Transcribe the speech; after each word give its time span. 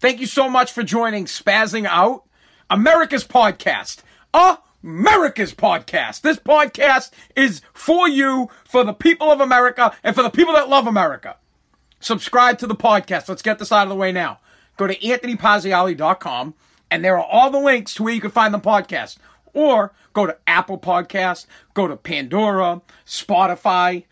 Thank 0.00 0.20
you 0.20 0.26
so 0.26 0.48
much 0.48 0.70
for 0.70 0.84
joining 0.84 1.24
Spazzing 1.24 1.84
Out, 1.84 2.22
America's 2.70 3.26
podcast. 3.26 4.02
America's 4.84 5.52
podcast. 5.52 6.20
This 6.20 6.38
podcast 6.38 7.10
is 7.34 7.62
for 7.72 8.08
you, 8.08 8.48
for 8.64 8.84
the 8.84 8.92
people 8.92 9.32
of 9.32 9.40
America, 9.40 9.92
and 10.04 10.14
for 10.14 10.22
the 10.22 10.30
people 10.30 10.54
that 10.54 10.68
love 10.68 10.86
America. 10.86 11.36
Subscribe 11.98 12.58
to 12.58 12.68
the 12.68 12.76
podcast. 12.76 13.28
Let's 13.28 13.42
get 13.42 13.58
this 13.58 13.72
out 13.72 13.82
of 13.82 13.88
the 13.88 13.96
way 13.96 14.12
now. 14.12 14.38
Go 14.76 14.86
to 14.86 14.96
anthonypaziali.com, 14.96 16.54
and 16.92 17.04
there 17.04 17.18
are 17.18 17.24
all 17.24 17.50
the 17.50 17.58
links 17.58 17.94
to 17.94 18.04
where 18.04 18.14
you 18.14 18.20
can 18.20 18.30
find 18.30 18.54
the 18.54 18.60
podcast. 18.60 19.18
Or 19.52 19.92
go 20.12 20.26
to 20.26 20.36
Apple 20.46 20.78
Podcast, 20.78 21.46
go 21.74 21.88
to 21.88 21.96
Pandora, 21.96 22.82
Spotify, 23.04 24.04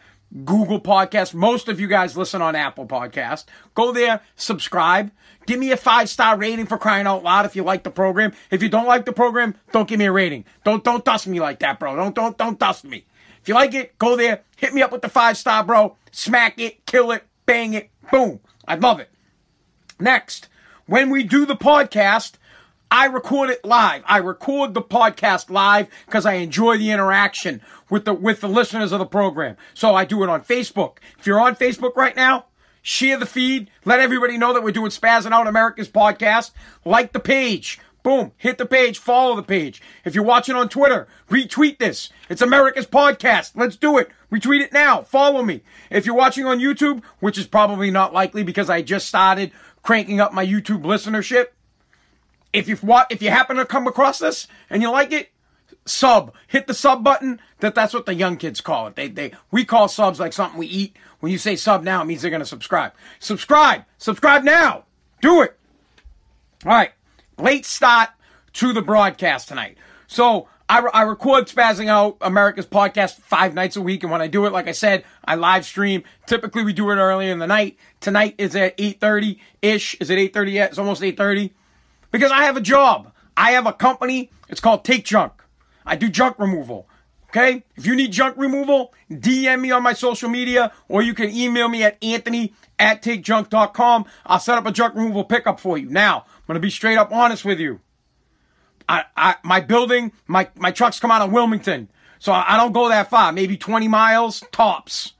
Google 0.45 0.81
Podcast. 0.81 1.35
Most 1.35 1.69
of 1.69 1.81
you 1.81 1.87
guys 1.87 2.17
listen 2.17 2.43
on 2.43 2.55
Apple 2.55 2.87
Podcast. 2.87 3.45
Go 3.75 3.93
there, 3.93 4.21
subscribe. 4.35 5.11
Give 5.47 5.59
me 5.59 5.71
a 5.73 5.77
five 5.77 6.09
star 6.09 6.37
rating 6.37 6.67
for 6.67 6.79
crying 6.79 7.07
out 7.07 7.23
loud 7.23 7.47
if 7.47 7.57
you 7.57 7.63
like 7.63 7.85
the 7.85 7.91
program. 7.91 8.33
If 8.51 8.63
you 8.63 8.69
don't 8.69 8.87
like 8.87 9.05
the 9.05 9.13
program, 9.13 9.55
don't 9.73 9.89
give 9.89 9.99
me 9.99 10.07
a 10.07 10.13
rating. 10.13 10.45
Don't 10.65 10.85
don't 10.85 11.05
dust 11.05 11.27
me 11.27 11.41
like 11.41 11.61
that, 11.61 11.79
bro. 11.79 11.97
Don't 11.97 12.15
don't 12.15 12.37
don't 12.37 12.59
dust 12.59 12.85
me. 12.85 13.05
If 13.41 13.49
you 13.49 13.55
like 13.55 13.75
it, 13.75 13.97
go 13.99 14.17
there, 14.17 14.43
hit 14.57 14.75
me 14.75 14.83
up 14.83 14.91
with 14.91 15.03
the 15.03 15.09
five 15.09 15.37
star, 15.37 15.63
bro. 15.63 15.97
Smack 16.11 16.59
it, 16.59 16.85
kill 16.85 17.13
it, 17.13 17.25
bang 17.47 17.75
it, 17.75 17.91
boom. 18.11 18.41
I 18.67 18.75
love 18.75 18.99
it. 18.99 19.11
Next, 20.01 20.49
when 20.87 21.11
we 21.11 21.23
do 21.23 21.47
the 21.47 21.57
podcast, 21.57 22.35
I 22.91 23.07
record 23.07 23.51
it 23.51 23.65
live. 23.65 24.03
I 24.07 24.19
record 24.19 24.75
the 24.75 24.83
podcast 24.83 25.51
live 25.51 25.89
because 26.07 26.25
I 26.25 26.35
enjoy 26.35 26.79
the 26.79 26.91
interaction 26.91 27.61
with 27.91 28.05
the 28.05 28.15
with 28.15 28.41
the 28.41 28.49
listeners 28.49 28.93
of 28.93 29.01
the 29.01 29.07
program. 29.07 29.57
So 29.75 29.95
I 29.95 30.05
do 30.05 30.23
it 30.23 30.29
on 30.29 30.43
Facebook. 30.45 30.99
If 31.19 31.27
you're 31.27 31.41
on 31.41 31.57
Facebook 31.57 31.97
right 31.97 32.15
now, 32.15 32.47
share 32.83 33.19
the 33.19 33.27
feed. 33.27 33.71
Let 33.85 34.01
everybody 34.01 34.39
know 34.39 34.53
that 34.53 34.63
we're 34.63 34.71
doing 34.71 34.91
Spazzing 34.91 35.33
Out 35.33 35.49
America's 35.49 35.89
podcast. 35.89 36.53
Like 36.85 37.13
the 37.13 37.21
page. 37.21 37.81
Boom. 38.05 38.31
Hit 38.37 38.57
the 38.57 38.67
page. 38.67 39.01
Follow 39.01 39.35
the 39.35 39.43
page. 39.43 39.83
If 40.05 40.15
you're 40.15 40.23
watching 40.23 40.55
on 40.55 40.69
Twitter, 40.69 41.09
retweet 41.29 41.79
this. 41.79 42.11
It's 42.29 42.41
America's 42.41 42.87
podcast. 42.87 43.53
Let's 43.57 43.75
do 43.75 43.99
it. 43.99 44.11
Retweet 44.31 44.61
it 44.61 44.73
now. 44.73 45.03
Follow 45.03 45.43
me. 45.43 45.63
If 45.91 46.07
you're 46.07 46.15
watching 46.15 46.47
on 46.47 46.61
YouTube, 46.61 47.03
which 47.19 47.37
is 47.37 47.49
probably 47.49 47.91
not 47.91 48.15
likely 48.15 48.45
because 48.45 48.71
I 48.71 48.81
just 48.83 49.09
started 49.09 49.51
cranking 49.83 50.21
up 50.21 50.33
my 50.33 50.47
YouTube 50.47 50.83
listenership, 50.83 51.47
if 52.53 52.69
you 52.69 52.79
if 53.11 53.23
you 53.23 53.31
happen 53.31 53.57
to 53.57 53.65
come 53.65 53.87
across 53.87 54.19
this 54.19 54.49
and 54.71 54.83
you 54.83 54.91
like 54.91 55.13
it, 55.13 55.31
sub. 55.85 56.35
Hit 56.47 56.67
the 56.67 56.75
sub 56.75 57.03
button. 57.03 57.41
That 57.61 57.75
that's 57.75 57.95
what 57.95 58.07
the 58.07 58.15
young 58.15 58.37
kids 58.37 58.61
call 58.61 58.87
it. 58.87 58.97
They 58.97 59.09
they 59.09 59.33
we 59.51 59.65
call 59.65 59.89
subs 59.89 60.21
like 60.21 60.33
something 60.33 60.59
we 60.59 60.67
eat. 60.67 60.97
When 61.21 61.33
you 61.33 61.39
say 61.39 61.57
sub 61.57 61.83
now, 61.83 62.03
it 62.03 62.07
means 62.07 62.23
they're 62.23 62.31
gonna 62.31 62.45
subscribe. 62.45 62.93
Subscribe. 63.19 63.85
Subscribe 63.99 64.45
now. 64.45 64.85
Do 65.21 65.43
it. 65.43 65.57
All 66.65 66.73
right. 66.73 66.93
Late 67.39 67.67
start 67.67 68.11
to 68.55 68.73
the 68.73 68.83
broadcast 68.83 69.49
tonight. 69.49 69.77
So 70.07 70.49
I, 70.69 70.81
I 70.81 71.03
record 71.03 71.47
Spazzing 71.47 71.89
Out 71.89 72.17
America's 72.21 72.67
podcast 72.67 73.21
five 73.21 73.55
nights 73.55 73.77
a 73.77 73.81
week, 73.81 74.03
and 74.03 74.11
when 74.11 74.23
I 74.23 74.27
do 74.27 74.47
it, 74.47 74.53
like 74.53 74.67
I 74.67 74.73
said, 74.73 75.05
I 75.25 75.37
live 75.37 75.65
stream. 75.65 76.03
Typically, 76.27 76.65
we 76.65 76.73
do 76.73 76.91
it 76.91 76.97
early 76.97 77.31
in 77.31 77.39
the 77.39 77.47
night. 77.47 77.77
Tonight 78.01 78.35
is 78.39 78.57
at 78.57 78.75
eight 78.79 79.01
thirty 79.01 79.41
ish. 79.63 79.97
Is 80.01 80.11
it 80.11 80.19
eight 80.19 80.33
thirty 80.33 80.53
yet? 80.53 80.71
It's 80.71 80.79
almost 80.79 81.03
eight 81.03 81.17
thirty. 81.17 81.53
Because 82.11 82.31
I 82.31 82.45
have 82.45 82.57
a 82.57 82.61
job. 82.61 83.13
I 83.37 83.53
have 83.53 83.67
a 83.67 83.73
company. 83.73 84.31
It's 84.49 84.61
called 84.61 84.85
Take 84.85 85.05
Junk. 85.05 85.33
I 85.85 85.97
do 85.97 86.09
junk 86.09 86.39
removal. 86.39 86.89
Okay? 87.29 87.65
If 87.77 87.87
you 87.87 87.95
need 87.95 88.13
junk 88.13 88.37
removal, 88.37 88.95
DM 89.11 89.61
me 89.61 89.71
on 89.71 89.83
my 89.83 89.93
social 89.93 90.29
media 90.29 90.73
or 90.89 91.03
you 91.03 91.15
can 91.15 91.31
email 91.31 91.69
me 91.69 91.83
at 91.83 92.03
anthony 92.03 92.55
at 92.79 93.03
takejunk.com. 93.03 94.07
I'll 94.25 94.39
set 94.39 94.59
up 94.59 94.67
a 94.67 94.73
junk 94.73 94.95
removal 94.95 95.25
pickup 95.25 95.61
for 95.61 95.77
you. 95.77 95.89
Now, 95.89 96.25
I'm 96.27 96.43
going 96.47 96.55
to 96.55 96.61
be 96.61 96.71
straight 96.71 96.97
up 96.97 97.13
honest 97.13 97.45
with 97.45 97.61
you. 97.61 97.81
I, 98.89 99.05
I, 99.17 99.37
my 99.43 99.61
building, 99.61 100.13
my, 100.27 100.49
my 100.57 100.71
trucks 100.71 101.01
come 101.01 101.11
out 101.11 101.23
of 101.23 101.33
Wilmington. 101.33 101.89
So 102.19 102.33
I, 102.33 102.55
I 102.55 102.57
don't 102.57 102.73
go 102.73 102.89
that 102.89 103.11
far, 103.11 103.33
maybe 103.33 103.57
20 103.57 103.89
miles 103.89 104.43
tops. 104.53 105.13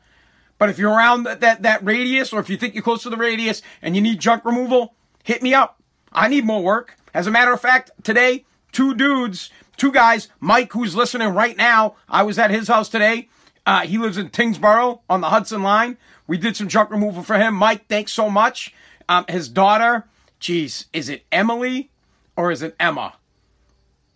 But 0.59 0.71
if 0.71 0.79
you're 0.79 0.93
around 0.93 1.25
that, 1.25 1.41
that, 1.41 1.63
that 1.63 1.85
radius 1.85 2.33
or 2.33 2.41
if 2.41 2.49
you 2.49 2.57
think 2.57 2.75
you're 2.75 2.83
close 2.83 3.03
to 3.03 3.11
the 3.11 3.17
radius 3.17 3.61
and 3.83 3.95
you 3.95 4.01
need 4.01 4.21
junk 4.21 4.45
removal, 4.45 4.95
hit 5.23 5.43
me 5.43 5.53
up. 5.53 5.76
I 6.17 6.29
need 6.29 6.47
more 6.47 6.63
work. 6.63 6.97
As 7.13 7.27
a 7.27 7.31
matter 7.31 7.53
of 7.53 7.61
fact, 7.61 7.91
today, 8.03 8.47
two 8.73 8.95
dudes, 8.95 9.51
two 9.77 9.93
guys, 9.93 10.29
Mike, 10.41 10.73
who's 10.73 10.97
listening 10.97 11.29
right 11.29 11.57
now, 11.57 11.95
I 12.09 12.23
was 12.23 12.39
at 12.39 12.51
his 12.51 12.69
house 12.69 12.89
today. 12.89 13.29
Uh, 13.67 13.83
he 13.83 13.99
lives 13.99 14.17
in 14.17 14.31
Tyngsboro 14.31 15.01
on 15.11 15.21
the 15.21 15.29
Hudson 15.29 15.63
line. 15.63 15.99
We 16.27 16.39
did 16.39 16.57
some 16.57 16.69
junk 16.69 16.91
removal 16.91 17.23
for 17.23 17.37
him. 17.37 17.55
Mike, 17.55 17.87
thanks 17.89 18.13
so 18.13 18.31
much. 18.31 18.75
Um, 19.09 19.27
his 19.29 19.49
daughter, 19.49 20.07
geez, 20.41 20.87
is 20.93 21.09
it 21.09 21.25
Emily 21.31 21.91
or 22.37 22.51
is 22.51 22.63
it 22.63 22.75
Emma? 22.81 23.15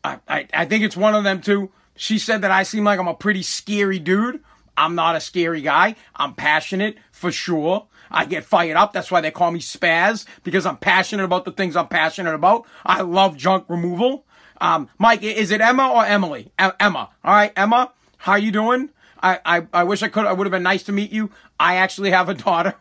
I, 0.03 0.19
I, 0.27 0.47
I 0.55 0.65
think 0.65 0.83
it's 0.83 0.97
one 0.97 1.15
of 1.15 1.25
them 1.25 1.43
two. 1.43 1.71
She 1.97 2.19
said 2.19 2.41
that 2.43 2.51
I 2.51 2.63
seem 2.63 2.85
like 2.85 2.99
I'm 2.99 3.09
a 3.09 3.15
pretty 3.15 3.43
scary 3.43 3.99
dude. 3.99 4.43
I'm 4.77 4.95
not 4.95 5.17
a 5.17 5.21
scary 5.21 5.61
guy. 5.61 5.97
I'm 6.17 6.35
passionate 6.35 6.97
for 7.13 7.31
sure. 7.31 7.87
I 8.11 8.25
get 8.25 8.45
fired 8.45 8.77
up. 8.77 8.93
That's 8.93 9.11
why 9.11 9.21
they 9.21 9.31
call 9.31 9.51
me 9.51 9.61
Spaz 9.61 10.27
because 10.43 10.67
I'm 10.67 10.77
passionate 10.77 11.25
about 11.25 11.45
the 11.45 11.53
things 11.53 11.77
I'm 11.77 11.89
passionate 11.89 12.35
about. 12.35 12.67
I 12.85 13.03
love 13.03 13.37
junk 13.37 13.67
removal. 13.69 14.25
Um, 14.61 14.89
Mike, 14.99 15.23
is 15.23 15.51
it 15.51 15.61
Emma 15.61 15.89
or 15.89 16.05
Emily? 16.05 16.53
E- 16.61 16.69
Emma. 16.79 17.11
All 17.25 17.35
right, 17.35 17.53
Emma. 17.57 17.93
How 18.19 18.35
you 18.35 18.53
doing? 18.53 18.91
I, 19.23 19.39
I, 19.45 19.67
I 19.73 19.85
wish 19.85 20.03
I 20.03 20.09
could. 20.09 20.27
I 20.27 20.33
would 20.33 20.47
have 20.47 20.53
been 20.53 20.63
nice 20.63 20.83
to 20.85 20.93
meet 20.93 21.13
you. 21.13 21.31
I 21.59 21.77
actually 21.77 22.11
have 22.11 22.29
a 22.29 22.35
daughter 22.47 22.75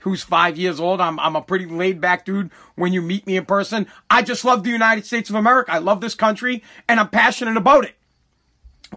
who's 0.00 0.22
five 0.22 0.56
years 0.56 0.78
old. 0.78 1.00
I'm, 1.00 1.18
I'm 1.18 1.34
a 1.34 1.42
pretty 1.42 1.66
laid 1.66 2.00
back 2.00 2.24
dude 2.24 2.50
when 2.76 2.92
you 2.92 3.02
meet 3.02 3.26
me 3.26 3.36
in 3.36 3.44
person. 3.44 3.88
I 4.08 4.22
just 4.22 4.44
love 4.44 4.62
the 4.62 4.70
United 4.70 5.04
States 5.04 5.28
of 5.30 5.36
America. 5.36 5.72
I 5.72 5.78
love 5.78 6.00
this 6.00 6.14
country 6.14 6.62
and 6.88 7.00
I'm 7.00 7.08
passionate 7.08 7.56
about 7.56 7.84
it. 7.84 7.96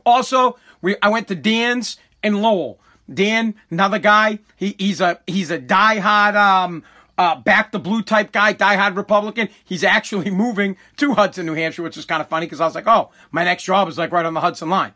Also, 0.06 0.58
we, 0.82 0.98
I 1.02 1.10
went 1.10 1.28
to 1.30 1.36
Dan's 1.36 1.98
in 2.24 2.42
Lowell. 2.42 2.80
Dan, 3.12 3.56
another 3.70 4.00
guy. 4.00 4.40
He, 4.56 4.76
he's 4.78 5.02
a 5.02 5.20
he's 5.28 5.52
a 5.52 5.60
diehard 5.60 6.36
um 6.36 6.84
uh, 7.20 7.36
back 7.36 7.74
the 7.74 7.80
blue 7.80 8.02
type 8.02 8.32
guy, 8.32 8.54
diehard 8.54 8.96
Republican. 8.96 9.50
He's 9.66 9.84
actually 9.84 10.30
moving 10.32 10.78
to 10.98 11.14
Hudson, 11.16 11.46
New 11.46 11.54
Hampshire, 11.54 11.84
which 11.84 11.98
is 11.98 12.06
kind 12.06 12.22
of 12.22 12.30
funny 12.30 12.46
because 12.46 12.62
I 12.62 12.66
was 12.66 12.76
like, 12.76 12.88
oh, 12.88 13.12
my 13.32 13.44
next 13.44 13.64
job 13.64 13.90
is 13.90 13.98
like 13.98 14.14
right 14.14 14.26
on 14.26 14.34
the 14.34 14.40
Hudson 14.40 14.70
line. 14.70 14.94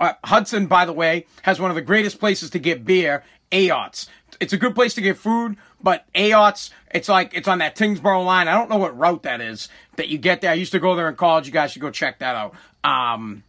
Uh, 0.00 0.14
Hudson, 0.24 0.66
by 0.66 0.86
the 0.86 0.94
way, 0.94 1.26
has 1.42 1.60
one 1.60 1.70
of 1.70 1.74
the 1.74 1.82
greatest 1.82 2.18
places 2.18 2.48
to 2.50 2.58
get 2.58 2.86
beer, 2.86 3.22
Ayots. 3.52 4.08
It's 4.40 4.54
a 4.54 4.56
good 4.56 4.74
place 4.74 4.94
to 4.94 5.02
get 5.02 5.18
food, 5.18 5.56
but 5.82 6.06
Ayots, 6.14 6.70
it's 6.92 7.10
like, 7.10 7.34
it's 7.34 7.46
on 7.48 7.58
that 7.58 7.76
Tyngsboro 7.76 8.24
line. 8.24 8.48
I 8.48 8.54
don't 8.54 8.70
know 8.70 8.78
what 8.78 8.96
route 8.96 9.22
that 9.24 9.42
is 9.42 9.68
that 9.96 10.08
you 10.08 10.16
get 10.16 10.40
there. 10.40 10.50
I 10.50 10.54
used 10.54 10.72
to 10.72 10.80
go 10.80 10.96
there 10.96 11.08
in 11.10 11.16
college. 11.16 11.46
You 11.46 11.52
guys 11.52 11.72
should 11.72 11.82
go 11.82 11.90
check 11.90 12.20
that 12.20 12.36
out. 12.36 12.54
Um, 12.84 13.42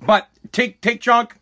but 0.00 0.28
take, 0.50 0.80
take 0.80 1.00
junk. 1.00 1.36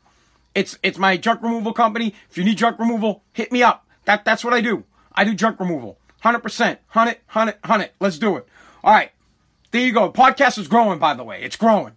It's 0.54 0.78
it's 0.82 0.98
my 0.98 1.16
junk 1.16 1.42
removal 1.42 1.72
company. 1.72 2.14
If 2.30 2.38
you 2.38 2.44
need 2.44 2.58
junk 2.58 2.78
removal, 2.78 3.22
hit 3.32 3.52
me 3.52 3.62
up. 3.62 3.86
That 4.04 4.24
that's 4.24 4.44
what 4.44 4.54
I 4.54 4.60
do. 4.60 4.84
I 5.12 5.24
do 5.24 5.34
junk 5.34 5.60
removal. 5.60 5.98
100%. 6.24 6.78
Hunt 6.88 7.10
it, 7.10 7.20
hunt 7.26 7.50
it, 7.50 7.58
hunt 7.64 7.82
it. 7.82 7.94
Let's 8.00 8.18
do 8.18 8.36
it. 8.36 8.46
All 8.82 8.92
right. 8.92 9.12
There 9.70 9.82
you 9.82 9.92
go. 9.92 10.10
Podcast 10.10 10.58
is 10.58 10.68
growing, 10.68 10.98
by 10.98 11.14
the 11.14 11.24
way. 11.24 11.42
It's 11.42 11.56
growing. 11.56 11.92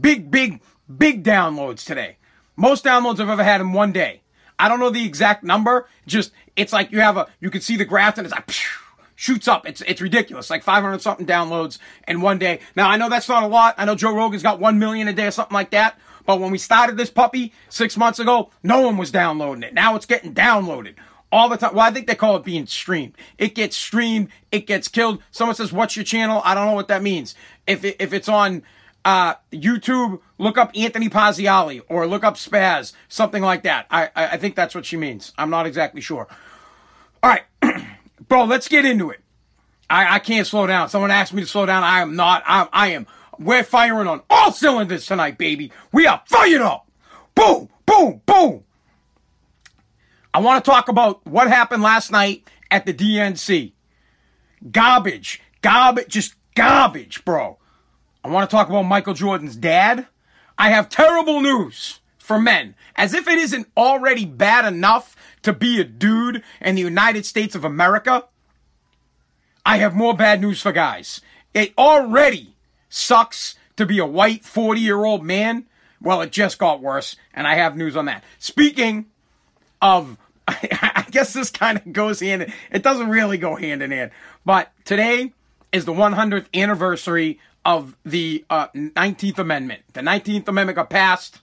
Big, 0.00 0.30
big, 0.30 0.60
big 0.96 1.22
downloads 1.22 1.84
today. 1.84 2.16
Most 2.56 2.84
downloads 2.84 3.20
I've 3.20 3.28
ever 3.28 3.44
had 3.44 3.60
in 3.60 3.72
one 3.72 3.92
day. 3.92 4.22
I 4.58 4.68
don't 4.68 4.80
know 4.80 4.90
the 4.90 5.04
exact 5.04 5.44
number. 5.44 5.88
Just, 6.06 6.32
it's 6.56 6.72
like 6.72 6.92
you 6.92 7.00
have 7.00 7.16
a, 7.16 7.26
you 7.40 7.50
can 7.50 7.60
see 7.60 7.76
the 7.76 7.84
graph 7.84 8.18
and 8.18 8.26
it's 8.26 8.34
like, 8.34 8.50
shoots 9.16 9.48
up. 9.48 9.66
It's, 9.66 9.82
it's 9.82 10.00
ridiculous. 10.00 10.48
Like 10.50 10.62
500 10.62 11.00
something 11.02 11.26
downloads 11.26 11.78
in 12.08 12.20
one 12.20 12.38
day. 12.38 12.60
Now, 12.76 12.88
I 12.88 12.96
know 12.96 13.08
that's 13.08 13.28
not 13.28 13.42
a 13.42 13.46
lot. 13.46 13.74
I 13.76 13.84
know 13.84 13.94
Joe 13.94 14.14
Rogan's 14.14 14.42
got 14.42 14.60
1 14.60 14.78
million 14.78 15.08
a 15.08 15.12
day 15.12 15.26
or 15.26 15.30
something 15.30 15.54
like 15.54 15.70
that. 15.70 15.98
But 16.26 16.40
when 16.40 16.50
we 16.50 16.58
started 16.58 16.96
this 16.96 17.10
puppy 17.10 17.52
six 17.68 17.96
months 17.96 18.18
ago, 18.18 18.50
no 18.62 18.80
one 18.80 18.96
was 18.96 19.10
downloading 19.10 19.62
it. 19.62 19.74
Now 19.74 19.96
it's 19.96 20.06
getting 20.06 20.34
downloaded 20.34 20.94
all 21.32 21.48
the 21.48 21.56
time. 21.56 21.74
Well, 21.74 21.86
I 21.86 21.90
think 21.90 22.06
they 22.06 22.14
call 22.14 22.36
it 22.36 22.44
being 22.44 22.66
streamed. 22.66 23.14
It 23.38 23.54
gets 23.54 23.76
streamed. 23.76 24.28
It 24.52 24.66
gets 24.66 24.88
killed. 24.88 25.22
Someone 25.30 25.54
says, 25.54 25.72
"What's 25.72 25.96
your 25.96 26.04
channel?" 26.04 26.42
I 26.44 26.54
don't 26.54 26.66
know 26.66 26.74
what 26.74 26.88
that 26.88 27.02
means. 27.02 27.34
If 27.66 27.84
it, 27.84 27.96
if 27.98 28.12
it's 28.12 28.28
on 28.28 28.62
uh, 29.04 29.34
YouTube, 29.52 30.20
look 30.38 30.58
up 30.58 30.70
Anthony 30.74 31.08
Paziali 31.08 31.82
or 31.88 32.06
look 32.06 32.24
up 32.24 32.34
Spaz, 32.34 32.92
something 33.08 33.42
like 33.42 33.62
that. 33.62 33.86
I, 33.90 34.06
I 34.16 34.28
I 34.28 34.36
think 34.36 34.54
that's 34.54 34.74
what 34.74 34.86
she 34.86 34.96
means. 34.96 35.32
I'm 35.38 35.50
not 35.50 35.66
exactly 35.66 36.00
sure. 36.00 36.26
All 37.22 37.30
right, 37.30 37.44
bro, 38.28 38.44
let's 38.44 38.68
get 38.68 38.84
into 38.84 39.10
it. 39.10 39.20
I 39.88 40.16
I 40.16 40.18
can't 40.18 40.46
slow 40.46 40.66
down. 40.66 40.88
Someone 40.88 41.10
asked 41.10 41.32
me 41.32 41.42
to 41.42 41.48
slow 41.48 41.66
down. 41.66 41.82
I 41.82 42.00
am 42.00 42.16
not. 42.16 42.42
I 42.46 42.68
I 42.72 42.88
am. 42.88 43.06
We're 43.40 43.64
firing 43.64 44.06
on 44.06 44.20
all 44.28 44.52
cylinders 44.52 45.06
tonight, 45.06 45.38
baby. 45.38 45.72
We 45.92 46.06
are 46.06 46.22
fired 46.26 46.60
up. 46.60 46.90
Boom, 47.34 47.70
boom, 47.86 48.20
boom. 48.26 48.64
I 50.34 50.40
want 50.40 50.62
to 50.62 50.70
talk 50.70 50.88
about 50.88 51.26
what 51.26 51.48
happened 51.48 51.82
last 51.82 52.12
night 52.12 52.46
at 52.70 52.84
the 52.84 52.92
DNC. 52.92 53.72
Garbage, 54.70 55.40
garbage, 55.62 56.08
just 56.08 56.34
garbage, 56.54 57.24
bro. 57.24 57.56
I 58.22 58.28
want 58.28 58.48
to 58.48 58.54
talk 58.54 58.68
about 58.68 58.82
Michael 58.82 59.14
Jordan's 59.14 59.56
dad. 59.56 60.06
I 60.58 60.68
have 60.68 60.90
terrible 60.90 61.40
news 61.40 62.00
for 62.18 62.38
men. 62.38 62.74
As 62.94 63.14
if 63.14 63.26
it 63.26 63.38
isn't 63.38 63.68
already 63.74 64.26
bad 64.26 64.70
enough 64.70 65.16
to 65.42 65.54
be 65.54 65.80
a 65.80 65.84
dude 65.84 66.42
in 66.60 66.74
the 66.74 66.82
United 66.82 67.24
States 67.24 67.54
of 67.54 67.64
America. 67.64 68.26
I 69.64 69.78
have 69.78 69.94
more 69.94 70.14
bad 70.14 70.42
news 70.42 70.60
for 70.60 70.72
guys. 70.72 71.22
It 71.54 71.72
already 71.78 72.54
sucks 72.90 73.54
to 73.76 73.86
be 73.86 73.98
a 73.98 74.04
white 74.04 74.44
40 74.44 74.80
year 74.80 75.04
old 75.04 75.24
man. 75.24 75.64
Well, 76.02 76.20
it 76.20 76.32
just 76.32 76.58
got 76.58 76.82
worse, 76.82 77.16
and 77.32 77.46
I 77.46 77.54
have 77.54 77.76
news 77.76 77.96
on 77.96 78.06
that. 78.06 78.24
Speaking 78.38 79.06
of, 79.80 80.18
I 80.48 81.06
guess 81.10 81.32
this 81.32 81.50
kind 81.50 81.78
of 81.78 81.92
goes 81.92 82.20
hand, 82.20 82.42
in, 82.42 82.52
it 82.70 82.82
doesn't 82.82 83.08
really 83.08 83.38
go 83.38 83.56
hand 83.56 83.82
in 83.82 83.90
hand, 83.90 84.10
but 84.44 84.72
today 84.84 85.32
is 85.72 85.84
the 85.84 85.92
100th 85.92 86.46
anniversary 86.54 87.38
of 87.64 87.96
the 88.04 88.44
uh, 88.50 88.68
19th 88.68 89.38
Amendment. 89.38 89.82
The 89.92 90.00
19th 90.00 90.48
Amendment 90.48 90.76
got 90.76 90.90
passed 90.90 91.40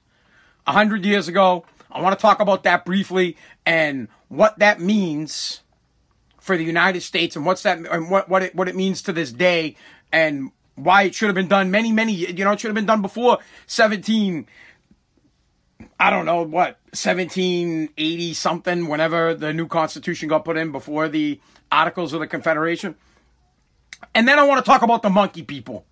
100 0.65 1.05
years 1.05 1.27
ago. 1.27 1.65
I 1.91 2.01
want 2.01 2.17
to 2.17 2.21
talk 2.21 2.39
about 2.39 2.63
that 2.63 2.85
briefly 2.85 3.37
and 3.65 4.07
what 4.27 4.59
that 4.59 4.79
means 4.79 5.61
for 6.39 6.57
the 6.57 6.63
United 6.63 7.01
States 7.01 7.35
and 7.35 7.45
what's 7.45 7.63
that 7.63 7.77
and 7.77 8.09
what 8.09 8.29
what 8.29 8.41
it 8.41 8.55
what 8.55 8.67
it 8.67 8.75
means 8.75 9.01
to 9.03 9.13
this 9.13 9.31
day 9.31 9.75
and 10.11 10.51
why 10.77 11.03
it 11.03 11.13
should 11.13 11.27
have 11.27 11.35
been 11.35 11.47
done 11.47 11.69
many 11.69 11.91
many 11.91 12.13
you 12.13 12.45
know 12.45 12.51
it 12.51 12.59
should 12.59 12.69
have 12.69 12.75
been 12.75 12.85
done 12.85 13.01
before 13.01 13.39
17 13.65 14.47
I 15.99 16.09
don't 16.09 16.25
know 16.25 16.43
what 16.43 16.79
1780 16.93 18.33
something 18.33 18.87
whenever 18.87 19.33
the 19.33 19.53
new 19.53 19.67
constitution 19.67 20.29
got 20.29 20.45
put 20.45 20.57
in 20.57 20.71
before 20.71 21.09
the 21.09 21.39
articles 21.71 22.13
of 22.13 22.19
the 22.19 22.27
confederation. 22.27 22.95
And 24.13 24.27
then 24.27 24.39
I 24.39 24.43
want 24.43 24.63
to 24.63 24.69
talk 24.69 24.81
about 24.83 25.01
the 25.01 25.09
monkey 25.09 25.43
people. 25.43 25.85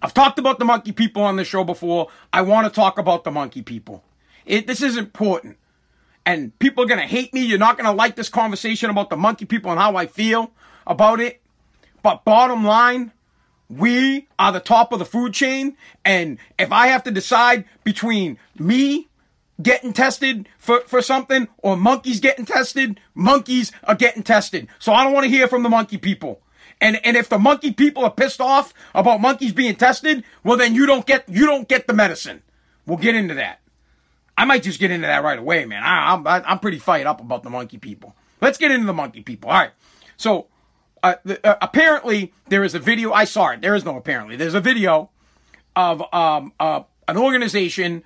I've 0.00 0.14
talked 0.14 0.38
about 0.38 0.58
the 0.58 0.64
monkey 0.64 0.92
people 0.92 1.22
on 1.22 1.36
the 1.36 1.44
show 1.44 1.64
before. 1.64 2.08
I 2.32 2.42
want 2.42 2.66
to 2.66 2.74
talk 2.74 2.98
about 2.98 3.24
the 3.24 3.30
monkey 3.30 3.62
people. 3.62 4.02
It, 4.44 4.66
this 4.66 4.82
is 4.82 4.96
important. 4.96 5.56
And 6.26 6.58
people 6.58 6.84
are 6.84 6.86
going 6.86 7.00
to 7.00 7.06
hate 7.06 7.32
me. 7.32 7.42
You're 7.42 7.58
not 7.58 7.76
going 7.76 7.86
to 7.86 7.92
like 7.92 8.16
this 8.16 8.28
conversation 8.28 8.90
about 8.90 9.10
the 9.10 9.16
monkey 9.16 9.44
people 9.44 9.70
and 9.70 9.80
how 9.80 9.96
I 9.96 10.06
feel 10.06 10.52
about 10.86 11.20
it. 11.20 11.40
But 12.02 12.24
bottom 12.24 12.64
line, 12.64 13.12
we 13.68 14.28
are 14.38 14.52
the 14.52 14.60
top 14.60 14.92
of 14.92 14.98
the 14.98 15.04
food 15.04 15.34
chain. 15.34 15.76
And 16.04 16.38
if 16.58 16.72
I 16.72 16.88
have 16.88 17.04
to 17.04 17.10
decide 17.10 17.64
between 17.82 18.38
me 18.58 19.08
getting 19.62 19.92
tested 19.92 20.48
for, 20.58 20.80
for 20.80 21.00
something 21.00 21.48
or 21.58 21.76
monkeys 21.76 22.20
getting 22.20 22.44
tested, 22.44 23.00
monkeys 23.14 23.72
are 23.84 23.94
getting 23.94 24.22
tested. 24.22 24.68
So 24.78 24.92
I 24.92 25.04
don't 25.04 25.12
want 25.12 25.24
to 25.24 25.30
hear 25.30 25.48
from 25.48 25.62
the 25.62 25.68
monkey 25.68 25.98
people. 25.98 26.40
And, 26.80 27.00
and 27.04 27.16
if 27.16 27.28
the 27.28 27.38
monkey 27.38 27.72
people 27.72 28.04
are 28.04 28.10
pissed 28.10 28.40
off 28.40 28.74
about 28.94 29.20
monkeys 29.20 29.52
being 29.52 29.76
tested, 29.76 30.24
well 30.42 30.56
then 30.56 30.74
you 30.74 30.86
don't 30.86 31.06
get, 31.06 31.28
you 31.28 31.46
don't 31.46 31.68
get 31.68 31.86
the 31.86 31.94
medicine. 31.94 32.42
We'll 32.86 32.98
get 32.98 33.14
into 33.14 33.34
that. 33.34 33.60
I 34.36 34.44
might 34.44 34.64
just 34.64 34.80
get 34.80 34.90
into 34.90 35.06
that 35.06 35.22
right 35.22 35.38
away, 35.38 35.64
man. 35.64 35.82
I, 35.82 36.12
I'm, 36.12 36.26
I'm 36.26 36.58
pretty 36.58 36.80
fired 36.80 37.06
up 37.06 37.20
about 37.20 37.44
the 37.44 37.50
monkey 37.50 37.78
people. 37.78 38.16
Let's 38.40 38.58
get 38.58 38.72
into 38.72 38.86
the 38.86 38.92
monkey 38.92 39.22
people. 39.22 39.50
All 39.50 39.58
right. 39.58 39.70
So, 40.16 40.48
uh, 41.04 41.36
uh, 41.44 41.54
apparently, 41.60 42.32
there 42.48 42.64
is 42.64 42.74
a 42.74 42.78
video. 42.78 43.12
I 43.12 43.24
saw 43.24 43.50
it. 43.50 43.60
There 43.60 43.74
is 43.74 43.84
no 43.84 43.96
apparently. 43.96 44.36
There's 44.36 44.54
a 44.54 44.60
video 44.60 45.10
of 45.76 46.02
um, 46.14 46.52
uh, 46.58 46.82
an 47.06 47.16
organization 47.16 48.02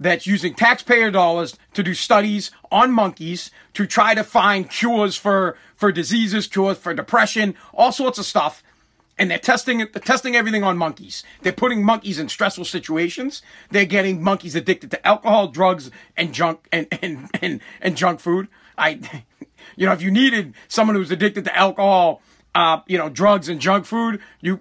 that's 0.00 0.26
using 0.26 0.54
taxpayer 0.54 1.10
dollars 1.10 1.56
to 1.74 1.82
do 1.82 1.94
studies 1.94 2.50
on 2.72 2.90
monkeys 2.90 3.50
to 3.74 3.86
try 3.86 4.14
to 4.14 4.24
find 4.24 4.68
cures 4.68 5.16
for 5.16 5.56
for 5.76 5.92
diseases, 5.92 6.46
cures 6.48 6.78
for 6.78 6.92
depression, 6.92 7.54
all 7.72 7.92
sorts 7.92 8.18
of 8.18 8.24
stuff 8.24 8.62
and 9.18 9.30
they're 9.30 9.38
testing 9.38 9.78
they're 9.78 9.86
testing 9.86 10.36
everything 10.36 10.64
on 10.64 10.76
monkeys. 10.76 11.22
They're 11.42 11.52
putting 11.52 11.84
monkeys 11.84 12.18
in 12.18 12.28
stressful 12.28 12.64
situations. 12.64 13.42
They're 13.70 13.84
getting 13.84 14.22
monkeys 14.22 14.56
addicted 14.56 14.90
to 14.92 15.06
alcohol, 15.06 15.48
drugs, 15.48 15.90
and 16.16 16.34
junk 16.34 16.66
and 16.72 16.86
and 17.02 17.30
and, 17.40 17.60
and 17.80 17.96
junk 17.96 18.20
food. 18.20 18.48
I, 18.76 19.24
you 19.76 19.86
know, 19.86 19.92
if 19.92 20.02
you 20.02 20.10
needed 20.10 20.54
someone 20.68 20.96
who's 20.96 21.10
addicted 21.10 21.44
to 21.44 21.56
alcohol, 21.56 22.22
uh, 22.54 22.80
you 22.86 22.98
know, 22.98 23.08
drugs 23.08 23.48
and 23.48 23.60
junk 23.60 23.86
food, 23.86 24.20
you 24.40 24.60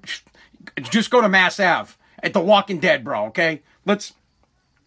just 0.81 1.09
go 1.09 1.21
to 1.21 1.29
Mass 1.29 1.59
Ave 1.59 1.93
at 2.23 2.33
The 2.33 2.39
Walking 2.39 2.79
Dead, 2.79 3.03
bro. 3.03 3.25
Okay, 3.27 3.61
let's, 3.85 4.13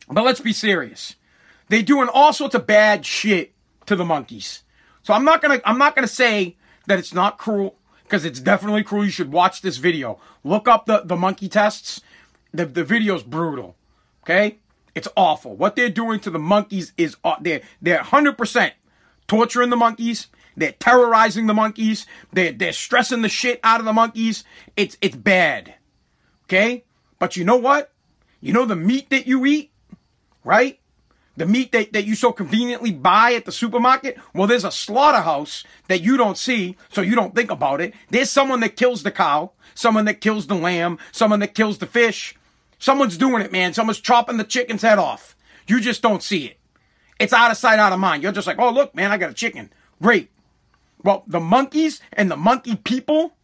but 0.08 0.24
let's 0.24 0.40
be 0.40 0.52
serious. 0.52 1.16
They're 1.68 1.82
doing 1.82 2.08
all 2.12 2.32
sorts 2.32 2.54
of 2.54 2.66
bad 2.66 3.04
shit 3.06 3.52
to 3.86 3.96
the 3.96 4.04
monkeys. 4.04 4.62
So 5.02 5.12
I'm 5.12 5.24
not 5.24 5.42
gonna 5.42 5.60
I'm 5.64 5.78
not 5.78 5.94
gonna 5.94 6.08
say 6.08 6.56
that 6.86 6.98
it's 6.98 7.14
not 7.14 7.38
cruel 7.38 7.76
because 8.04 8.24
it's 8.24 8.40
definitely 8.40 8.82
cruel. 8.82 9.04
You 9.04 9.10
should 9.10 9.32
watch 9.32 9.62
this 9.62 9.76
video. 9.78 10.18
Look 10.42 10.68
up 10.68 10.86
the, 10.86 11.02
the 11.04 11.16
monkey 11.16 11.48
tests. 11.48 12.00
The, 12.52 12.66
the 12.66 12.84
video's 12.84 13.22
brutal. 13.22 13.76
Okay? 14.22 14.58
It's 14.94 15.08
awful. 15.16 15.56
What 15.56 15.74
they're 15.76 15.88
doing 15.88 16.20
to 16.20 16.30
the 16.30 16.38
monkeys 16.38 16.92
is 16.96 17.16
they're 17.40 17.62
they're 17.82 17.98
100% 17.98 18.72
torturing 19.26 19.70
the 19.70 19.76
monkeys. 19.76 20.28
They're 20.56 20.72
terrorizing 20.72 21.46
the 21.46 21.54
monkeys. 21.54 22.06
They're 22.32 22.52
they're 22.52 22.72
stressing 22.72 23.22
the 23.22 23.28
shit 23.28 23.60
out 23.62 23.80
of 23.80 23.86
the 23.86 23.92
monkeys. 23.92 24.44
It's 24.76 24.96
it's 25.00 25.16
bad. 25.16 25.74
Okay? 26.44 26.84
But 27.18 27.36
you 27.36 27.44
know 27.44 27.56
what? 27.56 27.92
You 28.40 28.52
know 28.52 28.66
the 28.66 28.76
meat 28.76 29.10
that 29.10 29.26
you 29.26 29.46
eat, 29.46 29.72
right? 30.44 30.78
the 31.36 31.46
meat 31.46 31.72
that, 31.72 31.92
that 31.92 32.04
you 32.04 32.14
so 32.14 32.32
conveniently 32.32 32.92
buy 32.92 33.34
at 33.34 33.44
the 33.44 33.52
supermarket, 33.52 34.18
well, 34.32 34.46
there's 34.46 34.64
a 34.64 34.70
slaughterhouse 34.70 35.64
that 35.88 36.00
you 36.00 36.16
don't 36.16 36.38
see, 36.38 36.76
so 36.90 37.00
you 37.00 37.14
don't 37.14 37.34
think 37.34 37.50
about 37.50 37.80
it. 37.80 37.94
There's 38.10 38.30
someone 38.30 38.60
that 38.60 38.76
kills 38.76 39.02
the 39.02 39.10
cow, 39.10 39.52
someone 39.74 40.04
that 40.04 40.20
kills 40.20 40.46
the 40.46 40.54
lamb, 40.54 40.98
someone 41.12 41.40
that 41.40 41.54
kills 41.54 41.78
the 41.78 41.86
fish. 41.86 42.34
Someone's 42.78 43.18
doing 43.18 43.42
it, 43.42 43.52
man. 43.52 43.72
Someone's 43.72 44.00
chopping 44.00 44.36
the 44.36 44.44
chicken's 44.44 44.82
head 44.82 44.98
off. 44.98 45.36
You 45.66 45.80
just 45.80 46.02
don't 46.02 46.22
see 46.22 46.46
it. 46.46 46.58
It's 47.18 47.32
out 47.32 47.50
of 47.50 47.56
sight, 47.56 47.78
out 47.78 47.92
of 47.92 47.98
mind. 47.98 48.22
You're 48.22 48.32
just 48.32 48.46
like, 48.46 48.58
oh, 48.58 48.70
look, 48.70 48.94
man, 48.94 49.10
I 49.10 49.16
got 49.16 49.30
a 49.30 49.34
chicken. 49.34 49.72
Great. 50.02 50.30
Well, 51.04 51.22
the 51.26 51.38
monkeys 51.38 52.00
and 52.14 52.30
the 52.30 52.36
monkey 52.36 52.76
people, 52.76 53.34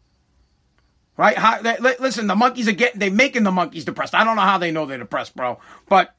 right? 1.16 1.36
How, 1.36 1.60
they, 1.60 1.76
listen, 2.00 2.26
the 2.26 2.34
monkeys 2.34 2.66
are 2.66 2.72
getting, 2.72 2.98
they're 2.98 3.10
making 3.10 3.44
the 3.44 3.52
monkeys 3.52 3.84
depressed. 3.84 4.14
I 4.14 4.24
don't 4.24 4.34
know 4.34 4.42
how 4.42 4.58
they 4.58 4.72
know 4.72 4.86
they're 4.86 4.98
depressed, 4.98 5.36
bro. 5.36 5.60
But 5.88 6.14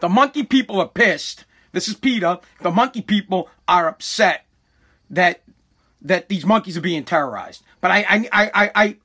the 0.00 0.08
monkey 0.08 0.42
people 0.42 0.80
are 0.80 0.88
pissed. 0.88 1.44
This 1.72 1.86
is 1.86 1.94
PETA. 1.94 2.40
The 2.62 2.70
monkey 2.70 3.02
people 3.02 3.48
are 3.68 3.86
upset 3.86 4.46
that 5.10 5.42
that 6.02 6.30
these 6.30 6.46
monkeys 6.46 6.78
are 6.78 6.80
being 6.80 7.04
terrorized. 7.04 7.62
But 7.82 7.90
I 7.90 8.06
I 8.08 8.28
I 8.32 8.70
I 8.74 8.96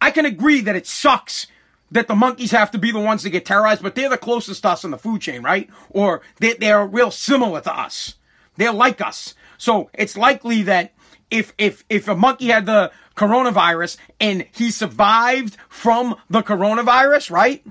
I 0.00 0.10
can 0.10 0.24
agree 0.24 0.62
that 0.62 0.74
it 0.74 0.86
sucks 0.86 1.46
that 1.90 2.08
the 2.08 2.14
monkeys 2.14 2.50
have 2.52 2.70
to 2.70 2.78
be 2.78 2.90
the 2.90 2.98
ones 2.98 3.22
that 3.22 3.30
get 3.30 3.44
terrorized, 3.44 3.82
but 3.82 3.94
they're 3.94 4.08
the 4.08 4.16
closest 4.16 4.62
to 4.62 4.70
us 4.70 4.82
in 4.82 4.90
the 4.90 4.98
food 4.98 5.20
chain, 5.20 5.42
right? 5.42 5.68
Or 5.90 6.22
they, 6.40 6.54
they're 6.54 6.86
real 6.86 7.10
similar 7.10 7.60
to 7.60 7.78
us. 7.78 8.14
They're 8.56 8.72
like 8.72 9.02
us. 9.02 9.34
So 9.62 9.90
it's 9.94 10.16
likely 10.16 10.62
that 10.62 10.92
if, 11.30 11.54
if, 11.56 11.84
if 11.88 12.08
a 12.08 12.16
monkey 12.16 12.48
had 12.48 12.66
the 12.66 12.90
coronavirus 13.14 13.96
and 14.18 14.44
he 14.50 14.72
survived 14.72 15.56
from 15.68 16.16
the 16.28 16.42
coronavirus, 16.42 17.30
right? 17.30 17.64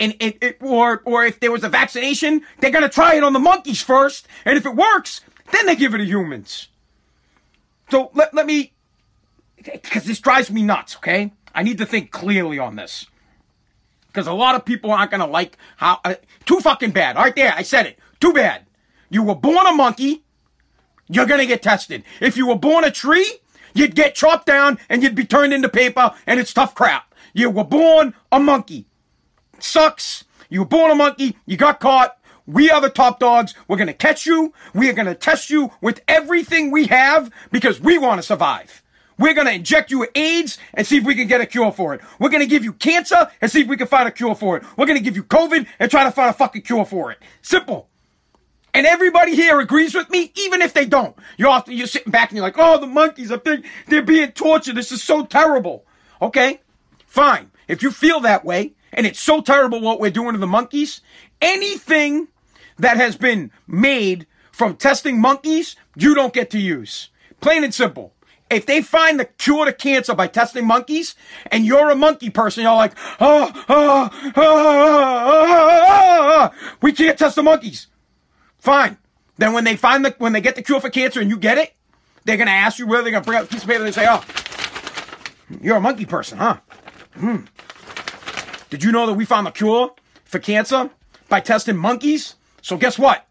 and 0.00 0.14
it, 0.18 0.38
it, 0.40 0.56
or 0.60 1.02
or 1.04 1.24
if 1.24 1.40
there 1.40 1.50
was 1.52 1.64
a 1.64 1.68
vaccination, 1.68 2.42
they're 2.60 2.70
gonna 2.70 2.88
try 2.88 3.16
it 3.16 3.22
on 3.22 3.32
the 3.32 3.38
monkeys 3.38 3.82
first, 3.82 4.28
and 4.44 4.58
if 4.58 4.66
it 4.66 4.74
works, 4.74 5.22
then 5.52 5.64
they 5.64 5.74
give 5.74 5.94
it 5.94 5.98
to 5.98 6.04
humans. 6.04 6.68
So 7.90 8.10
let 8.12 8.34
let 8.34 8.44
me, 8.44 8.74
because 9.56 10.04
this 10.04 10.20
drives 10.20 10.50
me 10.50 10.62
nuts. 10.62 10.96
Okay, 10.96 11.32
I 11.54 11.62
need 11.62 11.78
to 11.78 11.86
think 11.86 12.10
clearly 12.10 12.58
on 12.58 12.76
this, 12.76 13.06
because 14.08 14.26
a 14.26 14.34
lot 14.34 14.54
of 14.54 14.66
people 14.66 14.90
aren't 14.90 15.10
gonna 15.10 15.26
like 15.26 15.56
how 15.78 15.98
uh, 16.04 16.16
too 16.44 16.60
fucking 16.60 16.90
bad. 16.90 17.16
All 17.16 17.22
right, 17.24 17.34
there, 17.34 17.54
I 17.56 17.62
said 17.62 17.86
it. 17.86 17.98
Too 18.20 18.34
bad. 18.34 18.66
You 19.08 19.22
were 19.22 19.34
born 19.34 19.66
a 19.66 19.72
monkey, 19.72 20.25
you're 21.08 21.26
gonna 21.26 21.46
get 21.46 21.62
tested. 21.62 22.04
If 22.20 22.36
you 22.36 22.46
were 22.46 22.56
born 22.56 22.84
a 22.84 22.90
tree, 22.90 23.30
you'd 23.74 23.94
get 23.94 24.14
chopped 24.14 24.46
down 24.46 24.78
and 24.88 25.02
you'd 25.02 25.14
be 25.14 25.24
turned 25.24 25.52
into 25.52 25.68
paper, 25.68 26.12
and 26.26 26.40
it's 26.40 26.52
tough 26.52 26.74
crap. 26.74 27.14
You 27.32 27.50
were 27.50 27.64
born 27.64 28.14
a 28.32 28.40
monkey 28.40 28.86
sucks. 29.60 30.24
You 30.48 30.60
were 30.60 30.66
born 30.66 30.90
a 30.90 30.94
monkey. 30.94 31.36
You 31.46 31.56
got 31.56 31.80
caught. 31.80 32.18
We 32.46 32.70
are 32.70 32.80
the 32.80 32.90
top 32.90 33.18
dogs. 33.18 33.54
We're 33.66 33.76
going 33.76 33.88
to 33.88 33.92
catch 33.92 34.24
you. 34.24 34.52
We 34.72 34.88
are 34.88 34.92
going 34.92 35.06
to 35.06 35.14
test 35.14 35.50
you 35.50 35.72
with 35.80 36.00
everything 36.06 36.70
we 36.70 36.86
have 36.86 37.30
because 37.50 37.80
we 37.80 37.98
want 37.98 38.20
to 38.20 38.22
survive. 38.22 38.82
We're 39.18 39.34
going 39.34 39.46
to 39.46 39.52
inject 39.52 39.90
you 39.90 40.00
with 40.00 40.10
AIDS 40.14 40.58
and 40.74 40.86
see 40.86 40.98
if 40.98 41.04
we 41.04 41.14
can 41.14 41.26
get 41.26 41.40
a 41.40 41.46
cure 41.46 41.72
for 41.72 41.94
it. 41.94 42.02
We're 42.20 42.28
going 42.28 42.42
to 42.42 42.48
give 42.48 42.62
you 42.62 42.74
cancer 42.74 43.30
and 43.40 43.50
see 43.50 43.62
if 43.62 43.66
we 43.66 43.76
can 43.76 43.86
find 43.86 44.06
a 44.06 44.12
cure 44.12 44.34
for 44.34 44.58
it. 44.58 44.64
We're 44.76 44.86
going 44.86 44.98
to 44.98 45.04
give 45.04 45.16
you 45.16 45.24
COVID 45.24 45.66
and 45.78 45.90
try 45.90 46.04
to 46.04 46.12
find 46.12 46.30
a 46.30 46.34
fucking 46.34 46.62
cure 46.62 46.84
for 46.84 47.10
it. 47.10 47.18
Simple. 47.42 47.88
And 48.76 48.84
everybody 48.84 49.34
here 49.34 49.58
agrees 49.58 49.94
with 49.94 50.10
me, 50.10 50.30
even 50.34 50.60
if 50.60 50.74
they 50.74 50.84
don't. 50.84 51.16
You're 51.38 51.48
off, 51.48 51.66
you're 51.66 51.86
sitting 51.86 52.12
back 52.12 52.28
and 52.28 52.36
you're 52.36 52.44
like, 52.44 52.58
oh, 52.58 52.78
the 52.78 52.86
monkeys, 52.86 53.32
I 53.32 53.38
think 53.38 53.64
they're 53.86 54.02
being 54.02 54.32
tortured. 54.32 54.74
This 54.74 54.92
is 54.92 55.02
so 55.02 55.24
terrible. 55.24 55.86
Okay? 56.20 56.60
Fine. 57.06 57.52
If 57.68 57.82
you 57.82 57.90
feel 57.90 58.20
that 58.20 58.44
way, 58.44 58.74
and 58.92 59.06
it's 59.06 59.18
so 59.18 59.40
terrible 59.40 59.80
what 59.80 59.98
we're 59.98 60.10
doing 60.10 60.34
to 60.34 60.38
the 60.38 60.46
monkeys. 60.46 61.00
Anything 61.40 62.28
that 62.78 62.98
has 62.98 63.16
been 63.16 63.50
made 63.66 64.26
from 64.52 64.76
testing 64.76 65.22
monkeys, 65.22 65.76
you 65.96 66.14
don't 66.14 66.34
get 66.34 66.50
to 66.50 66.58
use. 66.58 67.08
Plain 67.40 67.64
and 67.64 67.72
simple. 67.72 68.12
If 68.50 68.66
they 68.66 68.82
find 68.82 69.18
the 69.18 69.24
cure 69.24 69.64
to 69.64 69.72
cancer 69.72 70.14
by 70.14 70.26
testing 70.26 70.66
monkeys, 70.66 71.14
and 71.50 71.64
you're 71.64 71.88
a 71.88 71.96
monkey 71.96 72.28
person, 72.28 72.64
you're 72.64 72.74
like, 72.74 72.92
oh, 73.20 73.50
oh, 73.70 74.32
oh, 74.36 76.50
we 76.82 76.92
can't 76.92 77.18
test 77.18 77.36
the 77.36 77.42
monkeys. 77.42 77.86
Fine. 78.66 78.98
Then 79.38 79.52
when 79.52 79.62
they 79.62 79.76
find 79.76 80.04
the, 80.04 80.12
when 80.18 80.32
they 80.32 80.40
get 80.40 80.56
the 80.56 80.62
cure 80.62 80.80
for 80.80 80.90
cancer 80.90 81.20
and 81.20 81.30
you 81.30 81.36
get 81.36 81.56
it, 81.56 81.72
They're 82.24 82.36
to 82.36 82.50
ask 82.50 82.80
you 82.80 82.88
whether 82.88 83.04
they're 83.04 83.20
to 83.20 83.24
bring 83.24 83.38
out 83.38 83.44
a 83.44 83.46
piece 83.46 83.62
of 83.62 83.68
paper 83.68 83.84
and 83.84 83.86
they 83.86 83.92
say, 83.92 84.08
oh, 84.08 84.24
you're 85.62 85.76
a 85.76 85.80
monkey 85.80 86.04
person, 86.04 86.38
huh? 86.38 86.56
Hmm. 87.14 87.44
Did 88.68 88.82
you 88.82 88.90
know 88.90 89.06
that 89.06 89.14
we 89.14 89.24
found 89.24 89.46
the 89.46 89.52
cure 89.52 89.94
for 90.24 90.40
cancer 90.40 90.90
by 91.28 91.38
testing 91.38 91.76
monkeys? 91.76 92.34
So 92.60 92.76
guess 92.76 92.98
what? 92.98 93.28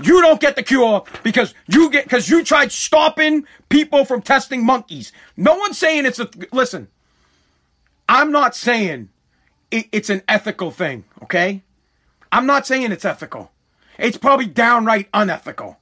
You 0.00 0.22
don't 0.22 0.40
get 0.40 0.54
the 0.54 0.62
cure 0.62 1.02
because 1.24 1.52
you 1.66 1.90
get 1.90 2.04
because 2.04 2.30
you 2.30 2.44
tried 2.44 2.70
stopping 2.70 3.46
people 3.70 4.04
from 4.04 4.22
testing 4.22 4.64
monkeys. 4.64 5.10
No 5.36 5.56
one's 5.56 5.78
saying 5.78 6.06
it's 6.06 6.20
a 6.20 6.30
listen. 6.52 6.86
I'm 8.08 8.30
not 8.30 8.54
saying 8.54 9.08
it, 9.72 9.88
it's 9.90 10.10
an 10.10 10.22
ethical 10.28 10.70
thing, 10.70 11.02
okay? 11.24 11.64
I'm 12.30 12.46
not 12.46 12.68
saying 12.68 12.92
it's 12.92 13.04
ethical. 13.04 13.50
It's 14.00 14.16
probably 14.16 14.46
downright 14.46 15.08
unethical. 15.12 15.78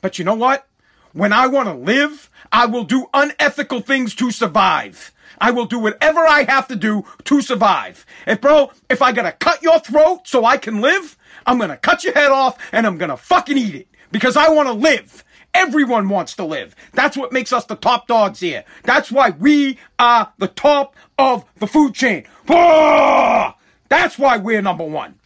But 0.00 0.18
you 0.18 0.24
know 0.24 0.34
what? 0.34 0.66
When 1.12 1.32
I 1.32 1.46
want 1.46 1.68
to 1.68 1.74
live, 1.74 2.28
I 2.50 2.66
will 2.66 2.82
do 2.82 3.06
unethical 3.14 3.80
things 3.80 4.16
to 4.16 4.32
survive. 4.32 5.12
I 5.38 5.52
will 5.52 5.66
do 5.66 5.78
whatever 5.78 6.20
I 6.20 6.42
have 6.42 6.66
to 6.68 6.76
do 6.76 7.04
to 7.24 7.40
survive. 7.40 8.04
If 8.26 8.40
bro, 8.40 8.72
if 8.90 9.00
I 9.00 9.12
gotta 9.12 9.32
cut 9.32 9.62
your 9.62 9.78
throat 9.78 10.22
so 10.24 10.44
I 10.44 10.56
can 10.56 10.80
live, 10.80 11.16
I'm 11.46 11.58
gonna 11.58 11.76
cut 11.76 12.02
your 12.02 12.14
head 12.14 12.32
off 12.32 12.58
and 12.72 12.84
I'm 12.86 12.98
gonna 12.98 13.16
fucking 13.16 13.56
eat 13.56 13.74
it. 13.76 13.88
Because 14.10 14.36
I 14.36 14.48
wanna 14.48 14.72
live. 14.72 15.24
Everyone 15.54 16.08
wants 16.08 16.34
to 16.36 16.44
live. 16.44 16.74
That's 16.94 17.16
what 17.16 17.32
makes 17.32 17.52
us 17.52 17.66
the 17.66 17.76
top 17.76 18.08
dogs 18.08 18.40
here. 18.40 18.64
That's 18.82 19.12
why 19.12 19.30
we 19.30 19.78
are 19.98 20.32
the 20.38 20.48
top 20.48 20.96
of 21.18 21.44
the 21.58 21.66
food 21.66 21.94
chain. 21.94 22.24
That's 22.46 24.18
why 24.18 24.38
we're 24.38 24.62
number 24.62 24.84
one. 24.84 25.20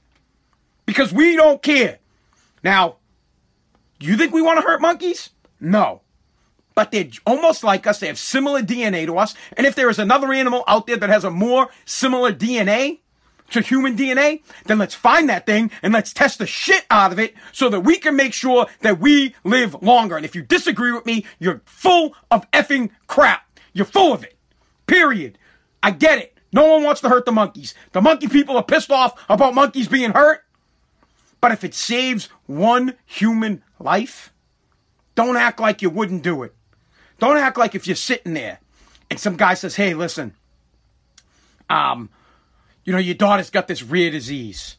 Because 0.85 1.12
we 1.12 1.37
don't 1.37 1.62
care. 1.62 1.99
Now, 2.66 2.96
do 4.00 4.08
you 4.08 4.16
think 4.16 4.32
we 4.35 4.42
want 4.42 4.58
to 4.58 4.66
hurt 4.66 4.80
monkeys? 4.80 5.30
No. 5.61 6.02
But 6.75 6.90
they're 6.90 7.06
almost 7.25 7.62
like 7.62 7.87
us. 7.87 8.00
They 8.00 8.08
have 8.08 8.18
similar 8.18 8.61
DNA 8.61 9.06
to 9.06 9.18
us. 9.18 9.37
And 9.56 9.68
if 9.68 9.76
there 9.76 9.88
is 9.88 10.00
another 10.00 10.32
animal 10.32 10.64
out 10.66 10.88
there 10.88 10.96
that 10.96 11.08
has 11.08 11.23
a 11.23 11.30
more 11.30 11.68
similar 11.85 12.32
DNA 12.32 12.99
to 13.52 13.61
human 13.61 13.96
DNA, 13.96 14.42
then 14.64 14.78
let's 14.78 14.96
find 14.96 15.28
that 15.28 15.46
thing 15.46 15.70
and 15.80 15.92
let's 15.92 16.12
test 16.12 16.40
the 16.40 16.46
shit 16.46 16.85
out 16.90 17.12
of 17.12 17.20
it 17.20 17.37
so 17.52 17.68
that 17.68 17.82
we 17.82 17.99
can 17.99 18.16
make 18.16 18.32
sure 18.32 18.66
that 18.80 18.99
we 18.99 19.37
live 19.44 19.80
longer. 19.80 20.16
And 20.16 20.25
if 20.25 20.35
you 20.35 20.42
disagree 20.42 20.90
with 20.90 21.06
me, 21.06 21.25
you're 21.38 21.62
full 21.66 22.16
of 22.32 22.50
effing 22.50 22.90
crap. 23.06 23.61
You're 23.75 23.87
full 23.87 24.12
of 24.12 24.25
it. 24.25 24.37
Period. 24.88 25.38
I 25.85 25.92
get 25.92 26.18
it. 26.18 26.37
No 26.52 26.68
one 26.73 26.82
wants 26.82 27.00
to 27.02 27.08
hurt 27.08 27.26
the 27.26 27.32
monkeys. 27.32 27.76
The 27.92 28.02
monkey 28.02 28.26
people 28.26 28.56
are 28.56 28.64
pissed 28.64 28.90
off 28.90 29.25
about 29.28 29.54
monkeys 29.54 29.87
being 29.87 30.11
hurt. 30.11 30.42
But 31.47 31.53
if 31.53 31.62
it 31.62 31.75
saves 31.75 32.29
one 32.47 32.95
human 33.05 33.62
life, 33.79 34.33
don't 35.15 35.37
act 35.37 35.61
like 35.61 35.81
you 35.81 35.88
wouldn't 35.88 36.25
do 36.25 36.43
it. 36.43 36.53
Don't 37.21 37.37
act 37.37 37.57
like 37.57 37.76
if 37.76 37.87
you're 37.87 37.95
sitting 37.95 38.35
there 38.35 38.59
and 39.09 39.21
some 39.21 39.37
guy 39.37 39.55
says, 39.55 39.76
"Hey, 39.76 39.95
listen, 39.95 40.35
um, 41.71 42.11
you 42.83 42.93
know 42.93 42.99
your 42.99 43.15
daughter's 43.15 43.50
got 43.50 43.69
this 43.69 43.81
rare 43.85 44.11
disease, 44.11 44.79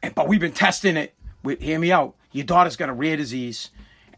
and 0.00 0.14
but 0.14 0.28
we've 0.28 0.38
been 0.38 0.52
testing 0.52 0.96
it. 0.96 1.12
With, 1.42 1.60
hear 1.60 1.80
me 1.80 1.90
out. 1.90 2.14
Your 2.30 2.46
daughter's 2.46 2.76
got 2.76 2.88
a 2.88 2.92
rare 2.92 3.16
disease, 3.16 3.70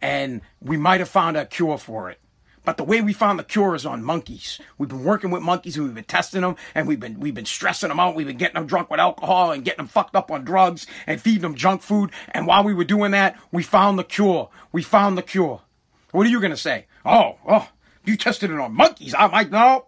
and 0.02 0.42
we 0.60 0.76
might 0.76 1.00
have 1.00 1.08
found 1.08 1.38
a 1.38 1.46
cure 1.46 1.78
for 1.78 2.10
it. 2.10 2.20
But 2.68 2.76
the 2.76 2.84
way 2.84 3.00
we 3.00 3.14
found 3.14 3.38
the 3.38 3.44
cure 3.44 3.74
is 3.74 3.86
on 3.86 4.04
monkeys. 4.04 4.60
We've 4.76 4.90
been 4.90 5.02
working 5.02 5.30
with 5.30 5.40
monkeys 5.40 5.78
and 5.78 5.86
we've 5.86 5.94
been 5.94 6.04
testing 6.04 6.42
them 6.42 6.54
and 6.74 6.86
we've 6.86 7.00
been 7.00 7.18
we've 7.18 7.32
been 7.32 7.46
stressing 7.46 7.88
them 7.88 7.98
out. 7.98 8.14
We've 8.14 8.26
been 8.26 8.36
getting 8.36 8.56
them 8.56 8.66
drunk 8.66 8.90
with 8.90 9.00
alcohol 9.00 9.52
and 9.52 9.64
getting 9.64 9.78
them 9.78 9.88
fucked 9.88 10.14
up 10.14 10.30
on 10.30 10.44
drugs 10.44 10.86
and 11.06 11.18
feeding 11.18 11.40
them 11.40 11.54
junk 11.54 11.80
food. 11.80 12.10
And 12.32 12.46
while 12.46 12.62
we 12.62 12.74
were 12.74 12.84
doing 12.84 13.12
that, 13.12 13.38
we 13.50 13.62
found 13.62 13.98
the 13.98 14.04
cure. 14.04 14.50
We 14.70 14.82
found 14.82 15.16
the 15.16 15.22
cure. 15.22 15.62
What 16.10 16.26
are 16.26 16.28
you 16.28 16.42
gonna 16.42 16.58
say? 16.58 16.84
Oh, 17.06 17.38
oh, 17.48 17.70
you 18.04 18.18
tested 18.18 18.50
it 18.50 18.60
on 18.60 18.74
monkeys. 18.74 19.14
I'm 19.14 19.32
like, 19.32 19.50
no. 19.50 19.86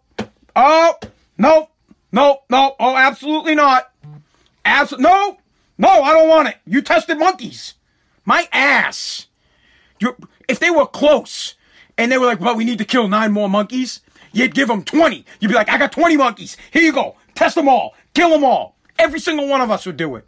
Oh, 0.57 0.95
no, 1.37 1.69
no, 2.11 2.45
no. 2.49 2.77
Oh, 2.81 2.97
absolutely 2.97 3.57
not. 3.57 3.93
Absolutely 4.65 5.05
no, 5.05 5.37
no. 5.77 5.91
I 5.91 6.15
don't 6.15 6.31
want 6.31 6.49
it. 6.49 6.57
You 6.65 6.81
tested 6.81 7.19
monkeys. 7.19 7.75
My 8.25 8.49
ass. 8.55 9.27
You, 9.99 10.17
if 10.49 10.59
they 10.61 10.71
were 10.71 10.87
close 10.87 11.57
and 12.01 12.11
they 12.11 12.17
were 12.17 12.25
like, 12.25 12.41
well, 12.41 12.57
we 12.57 12.65
need 12.65 12.79
to 12.79 12.85
kill 12.87 13.09
nine 13.09 13.31
more 13.31 13.49
monkeys, 13.49 14.01
you'd 14.33 14.55
give 14.55 14.69
them 14.69 14.83
20. 14.83 15.23
You'd 15.39 15.49
be 15.49 15.55
like, 15.55 15.69
I 15.69 15.77
got 15.77 15.93
20 15.93 16.17
monkeys. 16.17 16.57
Here 16.71 16.81
you 16.83 16.95
go. 16.95 17.17
Test 17.35 17.57
them 17.57 17.69
all. 17.69 17.95
Kill 18.15 18.31
them 18.31 18.43
all. 18.43 18.75
Every 18.99 19.21
single 19.21 19.47
one 19.47 19.61
of 19.61 19.71
us 19.71 19.85
would 19.85 19.99
do 19.99 20.17
it. 20.17 20.27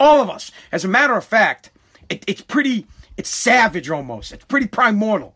All 0.00 0.22
of 0.22 0.30
us. 0.30 0.50
As 0.72 0.82
a 0.82 0.88
matter 0.88 1.14
of 1.14 1.24
fact, 1.24 1.70
it, 2.08 2.24
it's 2.26 2.40
pretty, 2.40 2.86
it's 3.18 3.28
savage 3.28 3.90
almost. 3.90 4.32
It's 4.32 4.46
pretty 4.46 4.66
primordial. 4.66 5.34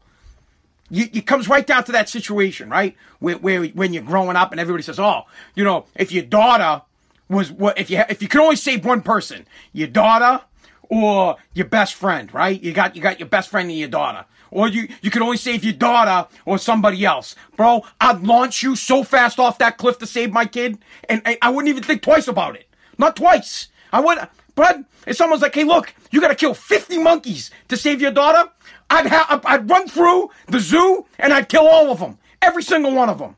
You, 0.88 1.06
it 1.12 1.26
comes 1.26 1.50
right 1.50 1.66
down 1.66 1.84
to 1.84 1.92
that 1.92 2.08
situation, 2.08 2.70
right? 2.70 2.96
Where, 3.18 3.36
where 3.36 3.64
when 3.66 3.92
you're 3.92 4.04
growing 4.04 4.36
up 4.36 4.52
and 4.52 4.60
everybody 4.60 4.82
says, 4.82 4.98
oh, 4.98 5.24
you 5.54 5.64
know, 5.64 5.84
if 5.96 6.12
your 6.12 6.24
daughter 6.24 6.80
was 7.28 7.52
if 7.76 7.90
you 7.90 8.02
if 8.08 8.22
you 8.22 8.28
could 8.28 8.40
only 8.40 8.56
save 8.56 8.86
one 8.86 9.02
person, 9.02 9.46
your 9.72 9.88
daughter 9.88 10.42
or 10.88 11.36
your 11.52 11.66
best 11.66 11.94
friend, 11.94 12.32
right? 12.32 12.62
You 12.62 12.72
got 12.72 12.96
you 12.96 13.02
got 13.02 13.18
your 13.18 13.28
best 13.28 13.50
friend 13.50 13.68
and 13.68 13.78
your 13.78 13.88
daughter 13.88 14.26
or 14.50 14.68
you, 14.68 14.88
you 15.02 15.10
can 15.10 15.22
only 15.22 15.36
save 15.36 15.64
your 15.64 15.72
daughter 15.72 16.28
or 16.44 16.58
somebody 16.58 17.04
else. 17.04 17.34
Bro, 17.56 17.82
I'd 18.00 18.22
launch 18.22 18.62
you 18.62 18.76
so 18.76 19.02
fast 19.04 19.38
off 19.38 19.58
that 19.58 19.78
cliff 19.78 19.98
to 19.98 20.06
save 20.06 20.32
my 20.32 20.46
kid, 20.46 20.78
and 21.08 21.22
I, 21.24 21.38
I 21.42 21.50
wouldn't 21.50 21.68
even 21.68 21.82
think 21.82 22.02
twice 22.02 22.28
about 22.28 22.56
it. 22.56 22.68
Not 22.98 23.16
twice. 23.16 23.68
I 23.92 24.00
would, 24.00 24.18
but 24.54 24.84
if 25.06 25.16
someone's 25.16 25.42
like, 25.42 25.54
hey, 25.54 25.64
look, 25.64 25.94
you 26.10 26.20
gotta 26.20 26.34
kill 26.34 26.54
50 26.54 26.98
monkeys 26.98 27.50
to 27.68 27.76
save 27.76 28.00
your 28.00 28.10
daughter, 28.10 28.50
I'd 28.90 29.06
have, 29.06 29.44
I'd 29.44 29.68
run 29.68 29.88
through 29.88 30.30
the 30.48 30.60
zoo 30.60 31.06
and 31.18 31.32
I'd 31.32 31.48
kill 31.48 31.66
all 31.66 31.90
of 31.90 32.00
them. 32.00 32.18
Every 32.42 32.62
single 32.62 32.94
one 32.94 33.08
of 33.08 33.18
them. 33.18 33.36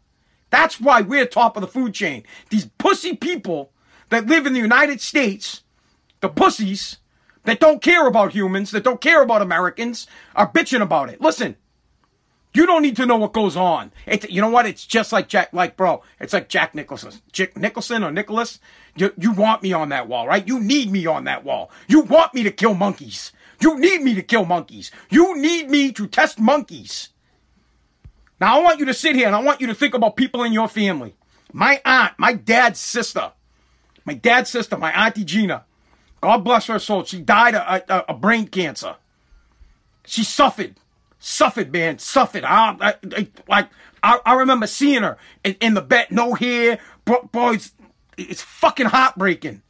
That's 0.51 0.81
why 0.81 1.01
we're 1.01 1.27
top 1.27 1.57
of 1.57 1.61
the 1.61 1.69
food 1.69 1.95
chain. 1.95 2.25
These 2.51 2.67
pussy 2.79 3.17
people 3.17 3.71
that 4.11 4.27
live 4.27 4.47
in 4.47 4.53
the 4.53 4.61
United 4.61 5.01
States, 5.01 5.63
the 6.21 6.29
pussies, 6.29 6.99
that 7.47 7.61
don't 7.61 7.81
care 7.81 8.07
about 8.07 8.33
humans, 8.33 8.71
that 8.73 8.85
don't 8.85 9.01
care 9.01 9.23
about 9.23 9.41
Americans, 9.41 10.07
are 10.35 10.51
bitching 10.51 10.83
about 10.83 11.09
it. 11.09 11.21
Listen, 11.21 11.57
you 12.53 12.67
don't 12.67 12.83
need 12.83 12.97
to 12.97 13.07
know 13.07 13.17
what 13.17 13.33
goes 13.33 13.57
on. 13.57 13.93
It's, 14.07 14.29
you 14.29 14.41
know 14.41 14.51
what? 14.51 14.67
It's 14.67 14.87
just 14.87 15.13
like 15.13 15.29
Jack, 15.29 15.53
like 15.53 15.77
bro. 15.77 16.03
It's 16.21 16.33
like 16.33 16.49
Jack 16.49 16.75
Nicholson, 16.75 17.13
Jack 17.33 17.57
Nicholson 17.57 18.03
or 18.03 18.11
Nicholas. 18.11 18.61
You, 18.97 19.13
you 19.19 19.33
want 19.33 19.63
me 19.63 19.73
on 19.73 19.91
that 19.91 20.09
wall, 20.09 20.27
right? 20.27 20.47
You 20.47 20.59
need 20.59 20.91
me 20.91 21.07
on 21.07 21.25
that 21.25 21.45
wall. 21.45 21.71
You 21.87 22.01
want 22.01 22.35
me 22.35 22.43
to 22.43 22.51
kill 22.51 22.75
monkeys. 22.75 23.33
You 23.61 23.79
need 23.79 24.03
me 24.03 24.15
to 24.15 24.23
kill 24.23 24.45
monkeys. 24.45 24.91
You 25.11 25.37
need 25.37 25.71
me 25.71 25.93
to 25.93 26.07
test 26.07 26.39
monkeys. 26.39 27.11
Now 28.41 28.59
I 28.59 28.63
want 28.63 28.81
you 28.81 28.87
to 28.87 28.95
sit 28.95 29.17
here 29.17 29.27
and 29.27 29.37
I 29.37 29.43
want 29.43 29.61
you 29.61 29.67
to 29.69 29.75
think 29.75 29.95
about 29.95 30.17
people 30.17 30.43
in 30.43 30.53
your 30.53 30.69
family. 30.69 31.15
My 31.53 31.81
aunt, 31.85 32.15
my 32.19 32.33
dad's 32.33 32.81
sister, 32.81 33.33
my 34.05 34.15
dad's 34.15 34.51
sister, 34.51 34.77
my 34.77 34.93
auntie 34.93 35.25
Gina. 35.25 35.65
God 36.27 36.43
bless 36.43 36.67
her 36.67 36.81
soul. 36.81 37.05
She 37.05 37.21
died 37.21 37.55
of, 37.55 37.63
uh, 37.63 37.81
uh, 37.89 38.03
of 38.09 38.21
brain 38.21 38.49
cancer. 38.49 38.97
She 40.05 40.25
suffered, 40.25 40.75
suffered, 41.21 41.71
man, 41.71 42.01
suffered. 42.01 42.43
I, 42.43 42.77
I, 42.81 42.95
I 43.17 43.29
like 43.47 43.69
I, 44.03 44.19
I, 44.27 44.35
remember 44.35 44.67
seeing 44.67 45.05
her 45.05 45.19
in, 45.45 45.55
in 45.61 45.75
the 45.75 45.83
bed, 45.83 46.09
no 46.11 46.35
hair. 46.35 46.81
Boys, 47.05 47.75
it's 48.19 48.43
fucking 48.43 48.87
heartbreaking. 48.87 49.63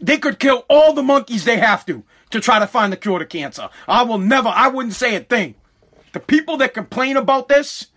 They 0.00 0.16
could 0.16 0.38
kill 0.38 0.64
all 0.70 0.94
the 0.94 1.02
monkeys 1.02 1.44
they 1.44 1.58
have 1.58 1.84
to 1.84 2.02
to 2.30 2.40
try 2.40 2.58
to 2.60 2.66
find 2.66 2.90
the 2.90 2.96
cure 2.96 3.18
to 3.18 3.26
cancer. 3.26 3.68
I 3.86 4.04
will 4.04 4.16
never. 4.16 4.48
I 4.48 4.68
wouldn't 4.68 4.94
say 4.94 5.14
a 5.16 5.20
thing. 5.20 5.54
The 6.14 6.20
people 6.20 6.56
that 6.56 6.72
complain 6.72 7.18
about 7.18 7.48
this, 7.48 7.88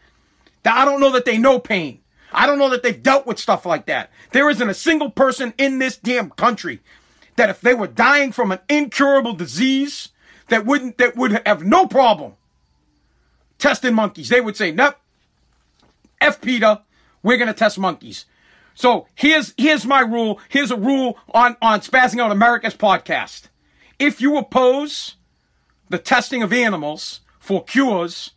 that 0.63 0.75
I 0.75 0.83
don't 0.83 0.99
know 0.99 1.13
that 1.13 1.23
they 1.23 1.37
know 1.37 1.57
pain. 1.57 2.01
I 2.33 2.47
don't 2.47 2.59
know 2.59 2.67
that 2.67 2.83
they've 2.83 3.01
dealt 3.01 3.25
with 3.25 3.39
stuff 3.39 3.65
like 3.65 3.85
that. 3.85 4.11
There 4.33 4.49
isn't 4.49 4.69
a 4.69 4.73
single 4.73 5.09
person 5.09 5.53
in 5.57 5.79
this 5.79 5.95
damn 5.95 6.31
country 6.31 6.81
that 7.37 7.49
if 7.49 7.61
they 7.61 7.73
were 7.73 7.87
dying 7.87 8.31
from 8.31 8.51
an 8.51 8.59
incurable 8.67 9.33
disease, 9.33 10.09
that 10.49 10.65
wouldn't 10.65 10.97
that 10.97 11.15
would 11.15 11.41
have 11.45 11.63
no 11.63 11.87
problem 11.87 12.33
testing 13.57 13.93
monkeys. 13.93 14.29
They 14.29 14.41
would 14.41 14.57
say, 14.57 14.71
"Nope, 14.71 14.95
F 16.21 16.41
PETA, 16.41 16.81
we're 17.23 17.37
gonna 17.37 17.53
test 17.53 17.79
monkeys." 17.79 18.25
So 18.75 19.07
here's 19.15 19.53
here's 19.57 19.85
my 19.85 20.01
rule. 20.01 20.39
Here's 20.49 20.71
a 20.71 20.75
rule 20.75 21.17
on 21.33 21.57
on 21.61 21.79
Spazzing 21.81 22.19
Out 22.19 22.31
America's 22.31 22.75
podcast. 22.75 23.43
If 23.97 24.21
you 24.21 24.37
oppose 24.37 25.15
the 25.89 25.97
testing 25.97 26.43
of 26.43 26.53
animals 26.53 27.21
for 27.39 27.63
cures 27.63 28.31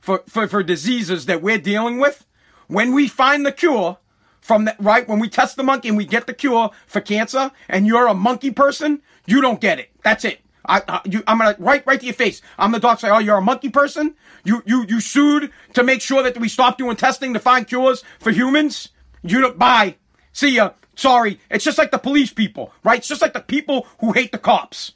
for, 0.00 0.22
for, 0.28 0.48
for 0.48 0.62
diseases 0.62 1.26
that 1.26 1.42
we're 1.42 1.58
dealing 1.58 1.98
with, 1.98 2.24
when 2.68 2.92
we 2.92 3.08
find 3.08 3.44
the 3.44 3.52
cure, 3.52 3.98
from 4.40 4.64
that, 4.64 4.76
right? 4.80 5.06
When 5.08 5.18
we 5.18 5.28
test 5.28 5.56
the 5.56 5.62
monkey 5.62 5.88
and 5.88 5.96
we 5.96 6.04
get 6.04 6.26
the 6.26 6.34
cure 6.34 6.70
for 6.86 7.00
cancer 7.00 7.50
and 7.68 7.86
you're 7.86 8.06
a 8.06 8.14
monkey 8.14 8.50
person, 8.50 9.02
you 9.26 9.40
don't 9.40 9.60
get 9.60 9.78
it. 9.78 9.90
That's 10.02 10.24
it. 10.24 10.40
I, 10.66 10.82
I 10.88 11.00
you, 11.04 11.22
I'm 11.26 11.38
gonna 11.38 11.56
right, 11.58 11.86
right 11.86 12.00
to 12.00 12.06
your 12.06 12.14
face. 12.14 12.42
I'm 12.58 12.72
the 12.72 12.80
doctor. 12.80 13.06
Say, 13.06 13.10
oh, 13.10 13.18
you're 13.18 13.36
a 13.36 13.42
monkey 13.42 13.68
person. 13.68 14.14
You, 14.44 14.62
you, 14.66 14.84
you 14.88 15.00
sued 15.00 15.50
to 15.74 15.82
make 15.82 16.00
sure 16.00 16.22
that 16.22 16.38
we 16.38 16.48
stop 16.48 16.78
doing 16.78 16.96
testing 16.96 17.34
to 17.34 17.40
find 17.40 17.66
cures 17.66 18.02
for 18.18 18.30
humans. 18.30 18.88
You 19.22 19.40
don't 19.40 19.58
buy. 19.58 19.96
See 20.32 20.56
ya. 20.56 20.72
Sorry. 20.96 21.40
It's 21.50 21.64
just 21.64 21.78
like 21.78 21.90
the 21.90 21.98
police 21.98 22.32
people, 22.32 22.72
right? 22.84 22.98
It's 22.98 23.08
just 23.08 23.22
like 23.22 23.32
the 23.32 23.40
people 23.40 23.86
who 24.00 24.12
hate 24.12 24.32
the 24.32 24.38
cops. 24.38 24.92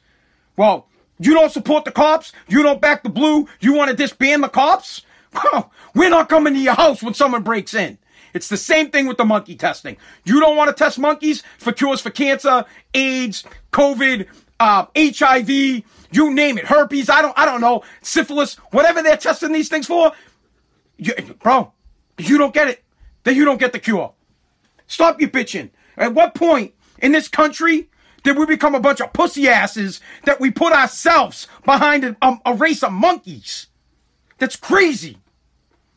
Well, 0.57 0.87
you 1.19 1.33
don't 1.33 1.51
support 1.51 1.85
the 1.85 1.91
cops. 1.91 2.31
You 2.47 2.63
don't 2.63 2.81
back 2.81 3.03
the 3.03 3.09
blue. 3.09 3.47
You 3.59 3.73
want 3.73 3.89
to 3.89 3.95
disband 3.97 4.43
the 4.43 4.49
cops. 4.49 5.01
Well, 5.51 5.69
we're 5.93 6.09
not 6.09 6.29
coming 6.29 6.53
to 6.53 6.59
your 6.61 6.75
house 6.75 7.03
when 7.03 7.13
someone 7.13 7.43
breaks 7.43 7.73
in. 7.73 7.97
It's 8.35 8.49
the 8.49 8.57
same 8.57 8.91
thing 8.91 9.07
with 9.07 9.15
the 9.15 9.23
monkey 9.23 9.55
testing. 9.55 9.95
You 10.25 10.41
don't 10.41 10.57
want 10.57 10.67
to 10.67 10.83
test 10.83 10.99
monkeys 10.99 11.41
for 11.57 11.71
cures 11.71 12.01
for 12.01 12.09
cancer, 12.09 12.65
AIDS, 12.93 13.45
COVID, 13.71 14.27
uh, 14.59 14.87
HIV, 14.93 15.49
you 15.49 16.33
name 16.33 16.57
it, 16.57 16.65
herpes. 16.65 17.09
I 17.09 17.21
don't, 17.21 17.33
I 17.39 17.45
don't 17.45 17.61
know, 17.61 17.83
syphilis, 18.01 18.55
whatever 18.71 19.01
they're 19.01 19.15
testing 19.15 19.53
these 19.53 19.69
things 19.69 19.87
for. 19.87 20.11
You, 20.97 21.13
bro, 21.41 21.71
you 22.17 22.37
don't 22.37 22.53
get 22.53 22.67
it. 22.67 22.83
Then 23.23 23.37
you 23.37 23.45
don't 23.45 23.59
get 23.59 23.71
the 23.71 23.79
cure. 23.79 24.13
Stop 24.85 25.21
your 25.21 25.29
bitching. 25.29 25.69
At 25.95 26.13
what 26.13 26.35
point 26.35 26.73
in 26.99 27.13
this 27.13 27.29
country 27.29 27.89
did 28.23 28.37
we 28.37 28.45
become 28.45 28.75
a 28.75 28.81
bunch 28.81 28.99
of 28.99 29.13
pussy 29.13 29.47
asses 29.47 30.01
that 30.25 30.41
we 30.41 30.51
put 30.51 30.73
ourselves 30.73 31.47
behind 31.63 32.03
a, 32.03 32.17
a, 32.21 32.37
a 32.47 32.53
race 32.53 32.83
of 32.83 32.91
monkeys? 32.91 33.67
That's 34.39 34.57
crazy. 34.57 35.19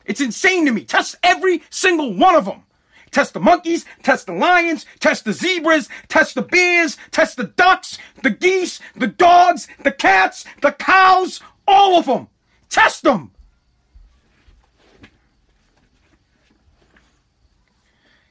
It's 0.09 0.19
insane 0.19 0.65
to 0.65 0.71
me. 0.71 0.83
Test 0.83 1.15
every 1.21 1.61
single 1.69 2.11
one 2.15 2.35
of 2.35 2.45
them. 2.45 2.63
Test 3.11 3.33
the 3.35 3.39
monkeys, 3.39 3.85
test 4.01 4.25
the 4.25 4.33
lions, 4.33 4.85
test 4.99 5.23
the 5.23 5.33
zebras, 5.33 5.87
test 6.07 6.33
the 6.33 6.41
bears, 6.41 6.97
test 7.11 7.37
the 7.37 7.43
ducks, 7.43 7.99
the 8.23 8.31
geese, 8.31 8.79
the 8.95 9.07
dogs, 9.07 9.67
the 9.83 9.91
cats, 9.91 10.45
the 10.61 10.71
cows, 10.71 11.41
all 11.67 11.99
of 11.99 12.07
them. 12.07 12.27
Test 12.69 13.03
them. 13.03 13.31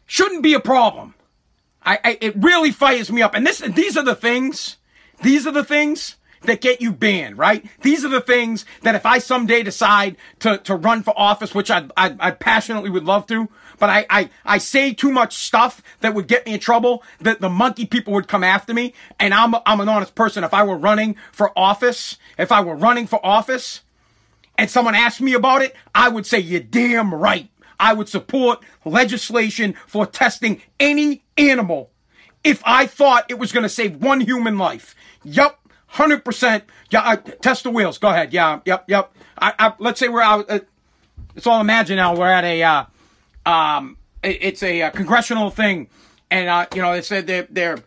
Shouldn't 0.06 0.42
be 0.42 0.54
a 0.54 0.60
problem. 0.60 1.14
I, 1.84 1.98
I 2.04 2.18
it 2.20 2.34
really 2.36 2.72
fires 2.72 3.10
me 3.10 3.22
up. 3.22 3.34
And 3.34 3.46
this 3.46 3.58
these 3.58 3.96
are 3.96 4.04
the 4.04 4.16
things, 4.16 4.78
these 5.22 5.46
are 5.46 5.52
the 5.52 5.64
things 5.64 6.16
that 6.42 6.60
get 6.60 6.80
you 6.80 6.92
banned, 6.92 7.38
right? 7.38 7.64
These 7.82 8.04
are 8.04 8.08
the 8.08 8.20
things 8.20 8.64
that 8.82 8.94
if 8.94 9.04
I 9.04 9.18
someday 9.18 9.62
decide 9.62 10.16
to, 10.40 10.58
to 10.58 10.74
run 10.74 11.02
for 11.02 11.14
office, 11.16 11.54
which 11.54 11.70
I, 11.70 11.88
I, 11.96 12.16
I 12.18 12.30
passionately 12.30 12.90
would 12.90 13.04
love 13.04 13.26
to, 13.26 13.48
but 13.78 13.90
I, 13.90 14.06
I, 14.10 14.30
I 14.44 14.58
say 14.58 14.92
too 14.92 15.12
much 15.12 15.36
stuff 15.36 15.82
that 16.00 16.14
would 16.14 16.26
get 16.26 16.46
me 16.46 16.54
in 16.54 16.60
trouble, 16.60 17.02
that 17.20 17.40
the 17.40 17.48
monkey 17.48 17.86
people 17.86 18.12
would 18.14 18.28
come 18.28 18.44
after 18.44 18.74
me. 18.74 18.94
And 19.20 19.32
I'm, 19.32 19.54
I'm 19.66 19.80
an 19.80 19.88
honest 19.88 20.14
person. 20.14 20.44
If 20.44 20.54
I 20.54 20.62
were 20.64 20.76
running 20.76 21.16
for 21.32 21.56
office, 21.56 22.16
if 22.36 22.50
I 22.50 22.60
were 22.60 22.74
running 22.74 23.06
for 23.06 23.24
office 23.24 23.82
and 24.56 24.70
someone 24.70 24.94
asked 24.94 25.20
me 25.20 25.34
about 25.34 25.62
it, 25.62 25.76
I 25.94 26.08
would 26.08 26.26
say, 26.26 26.40
you're 26.40 26.60
damn 26.60 27.14
right. 27.14 27.48
I 27.80 27.92
would 27.92 28.08
support 28.08 28.64
legislation 28.84 29.74
for 29.86 30.04
testing 30.06 30.62
any 30.80 31.22
animal 31.36 31.90
if 32.42 32.60
I 32.64 32.86
thought 32.86 33.30
it 33.30 33.38
was 33.38 33.52
going 33.52 33.62
to 33.62 33.68
save 33.68 33.96
one 33.96 34.20
human 34.20 34.58
life. 34.58 34.96
Yup, 35.22 35.67
hundred 35.88 36.24
percent. 36.24 36.64
Yeah, 36.90 37.00
uh, 37.00 37.16
test 37.16 37.64
the 37.64 37.70
wheels. 37.70 37.98
Go 37.98 38.08
ahead. 38.08 38.32
Yeah, 38.32 38.60
yep, 38.64 38.84
yep. 38.86 39.12
I, 39.36 39.52
I, 39.58 39.72
let's 39.78 39.98
say 40.00 40.08
we're 40.08 40.22
out. 40.22 40.50
Uh, 40.50 40.60
it's 41.34 41.46
all 41.46 41.60
imagine 41.60 41.96
now. 41.96 42.16
We're 42.16 42.26
at 42.26 42.44
a, 42.44 42.62
uh, 42.62 42.84
um, 43.46 43.96
it, 44.22 44.38
it's 44.40 44.62
a, 44.62 44.82
uh, 44.82 44.90
congressional 44.90 45.50
thing, 45.50 45.88
and 46.30 46.48
uh, 46.48 46.66
you 46.74 46.82
know, 46.82 46.92
they 46.92 47.02
said 47.02 47.26
they're 47.26 47.46
they're 47.50 47.78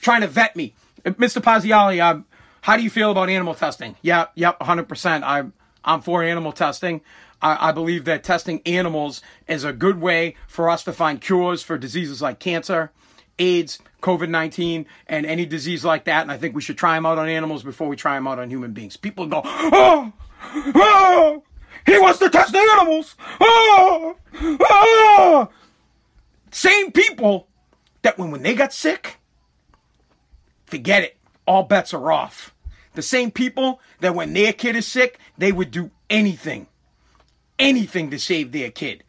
trying 0.00 0.20
to 0.20 0.26
vet 0.26 0.54
me, 0.56 0.74
uh, 1.04 1.10
Mr. 1.10 1.42
Paziali. 1.42 2.00
Um, 2.02 2.26
how 2.62 2.76
do 2.76 2.82
you 2.82 2.90
feel 2.90 3.10
about 3.10 3.28
animal 3.28 3.54
testing? 3.54 3.96
Yeah, 4.02 4.26
yep, 4.34 4.60
hundred 4.62 4.88
percent. 4.88 5.24
I'm 5.24 5.52
I'm 5.84 6.00
for 6.00 6.22
animal 6.22 6.52
testing. 6.52 7.02
I, 7.42 7.68
I 7.68 7.72
believe 7.72 8.04
that 8.06 8.24
testing 8.24 8.62
animals 8.64 9.20
is 9.46 9.64
a 9.64 9.72
good 9.72 10.00
way 10.00 10.34
for 10.48 10.70
us 10.70 10.82
to 10.84 10.92
find 10.92 11.20
cures 11.20 11.62
for 11.62 11.76
diseases 11.76 12.22
like 12.22 12.38
cancer. 12.38 12.90
AIDS, 13.38 13.78
COVID 14.02 14.28
19, 14.28 14.86
and 15.06 15.26
any 15.26 15.46
disease 15.46 15.84
like 15.84 16.04
that. 16.04 16.22
And 16.22 16.30
I 16.30 16.36
think 16.36 16.54
we 16.54 16.62
should 16.62 16.78
try 16.78 16.94
them 16.94 17.06
out 17.06 17.18
on 17.18 17.28
animals 17.28 17.62
before 17.62 17.88
we 17.88 17.96
try 17.96 18.14
them 18.14 18.26
out 18.26 18.38
on 18.38 18.50
human 18.50 18.72
beings. 18.72 18.96
People 18.96 19.26
go, 19.26 19.42
oh, 19.44 20.12
oh, 20.74 21.42
he 21.86 21.98
wants 21.98 22.18
to 22.20 22.30
test 22.30 22.52
the 22.52 22.58
animals. 22.58 23.16
Oh, 23.40 24.16
oh. 24.60 25.48
Same 26.50 26.92
people 26.92 27.48
that 28.02 28.18
when, 28.18 28.30
when 28.30 28.42
they 28.42 28.54
got 28.54 28.72
sick, 28.72 29.18
forget 30.66 31.02
it. 31.02 31.16
All 31.46 31.64
bets 31.64 31.92
are 31.92 32.12
off. 32.12 32.54
The 32.94 33.02
same 33.02 33.30
people 33.30 33.80
that 34.00 34.14
when 34.14 34.32
their 34.32 34.52
kid 34.52 34.76
is 34.76 34.86
sick, 34.86 35.18
they 35.36 35.52
would 35.52 35.70
do 35.70 35.90
anything, 36.08 36.68
anything 37.58 38.10
to 38.10 38.18
save 38.18 38.52
their 38.52 38.70
kid. 38.70 39.02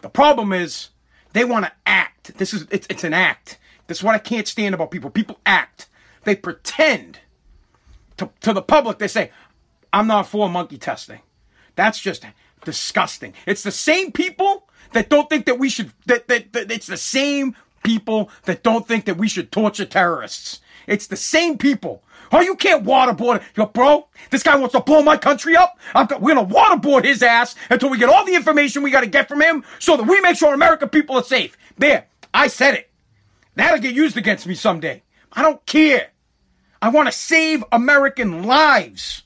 The 0.00 0.08
problem 0.08 0.52
is 0.52 0.90
they 1.36 1.44
want 1.44 1.66
to 1.66 1.72
act. 1.84 2.38
This 2.38 2.54
is 2.54 2.66
it's, 2.70 2.86
it's 2.88 3.04
an 3.04 3.12
act. 3.12 3.58
That's 3.86 4.02
what 4.02 4.14
I 4.14 4.18
can't 4.18 4.48
stand 4.48 4.74
about 4.74 4.90
people. 4.90 5.10
People 5.10 5.38
act. 5.44 5.88
They 6.24 6.34
pretend 6.34 7.20
to, 8.16 8.30
to 8.40 8.52
the 8.52 8.62
public. 8.62 8.98
They 8.98 9.08
say, 9.08 9.30
I'm 9.92 10.06
not 10.06 10.26
for 10.26 10.48
monkey 10.48 10.78
testing. 10.78 11.20
That's 11.76 12.00
just 12.00 12.24
disgusting. 12.64 13.34
It's 13.46 13.62
the 13.62 13.70
same 13.70 14.12
people 14.12 14.68
that 14.92 15.08
don't 15.08 15.28
think 15.28 15.46
that 15.46 15.58
we 15.58 15.68
should, 15.68 15.92
that, 16.06 16.26
that, 16.28 16.52
that 16.52 16.72
it's 16.72 16.86
the 16.86 16.96
same 16.96 17.54
people 17.84 18.30
that 18.44 18.62
don't 18.62 18.88
think 18.88 19.04
that 19.04 19.16
we 19.16 19.28
should 19.28 19.52
torture 19.52 19.84
terrorists. 19.84 20.60
It's 20.86 21.06
the 21.06 21.16
same 21.16 21.58
people. 21.58 22.02
Oh, 22.32 22.40
you 22.40 22.56
can't 22.56 22.84
waterboard 22.84 23.42
your 23.56 23.66
bro, 23.68 24.08
this 24.30 24.42
guy 24.42 24.56
wants 24.56 24.74
to 24.74 24.80
blow 24.80 25.02
my 25.02 25.16
country 25.16 25.56
up. 25.56 25.78
We're 25.94 26.34
gonna 26.34 26.46
waterboard 26.46 27.04
his 27.04 27.22
ass 27.22 27.54
until 27.70 27.90
we 27.90 27.98
get 27.98 28.08
all 28.08 28.24
the 28.24 28.34
information 28.34 28.82
we 28.82 28.90
gotta 28.90 29.06
get 29.06 29.28
from 29.28 29.40
him 29.40 29.64
so 29.78 29.96
that 29.96 30.06
we 30.06 30.20
make 30.20 30.36
sure 30.36 30.52
American 30.52 30.88
people 30.88 31.16
are 31.16 31.24
safe. 31.24 31.56
There, 31.78 32.06
I 32.32 32.48
said 32.48 32.74
it. 32.74 32.90
That'll 33.54 33.80
get 33.80 33.94
used 33.94 34.16
against 34.16 34.46
me 34.46 34.54
someday. 34.54 35.02
I 35.32 35.42
don't 35.42 35.64
care. 35.66 36.08
I 36.82 36.88
want 36.90 37.08
to 37.08 37.12
save 37.12 37.64
American 37.72 38.42
lives. 38.44 39.22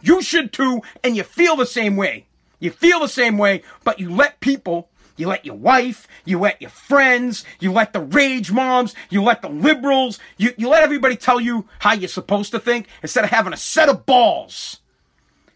You 0.00 0.22
should 0.22 0.52
too, 0.52 0.82
and 1.04 1.16
you 1.16 1.22
feel 1.22 1.56
the 1.56 1.66
same 1.66 1.96
way. 1.96 2.26
You 2.58 2.70
feel 2.70 3.00
the 3.00 3.08
same 3.08 3.36
way, 3.36 3.62
but 3.84 4.00
you 4.00 4.10
let 4.10 4.40
people, 4.40 4.88
you 5.16 5.28
let 5.28 5.44
your 5.44 5.56
wife, 5.56 6.06
you 6.24 6.38
let 6.38 6.60
your 6.60 6.70
friends, 6.70 7.44
you 7.60 7.72
let 7.72 7.92
the 7.92 8.00
rage 8.00 8.52
moms, 8.52 8.94
you 9.10 9.22
let 9.22 9.42
the 9.42 9.48
liberals, 9.48 10.18
you, 10.36 10.52
you 10.56 10.68
let 10.68 10.82
everybody 10.82 11.16
tell 11.16 11.40
you 11.40 11.66
how 11.80 11.92
you're 11.92 12.08
supposed 12.08 12.50
to 12.52 12.58
think 12.58 12.86
instead 13.02 13.24
of 13.24 13.30
having 13.30 13.52
a 13.52 13.56
set 13.56 13.88
of 13.88 14.06
balls. 14.06 14.80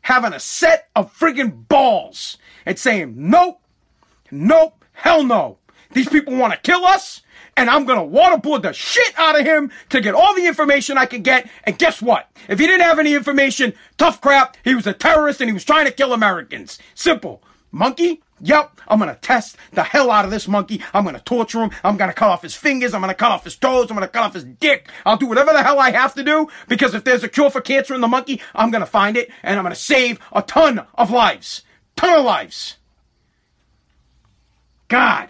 Having 0.02 0.32
a 0.32 0.40
set 0.40 0.88
of 0.96 1.16
friggin' 1.16 1.68
balls 1.68 2.38
and 2.64 2.78
saying, 2.78 3.14
nope, 3.16 3.60
nope, 4.30 4.84
hell 4.92 5.22
no. 5.22 5.58
These 5.92 6.08
people 6.08 6.36
want 6.36 6.52
to 6.52 6.58
kill 6.58 6.84
us 6.84 7.22
and 7.56 7.68
I'm 7.68 7.84
gonna 7.84 8.00
waterboard 8.00 8.62
the 8.62 8.72
shit 8.72 9.12
out 9.18 9.38
of 9.38 9.44
him 9.44 9.70
to 9.90 10.00
get 10.00 10.14
all 10.14 10.34
the 10.34 10.46
information 10.46 10.96
I 10.96 11.06
can 11.06 11.22
get. 11.22 11.48
And 11.64 11.78
guess 11.78 12.00
what? 12.00 12.30
If 12.48 12.58
he 12.58 12.66
didn't 12.66 12.86
have 12.86 12.98
any 12.98 13.14
information, 13.14 13.74
tough 13.98 14.20
crap, 14.20 14.56
he 14.64 14.74
was 14.74 14.86
a 14.86 14.94
terrorist 14.94 15.40
and 15.40 15.50
he 15.50 15.54
was 15.54 15.64
trying 15.64 15.84
to 15.84 15.92
kill 15.92 16.12
Americans. 16.12 16.78
Simple. 16.94 17.42
Monkey? 17.70 18.22
Yep, 18.42 18.80
I'm 18.88 18.98
gonna 18.98 19.18
test 19.20 19.56
the 19.72 19.82
hell 19.82 20.10
out 20.10 20.24
of 20.24 20.30
this 20.30 20.48
monkey. 20.48 20.82
I'm 20.94 21.04
gonna 21.04 21.20
torture 21.20 21.60
him. 21.62 21.70
I'm 21.84 21.96
gonna 21.96 22.14
cut 22.14 22.30
off 22.30 22.42
his 22.42 22.54
fingers. 22.54 22.94
I'm 22.94 23.00
gonna 23.02 23.14
cut 23.14 23.30
off 23.30 23.44
his 23.44 23.56
toes. 23.56 23.90
I'm 23.90 23.96
gonna 23.96 24.08
cut 24.08 24.22
off 24.22 24.34
his 24.34 24.44
dick. 24.44 24.88
I'll 25.04 25.18
do 25.18 25.26
whatever 25.26 25.52
the 25.52 25.62
hell 25.62 25.78
I 25.78 25.90
have 25.90 26.14
to 26.14 26.22
do 26.22 26.48
because 26.66 26.94
if 26.94 27.04
there's 27.04 27.22
a 27.22 27.28
cure 27.28 27.50
for 27.50 27.60
cancer 27.60 27.94
in 27.94 28.00
the 28.00 28.08
monkey, 28.08 28.40
I'm 28.54 28.70
gonna 28.70 28.86
find 28.86 29.16
it 29.16 29.30
and 29.42 29.58
I'm 29.58 29.64
gonna 29.64 29.74
save 29.74 30.18
a 30.32 30.42
ton 30.42 30.86
of 30.94 31.10
lives. 31.10 31.62
Ton 31.96 32.18
of 32.18 32.24
lives. 32.24 32.78
God. 34.88 35.28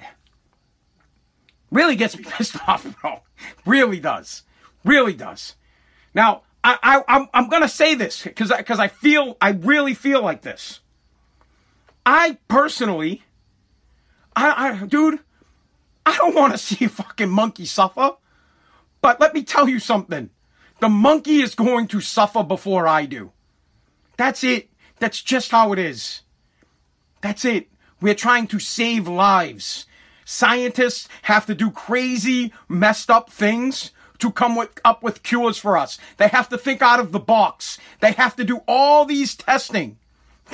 Really 1.70 1.96
gets 1.96 2.16
me 2.16 2.24
pissed 2.28 2.56
off, 2.68 2.86
bro. 3.00 3.22
Really 3.66 3.98
does. 3.98 4.42
Really 4.84 5.14
does. 5.14 5.54
Now, 6.14 6.42
I, 6.62 6.78
I, 6.82 7.02
I'm, 7.08 7.28
I'm 7.32 7.48
gonna 7.48 7.68
say 7.68 7.94
this 7.94 8.22
because 8.22 8.52
because 8.56 8.78
I 8.78 8.88
feel 8.88 9.36
I 9.40 9.50
really 9.50 9.94
feel 9.94 10.22
like 10.22 10.42
this. 10.42 10.80
I 12.04 12.38
personally, 12.48 13.22
I, 14.34 14.80
I 14.82 14.86
dude, 14.86 15.20
I 16.06 16.16
don't 16.16 16.34
want 16.34 16.52
to 16.52 16.58
see 16.66 16.84
a 16.84 16.88
fucking 16.88 17.30
monkey 17.30 17.66
suffer. 17.66 18.12
But 19.00 19.20
let 19.20 19.34
me 19.34 19.42
tell 19.42 19.68
you 19.68 19.78
something. 19.78 20.30
The 20.80 20.88
monkey 20.88 21.40
is 21.40 21.54
going 21.54 21.88
to 21.88 22.00
suffer 22.00 22.42
before 22.42 22.86
I 22.86 23.06
do. 23.06 23.32
That's 24.16 24.44
it. 24.44 24.68
That's 24.98 25.22
just 25.22 25.50
how 25.50 25.72
it 25.72 25.78
is. 25.78 26.22
That's 27.22 27.44
it. 27.44 27.68
We're 28.00 28.14
trying 28.14 28.46
to 28.48 28.58
save 28.58 29.08
lives. 29.08 29.86
Scientists 30.24 31.08
have 31.22 31.46
to 31.46 31.54
do 31.54 31.70
crazy, 31.70 32.52
messed 32.68 33.10
up 33.10 33.30
things 33.30 33.92
to 34.18 34.30
come 34.30 34.54
with, 34.54 34.78
up 34.84 35.02
with 35.02 35.22
cures 35.22 35.58
for 35.58 35.76
us. 35.76 35.98
They 36.18 36.28
have 36.28 36.48
to 36.50 36.58
think 36.58 36.82
out 36.82 37.00
of 37.00 37.12
the 37.12 37.18
box. 37.18 37.78
They 38.00 38.12
have 38.12 38.36
to 38.36 38.44
do 38.44 38.62
all 38.68 39.04
these 39.04 39.34
testing. 39.34 39.98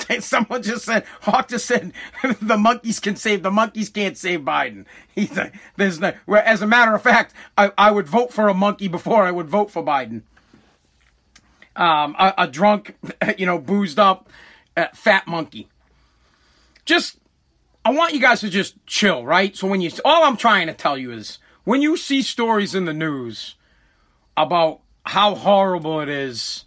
Someone 0.21 0.63
just 0.63 0.85
said, 0.85 1.05
Hawk 1.23 1.49
just 1.49 1.67
said, 1.67 1.93
the 2.41 2.57
monkeys 2.57 3.01
can 3.01 3.17
save, 3.17 3.43
the 3.43 3.51
monkeys 3.51 3.89
can't 3.89 4.17
save 4.17 4.41
Biden. 4.41 4.85
He's 5.15 5.37
like, 5.37 5.55
there's 5.77 6.01
no, 6.01 6.13
as 6.29 6.63
a 6.63 6.67
matter 6.67 6.95
of 6.95 7.03
fact, 7.03 7.35
I, 7.57 7.73
I 7.77 7.91
would 7.91 8.07
vote 8.07 8.33
for 8.33 8.49
a 8.49 8.55
monkey 8.55 8.89
before 8.89 9.25
I 9.25 9.31
would 9.31 9.49
vote 9.49 9.71
for 9.71 9.83
Biden. 9.83 10.23
Um, 11.75 12.17
a, 12.19 12.35
a 12.39 12.49
drunk, 12.49 12.97
you 13.37 13.45
know, 13.45 13.59
boozed 13.59 13.99
up, 13.99 14.31
uh, 14.77 14.87
fat 14.95 15.27
monkey. 15.27 15.69
Just 16.85 17.19
I 17.85 17.91
want 17.91 18.15
you 18.15 18.21
guys 18.21 18.41
to 18.41 18.51
just 18.51 18.85
chill, 18.87 19.25
right? 19.25 19.57
So 19.57 19.67
when 19.67 19.81
you, 19.81 19.91
all 20.05 20.25
I'm 20.25 20.37
trying 20.37 20.67
to 20.67 20.73
tell 20.73 20.99
you 20.99 21.13
is 21.13 21.39
when 21.65 21.83
you 21.83 21.97
see 21.97 22.23
stories 22.23 22.75
in 22.75 22.85
the 22.85 22.93
news 22.93 23.55
about 24.37 24.81
how 25.05 25.35
horrible 25.35 26.01
it 26.01 26.09
is 26.09 26.65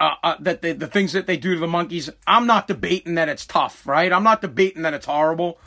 uh, 0.00 0.14
uh, 0.22 0.36
that 0.40 0.62
the, 0.62 0.72
the 0.72 0.86
things 0.86 1.12
that 1.12 1.26
they 1.26 1.36
do 1.36 1.54
to 1.54 1.60
the 1.60 1.66
monkeys. 1.66 2.08
I'm 2.26 2.46
not 2.46 2.68
debating 2.68 3.16
that 3.16 3.28
it's 3.28 3.44
tough, 3.44 3.86
right? 3.86 4.12
I'm 4.12 4.22
not 4.22 4.40
debating 4.40 4.82
that 4.82 4.94
it's 4.94 5.06
horrible. 5.06 5.58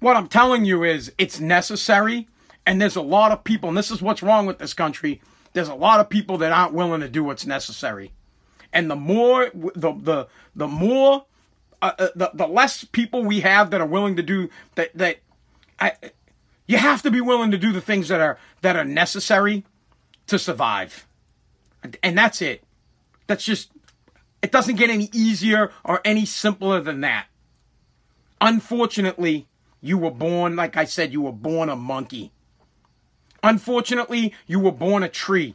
What 0.00 0.16
I'm 0.16 0.28
telling 0.28 0.64
you 0.64 0.84
is 0.84 1.12
it's 1.18 1.40
necessary, 1.40 2.28
and 2.66 2.80
there's 2.80 2.96
a 2.96 3.02
lot 3.02 3.32
of 3.32 3.44
people, 3.44 3.68
and 3.68 3.78
this 3.78 3.90
is 3.90 4.02
what's 4.02 4.22
wrong 4.22 4.46
with 4.46 4.58
this 4.58 4.74
country. 4.74 5.20
There's 5.52 5.68
a 5.68 5.74
lot 5.74 6.00
of 6.00 6.08
people 6.08 6.38
that 6.38 6.52
aren't 6.52 6.72
willing 6.72 7.00
to 7.00 7.08
do 7.08 7.22
what's 7.24 7.46
necessary, 7.46 8.12
and 8.72 8.90
the 8.90 8.96
more 8.96 9.50
the 9.54 9.92
the 9.92 10.26
the 10.54 10.68
more 10.68 11.26
uh, 11.80 11.92
uh, 11.98 12.08
the 12.14 12.30
the 12.34 12.46
less 12.46 12.84
people 12.84 13.24
we 13.24 13.40
have 13.40 13.70
that 13.70 13.80
are 13.80 13.86
willing 13.86 14.16
to 14.16 14.22
do 14.22 14.50
that 14.74 14.90
that 14.94 15.18
I 15.78 15.92
you 16.66 16.78
have 16.78 17.02
to 17.02 17.10
be 17.10 17.20
willing 17.20 17.50
to 17.50 17.58
do 17.58 17.72
the 17.72 17.80
things 17.80 18.08
that 18.08 18.20
are 18.20 18.38
that 18.62 18.76
are 18.76 18.84
necessary 18.84 19.64
to 20.26 20.38
survive. 20.38 21.06
And 22.02 22.16
that's 22.16 22.40
it. 22.40 22.62
That's 23.32 23.46
just 23.46 23.70
it 24.42 24.52
doesn't 24.52 24.76
get 24.76 24.90
any 24.90 25.08
easier 25.14 25.72
or 25.84 26.02
any 26.04 26.26
simpler 26.26 26.82
than 26.82 27.00
that. 27.00 27.28
Unfortunately, 28.42 29.48
you 29.80 29.96
were 29.96 30.10
born, 30.10 30.54
like 30.54 30.76
I 30.76 30.84
said, 30.84 31.14
you 31.14 31.22
were 31.22 31.32
born 31.32 31.70
a 31.70 31.76
monkey. 31.76 32.30
Unfortunately, 33.42 34.34
you 34.46 34.60
were 34.60 34.70
born 34.70 35.02
a 35.02 35.08
tree. 35.08 35.54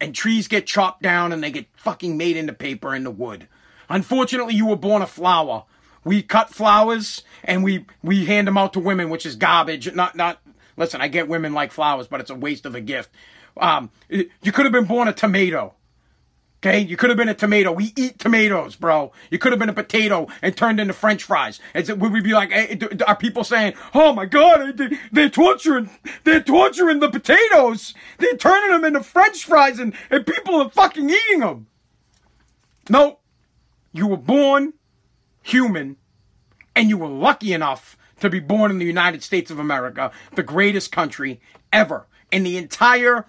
And 0.00 0.14
trees 0.14 0.46
get 0.46 0.68
chopped 0.68 1.02
down 1.02 1.32
and 1.32 1.42
they 1.42 1.50
get 1.50 1.66
fucking 1.74 2.16
made 2.16 2.36
into 2.36 2.52
paper 2.52 2.94
in 2.94 3.02
the 3.02 3.10
wood. 3.10 3.48
Unfortunately, 3.88 4.54
you 4.54 4.66
were 4.66 4.76
born 4.76 5.02
a 5.02 5.06
flower 5.08 5.64
we 6.04 6.22
cut 6.22 6.50
flowers 6.50 7.24
and 7.42 7.64
we 7.64 7.86
we 8.04 8.26
hand 8.26 8.46
them 8.46 8.56
out 8.56 8.72
to 8.74 8.78
women, 8.78 9.10
which 9.10 9.26
is 9.26 9.34
garbage. 9.34 9.92
Not 9.92 10.14
not 10.14 10.40
listen. 10.76 11.00
I 11.00 11.08
get 11.08 11.26
women 11.26 11.54
like 11.54 11.72
flowers, 11.72 12.06
but 12.06 12.20
it's 12.20 12.30
a 12.30 12.36
waste 12.36 12.66
of 12.66 12.76
a 12.76 12.80
gift. 12.80 13.10
Um, 13.56 13.90
you 14.08 14.52
could 14.52 14.64
have 14.64 14.72
been 14.72 14.84
born 14.84 15.08
a 15.08 15.12
tomato. 15.12 15.74
Okay, 16.60 16.80
you 16.80 16.96
could 16.96 17.08
have 17.08 17.16
been 17.16 17.28
a 17.28 17.34
tomato. 17.34 17.70
We 17.70 17.92
eat 17.94 18.18
tomatoes, 18.18 18.74
bro. 18.74 19.12
You 19.30 19.38
could 19.38 19.52
have 19.52 19.60
been 19.60 19.68
a 19.68 19.74
potato 19.74 20.26
and 20.42 20.56
turned 20.56 20.80
into 20.80 20.92
French 20.92 21.22
fries. 21.22 21.60
And 21.72 21.86
would 22.00 22.12
we 22.12 22.20
be 22.20 22.32
like, 22.32 22.50
hey, 22.50 22.76
are 23.06 23.14
people 23.14 23.44
saying, 23.44 23.74
"Oh 23.94 24.12
my 24.12 24.26
God, 24.26 24.76
they're 25.12 25.30
torturing, 25.30 25.88
they're 26.24 26.42
torturing 26.42 26.98
the 26.98 27.10
potatoes. 27.10 27.94
They're 28.18 28.36
turning 28.36 28.70
them 28.70 28.84
into 28.84 29.04
French 29.04 29.44
fries, 29.44 29.78
and 29.78 29.94
and 30.10 30.26
people 30.26 30.60
are 30.60 30.68
fucking 30.68 31.08
eating 31.08 31.40
them." 31.40 31.68
No, 32.90 33.20
you 33.92 34.08
were 34.08 34.16
born 34.16 34.72
human, 35.42 35.96
and 36.74 36.88
you 36.88 36.98
were 36.98 37.08
lucky 37.08 37.52
enough 37.52 37.96
to 38.18 38.28
be 38.28 38.40
born 38.40 38.72
in 38.72 38.78
the 38.78 38.84
United 38.84 39.22
States 39.22 39.52
of 39.52 39.60
America, 39.60 40.10
the 40.34 40.42
greatest 40.42 40.90
country 40.90 41.40
ever 41.72 42.08
in 42.32 42.42
the 42.42 42.56
entire 42.56 43.26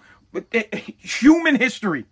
eh, 0.52 0.64
human 0.98 1.54
history. 1.54 2.06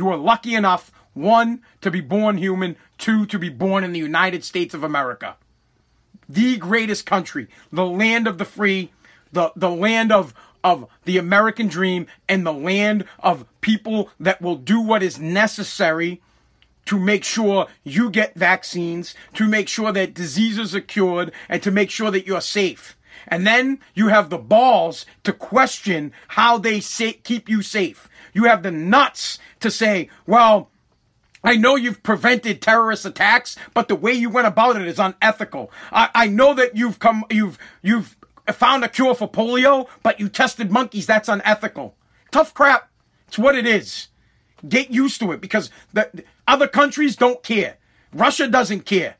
You 0.00 0.08
are 0.08 0.16
lucky 0.16 0.54
enough, 0.54 0.90
one, 1.12 1.60
to 1.82 1.90
be 1.90 2.00
born 2.00 2.38
human, 2.38 2.76
two, 2.96 3.26
to 3.26 3.38
be 3.38 3.50
born 3.50 3.84
in 3.84 3.92
the 3.92 3.98
United 3.98 4.44
States 4.44 4.72
of 4.72 4.82
America. 4.82 5.36
The 6.26 6.56
greatest 6.56 7.04
country, 7.04 7.48
the 7.70 7.84
land 7.84 8.26
of 8.26 8.38
the 8.38 8.46
free, 8.46 8.92
the, 9.30 9.52
the 9.54 9.68
land 9.68 10.10
of, 10.10 10.32
of 10.64 10.88
the 11.04 11.18
American 11.18 11.68
dream, 11.68 12.06
and 12.30 12.46
the 12.46 12.52
land 12.52 13.04
of 13.18 13.44
people 13.60 14.08
that 14.18 14.40
will 14.40 14.56
do 14.56 14.80
what 14.80 15.02
is 15.02 15.20
necessary 15.20 16.22
to 16.86 16.98
make 16.98 17.22
sure 17.22 17.66
you 17.84 18.08
get 18.08 18.34
vaccines, 18.34 19.14
to 19.34 19.46
make 19.46 19.68
sure 19.68 19.92
that 19.92 20.14
diseases 20.14 20.74
are 20.74 20.80
cured, 20.80 21.30
and 21.46 21.62
to 21.62 21.70
make 21.70 21.90
sure 21.90 22.10
that 22.10 22.26
you're 22.26 22.40
safe. 22.40 22.96
And 23.28 23.46
then 23.46 23.80
you 23.94 24.08
have 24.08 24.30
the 24.30 24.38
balls 24.38 25.04
to 25.24 25.34
question 25.34 26.12
how 26.28 26.56
they 26.56 26.80
say, 26.80 27.12
keep 27.12 27.50
you 27.50 27.60
safe. 27.60 28.08
You 28.32 28.44
have 28.44 28.62
the 28.62 28.70
nuts 28.70 29.38
to 29.60 29.70
say, 29.70 30.08
well, 30.26 30.70
I 31.42 31.56
know 31.56 31.76
you've 31.76 32.02
prevented 32.02 32.60
terrorist 32.60 33.06
attacks, 33.06 33.56
but 33.72 33.88
the 33.88 33.96
way 33.96 34.12
you 34.12 34.28
went 34.28 34.46
about 34.46 34.76
it 34.76 34.86
is 34.86 34.98
unethical. 34.98 35.70
I, 35.90 36.10
I 36.14 36.26
know 36.26 36.54
that 36.54 36.76
you've 36.76 36.98
come, 36.98 37.24
you've, 37.30 37.58
you've 37.82 38.16
found 38.52 38.84
a 38.84 38.88
cure 38.88 39.14
for 39.14 39.30
polio, 39.30 39.88
but 40.02 40.20
you 40.20 40.28
tested 40.28 40.70
monkeys. 40.70 41.06
That's 41.06 41.28
unethical. 41.28 41.94
Tough 42.30 42.52
crap. 42.54 42.90
It's 43.28 43.38
what 43.38 43.54
it 43.54 43.66
is. 43.66 44.08
Get 44.68 44.90
used 44.90 45.20
to 45.20 45.32
it 45.32 45.40
because 45.40 45.70
the, 45.92 46.24
other 46.46 46.68
countries 46.68 47.16
don't 47.16 47.42
care. 47.42 47.76
Russia 48.12 48.48
doesn't 48.48 48.84
care. 48.86 49.16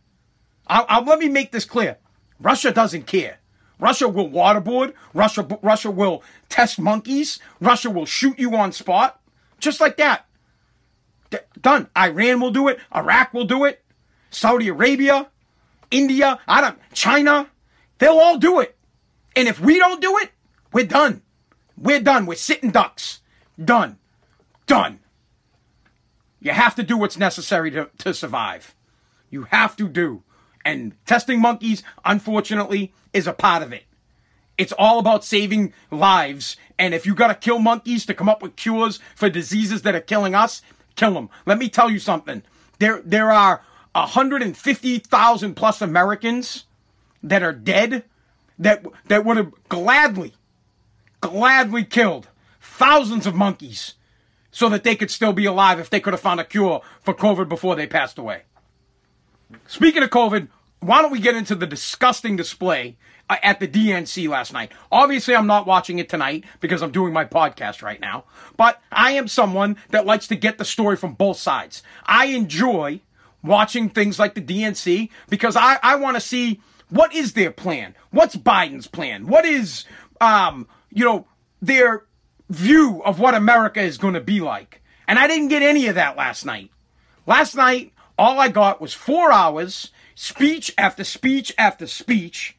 I'll, 0.67 0.85
I'll, 0.89 1.05
let 1.05 1.19
me 1.19 1.29
make 1.29 1.53
this 1.53 1.65
clear. 1.65 1.99
Russia 2.39 2.71
doesn't 2.71 3.07
care. 3.07 3.39
Russia 3.81 4.09
will 4.09 4.29
waterboard. 4.29 4.95
Russia, 5.15 5.47
Russia 5.63 5.91
will 5.91 6.23
test 6.49 6.79
monkeys. 6.79 7.41
Russia 7.61 7.91
will 7.91 8.07
shoot 8.07 8.39
you 8.39 8.55
on 8.55 8.73
spot. 8.73 9.21
Just 9.59 9.81
like 9.81 9.97
that. 9.97 10.27
D- 11.31 11.39
done. 11.61 11.89
Iran 11.97 12.41
will 12.41 12.51
do 12.51 12.69
it. 12.69 12.79
Iraq 12.95 13.33
will 13.33 13.45
do 13.45 13.65
it. 13.65 13.83
Saudi 14.31 14.69
Arabia, 14.69 15.29
India, 15.91 16.39
I 16.47 16.61
don't, 16.61 16.79
China. 16.93 17.49
They'll 17.99 18.19
all 18.19 18.39
do 18.39 18.61
it. 18.61 18.77
And 19.35 19.49
if 19.49 19.61
we 19.61 19.79
don't 19.79 20.01
do 20.01 20.19
it, 20.19 20.31
we're 20.73 20.87
done. 20.87 21.23
We're 21.77 22.01
done. 22.01 22.27
We're 22.27 22.37
sitting 22.37 22.71
ducks. 22.71 23.21
Done. 23.63 23.99
Done. 24.67 25.01
You 26.41 26.53
have 26.53 26.75
to 26.77 26.83
do 26.83 26.97
what's 26.97 27.19
necessary 27.19 27.71
to, 27.73 27.91
to 27.99 28.15
survive. 28.15 28.75
You 29.31 29.45
have 29.45 29.77
to 29.77 29.89
do. 29.89 30.23
And 30.65 30.95
testing 31.07 31.41
monkeys, 31.41 31.83
unfortunately, 32.05 32.93
is 33.13 33.27
a 33.27 33.33
part 33.33 33.63
of 33.63 33.73
it. 33.73 33.85
It's 34.59 34.73
all 34.79 34.99
about 34.99 35.25
saving 35.25 35.73
lives. 35.91 36.57
And 36.79 36.93
if 36.93 37.07
you 37.07 37.15
gotta 37.15 37.35
kill 37.35 37.59
monkeys 37.59 38.05
to 38.07 38.15
come 38.15 38.29
up 38.29 38.43
with 38.43 38.57
cures 38.57 39.01
for 39.15 39.31
diseases 39.31 39.83
that 39.83 39.95
are 39.95 40.01
killing 40.01 40.35
us, 40.35 40.61
kill 40.97 41.15
them. 41.15 41.31
Let 41.47 41.59
me 41.59 41.69
tell 41.69 41.91
you 41.91 41.99
something. 41.99 42.43
There, 42.79 43.01
there 43.03 43.31
are 43.31 43.63
150,000 43.93 45.55
plus 45.55 45.81
Americans 45.81 46.65
that 47.23 47.43
are 47.43 47.53
dead 47.53 48.05
that, 48.59 48.85
that 49.07 49.25
would 49.25 49.39
have 49.39 49.53
gladly, 49.69 50.35
gladly 51.21 51.85
killed 51.85 52.29
thousands 52.61 53.27
of 53.27 53.35
monkeys 53.35 53.95
so 54.51 54.69
that 54.69 54.85
they 54.85 54.97
could 54.97 55.11
still 55.11 55.33
be 55.33 55.47
alive 55.47 55.79
if 55.79 55.91
they 55.91 56.01
could 56.01 56.13
have 56.13 56.21
found 56.21 56.41
a 56.41 56.45
cure 56.45 56.83
for 57.01 57.15
COVID 57.15 57.49
before 57.49 57.77
they 57.77 57.87
passed 57.87 58.19
away. 58.19 58.43
Speaking 59.67 60.03
of 60.03 60.11
COVID, 60.11 60.49
why 60.81 61.03
don't 61.03 61.11
we 61.13 61.21
get 61.21 61.35
into 61.35 61.55
the 61.55 61.67
disgusting 61.67 62.37
display 62.37 62.97
uh, 63.29 63.37
at 63.43 63.61
the 63.61 63.69
DNC 63.69 64.29
last 64.29 64.53
night? 64.53 64.73
Obviously, 64.91 65.35
I'm 65.35 65.47
not 65.47 65.67
watching 65.67 65.99
it 65.99 66.09
tonight 66.09 66.45
because 66.61 66.83
I'm 66.83 66.91
doing 66.91 67.13
my 67.13 67.25
podcast 67.25 67.83
right 67.83 68.01
now, 68.01 68.25
but 68.57 68.81
I 68.91 69.13
am 69.13 69.29
someone 69.29 69.77
that 69.91 70.07
likes 70.07 70.27
to 70.29 70.37
get 70.37 70.59
the 70.59 70.65
story 70.65 70.97
from 70.97 71.15
both 71.15 71.37
sides. 71.37 71.83
I 72.07 72.27
enjoy 72.27 73.01
watching 73.43 73.89
things 73.91 74.19
like 74.19 74.35
the 74.35 74.43
DNC 74.43 75.11
because 75.29 75.57
I, 75.57 75.79
I 75.83 75.97
want 75.97 76.17
to 76.17 76.21
see 76.21 76.61
what 76.89 77.15
is 77.15 77.35
their 77.35 77.51
plan? 77.51 77.95
What's 78.11 78.37
Biden's 78.37 78.87
plan? 78.87 79.27
What 79.27 79.45
is, 79.45 79.85
um, 80.21 80.67
you 80.91 81.05
know, 81.05 81.27
their 81.63 82.05
view 82.49 83.03
of 83.05 83.21
what 83.21 83.35
America 83.35 83.81
is 83.81 83.97
going 83.97 84.15
to 84.15 84.21
be 84.21 84.41
like. 84.41 84.83
And 85.07 85.19
I 85.19 85.27
didn't 85.27 85.49
get 85.49 85.63
any 85.63 85.87
of 85.87 85.95
that 85.95 86.17
last 86.17 86.45
night. 86.45 86.71
Last 87.27 87.55
night, 87.55 87.93
all 88.21 88.39
I 88.39 88.49
got 88.49 88.83
was 88.83 88.93
four 88.93 89.33
hours, 89.33 89.91
speech 90.15 90.75
after 90.77 91.05
speech 91.05 91.55
after 91.57 91.87
speech 91.87 92.55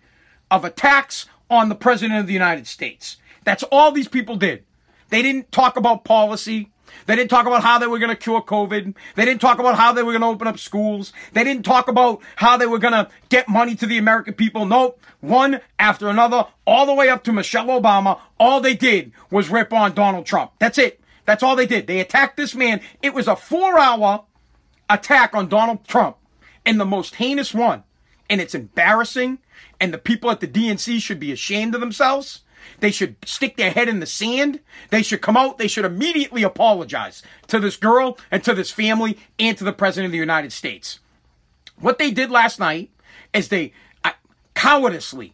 of 0.50 0.66
attacks 0.66 1.28
on 1.52 1.70
the 1.70 1.76
President 1.76 2.20
of 2.20 2.26
the 2.26 2.34
United 2.34 2.66
States. 2.66 3.18
That's 3.44 3.62
all 3.72 3.92
these 3.92 4.08
people 4.08 4.38
did. 4.38 4.64
They 5.10 5.22
didn't 5.22 5.52
talk 5.52 5.78
about 5.78 6.04
policy. 6.04 6.72
They 7.06 7.16
didn't 7.16 7.30
talk 7.30 7.46
about 7.46 7.62
how 7.62 7.78
they 7.78 7.86
were 7.86 8.00
going 8.00 8.10
to 8.10 8.16
cure 8.16 8.42
COVID. 8.42 8.96
They 9.16 9.24
didn't 9.24 9.40
talk 9.40 9.60
about 9.60 9.76
how 9.76 9.94
they 9.94 10.02
were 10.02 10.14
going 10.14 10.22
to 10.24 10.28
open 10.30 10.48
up 10.48 10.58
schools. 10.58 11.14
They 11.34 11.44
didn't 11.44 11.64
talk 11.64 11.88
about 11.88 12.22
how 12.38 12.58
they 12.58 12.66
were 12.66 12.80
going 12.80 12.94
to 12.94 13.08
get 13.30 13.48
money 13.48 13.76
to 13.76 13.86
the 13.86 14.00
American 14.00 14.34
people. 14.34 14.66
Nope. 14.66 15.00
One 15.20 15.62
after 15.78 16.10
another, 16.10 16.48
all 16.66 16.88
the 16.88 16.96
way 16.96 17.10
up 17.10 17.24
to 17.26 17.32
Michelle 17.32 17.68
Obama. 17.68 18.20
All 18.40 18.62
they 18.62 18.74
did 18.74 19.12
was 19.30 19.50
rip 19.50 19.72
on 19.72 19.94
Donald 19.94 20.26
Trump. 20.26 20.54
That's 20.58 20.80
it. 20.80 21.00
That's 21.26 21.44
all 21.44 21.56
they 21.56 21.68
did. 21.68 21.86
They 21.86 22.00
attacked 22.00 22.36
this 22.36 22.56
man. 22.56 22.82
It 23.04 23.14
was 23.14 23.28
a 23.28 23.36
four 23.36 23.78
hour 23.78 24.26
attack 24.92 25.34
on 25.34 25.48
Donald 25.48 25.86
Trump 25.88 26.18
and 26.66 26.80
the 26.80 26.86
most 26.86 27.16
heinous 27.16 27.54
one. 27.54 27.84
And 28.30 28.40
it's 28.40 28.56
embarrassing. 28.56 29.40
And 29.80 29.94
the 29.94 29.98
people 29.98 30.30
at 30.32 30.40
the 30.40 30.48
DNC 30.48 31.02
should 31.02 31.20
be 31.20 31.32
ashamed 31.32 31.76
of 31.76 31.82
themselves 31.82 32.42
they 32.80 32.92
should 32.92 33.16
stick 33.26 33.58
their 33.58 33.72
head 33.72 33.90
in 33.90 34.00
the 34.00 34.06
sand. 34.06 34.60
They 34.90 35.02
should 35.02 35.22
come 35.22 35.38
out. 35.38 35.58
They 35.58 35.68
should 35.68 35.86
immediately 35.86 36.44
apologize 36.44 37.24
to 37.48 37.60
this 37.60 37.78
girl 37.78 38.18
and 38.30 38.44
to 38.44 38.54
this 38.54 38.72
family 38.72 39.18
and 39.40 39.58
to 39.58 39.64
the 39.64 39.74
President 39.74 40.08
of 40.08 40.12
the 40.12 40.18
United 40.18 40.52
States. 40.52 41.00
What 41.80 41.98
they 41.98 42.12
did 42.12 42.32
last 42.32 42.60
night 42.60 42.92
is 43.34 43.48
they 43.48 43.74
uh, 44.04 44.12
cowardice,ly 44.56 45.34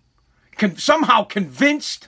con- 0.57 0.77
somehow 0.77 1.23
convinced 1.23 2.07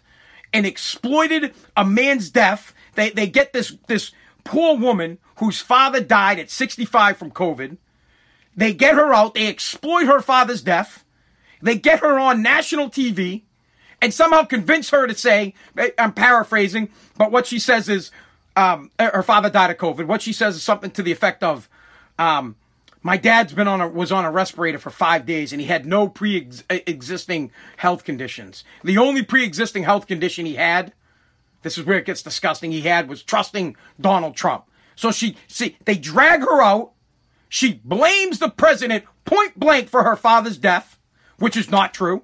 and 0.53 0.65
exploited 0.65 1.53
a 1.75 1.85
man's 1.85 2.29
death. 2.29 2.73
They, 2.95 3.09
they 3.09 3.27
get 3.27 3.53
this, 3.53 3.75
this 3.87 4.11
poor 4.49 4.75
woman 4.75 5.19
whose 5.35 5.61
father 5.61 6.01
died 6.01 6.39
at 6.39 6.49
65 6.49 7.17
from 7.17 7.29
COVID. 7.29 7.77
They 8.57 8.73
get 8.73 8.95
her 8.95 9.13
out. 9.13 9.35
They 9.35 9.47
exploit 9.47 10.05
her 10.05 10.21
father's 10.21 10.63
death. 10.63 11.05
They 11.61 11.77
get 11.77 11.99
her 11.99 12.17
on 12.17 12.41
national 12.41 12.89
TV 12.89 13.43
and 14.01 14.11
somehow 14.11 14.45
convince 14.45 14.89
her 14.89 15.05
to 15.05 15.13
say, 15.13 15.53
I'm 15.99 16.13
paraphrasing, 16.13 16.89
but 17.15 17.31
what 17.31 17.45
she 17.45 17.59
says 17.59 17.87
is, 17.89 18.09
um, 18.55 18.89
her 18.99 19.21
father 19.21 19.51
died 19.51 19.69
of 19.69 19.77
COVID. 19.77 20.07
What 20.07 20.23
she 20.23 20.33
says 20.33 20.55
is 20.55 20.63
something 20.63 20.89
to 20.91 21.03
the 21.03 21.11
effect 21.11 21.43
of, 21.43 21.69
um, 22.17 22.55
my 23.03 23.17
dad's 23.17 23.53
been 23.53 23.67
on 23.67 23.81
a, 23.81 23.87
was 23.87 24.11
on 24.11 24.25
a 24.25 24.31
respirator 24.31 24.79
for 24.79 24.89
five 24.89 25.27
days 25.27 25.51
and 25.53 25.61
he 25.61 25.67
had 25.67 25.85
no 25.85 26.09
pre-existing 26.09 27.51
health 27.77 28.03
conditions. 28.03 28.63
The 28.83 28.97
only 28.97 29.21
pre-existing 29.21 29.83
health 29.83 30.07
condition 30.07 30.47
he 30.47 30.55
had, 30.55 30.91
this 31.61 31.77
is 31.77 31.85
where 31.85 31.97
it 31.97 32.05
gets 32.05 32.21
disgusting, 32.21 32.71
he 32.71 32.81
had 32.81 33.09
was 33.09 33.23
trusting 33.23 33.75
Donald 33.99 34.35
Trump. 34.35 34.65
So 34.95 35.11
she, 35.11 35.37
see, 35.47 35.77
they 35.85 35.95
drag 35.95 36.41
her 36.41 36.61
out. 36.61 36.91
She 37.47 37.81
blames 37.83 38.39
the 38.39 38.49
president 38.49 39.05
point 39.25 39.59
blank 39.59 39.89
for 39.89 40.03
her 40.03 40.15
father's 40.15 40.57
death, 40.57 40.99
which 41.37 41.57
is 41.57 41.71
not 41.71 41.93
true. 41.93 42.23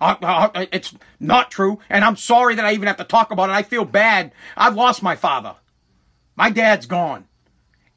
Uh, 0.00 0.16
uh, 0.22 0.66
it's 0.72 0.94
not 1.20 1.50
true. 1.50 1.78
And 1.88 2.04
I'm 2.04 2.16
sorry 2.16 2.54
that 2.56 2.64
I 2.64 2.72
even 2.72 2.88
have 2.88 2.96
to 2.96 3.04
talk 3.04 3.30
about 3.30 3.50
it. 3.50 3.52
I 3.52 3.62
feel 3.62 3.84
bad. 3.84 4.32
I've 4.56 4.74
lost 4.74 5.02
my 5.02 5.14
father. 5.14 5.54
My 6.34 6.50
dad's 6.50 6.86
gone. 6.86 7.26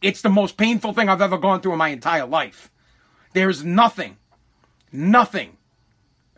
It's 0.01 0.21
the 0.21 0.29
most 0.29 0.57
painful 0.57 0.93
thing 0.93 1.09
I've 1.09 1.21
ever 1.21 1.37
gone 1.37 1.61
through 1.61 1.71
in 1.71 1.79
my 1.79 1.89
entire 1.89 2.27
life. 2.27 2.69
There's 3.33 3.63
nothing, 3.63 4.17
nothing, 4.91 5.57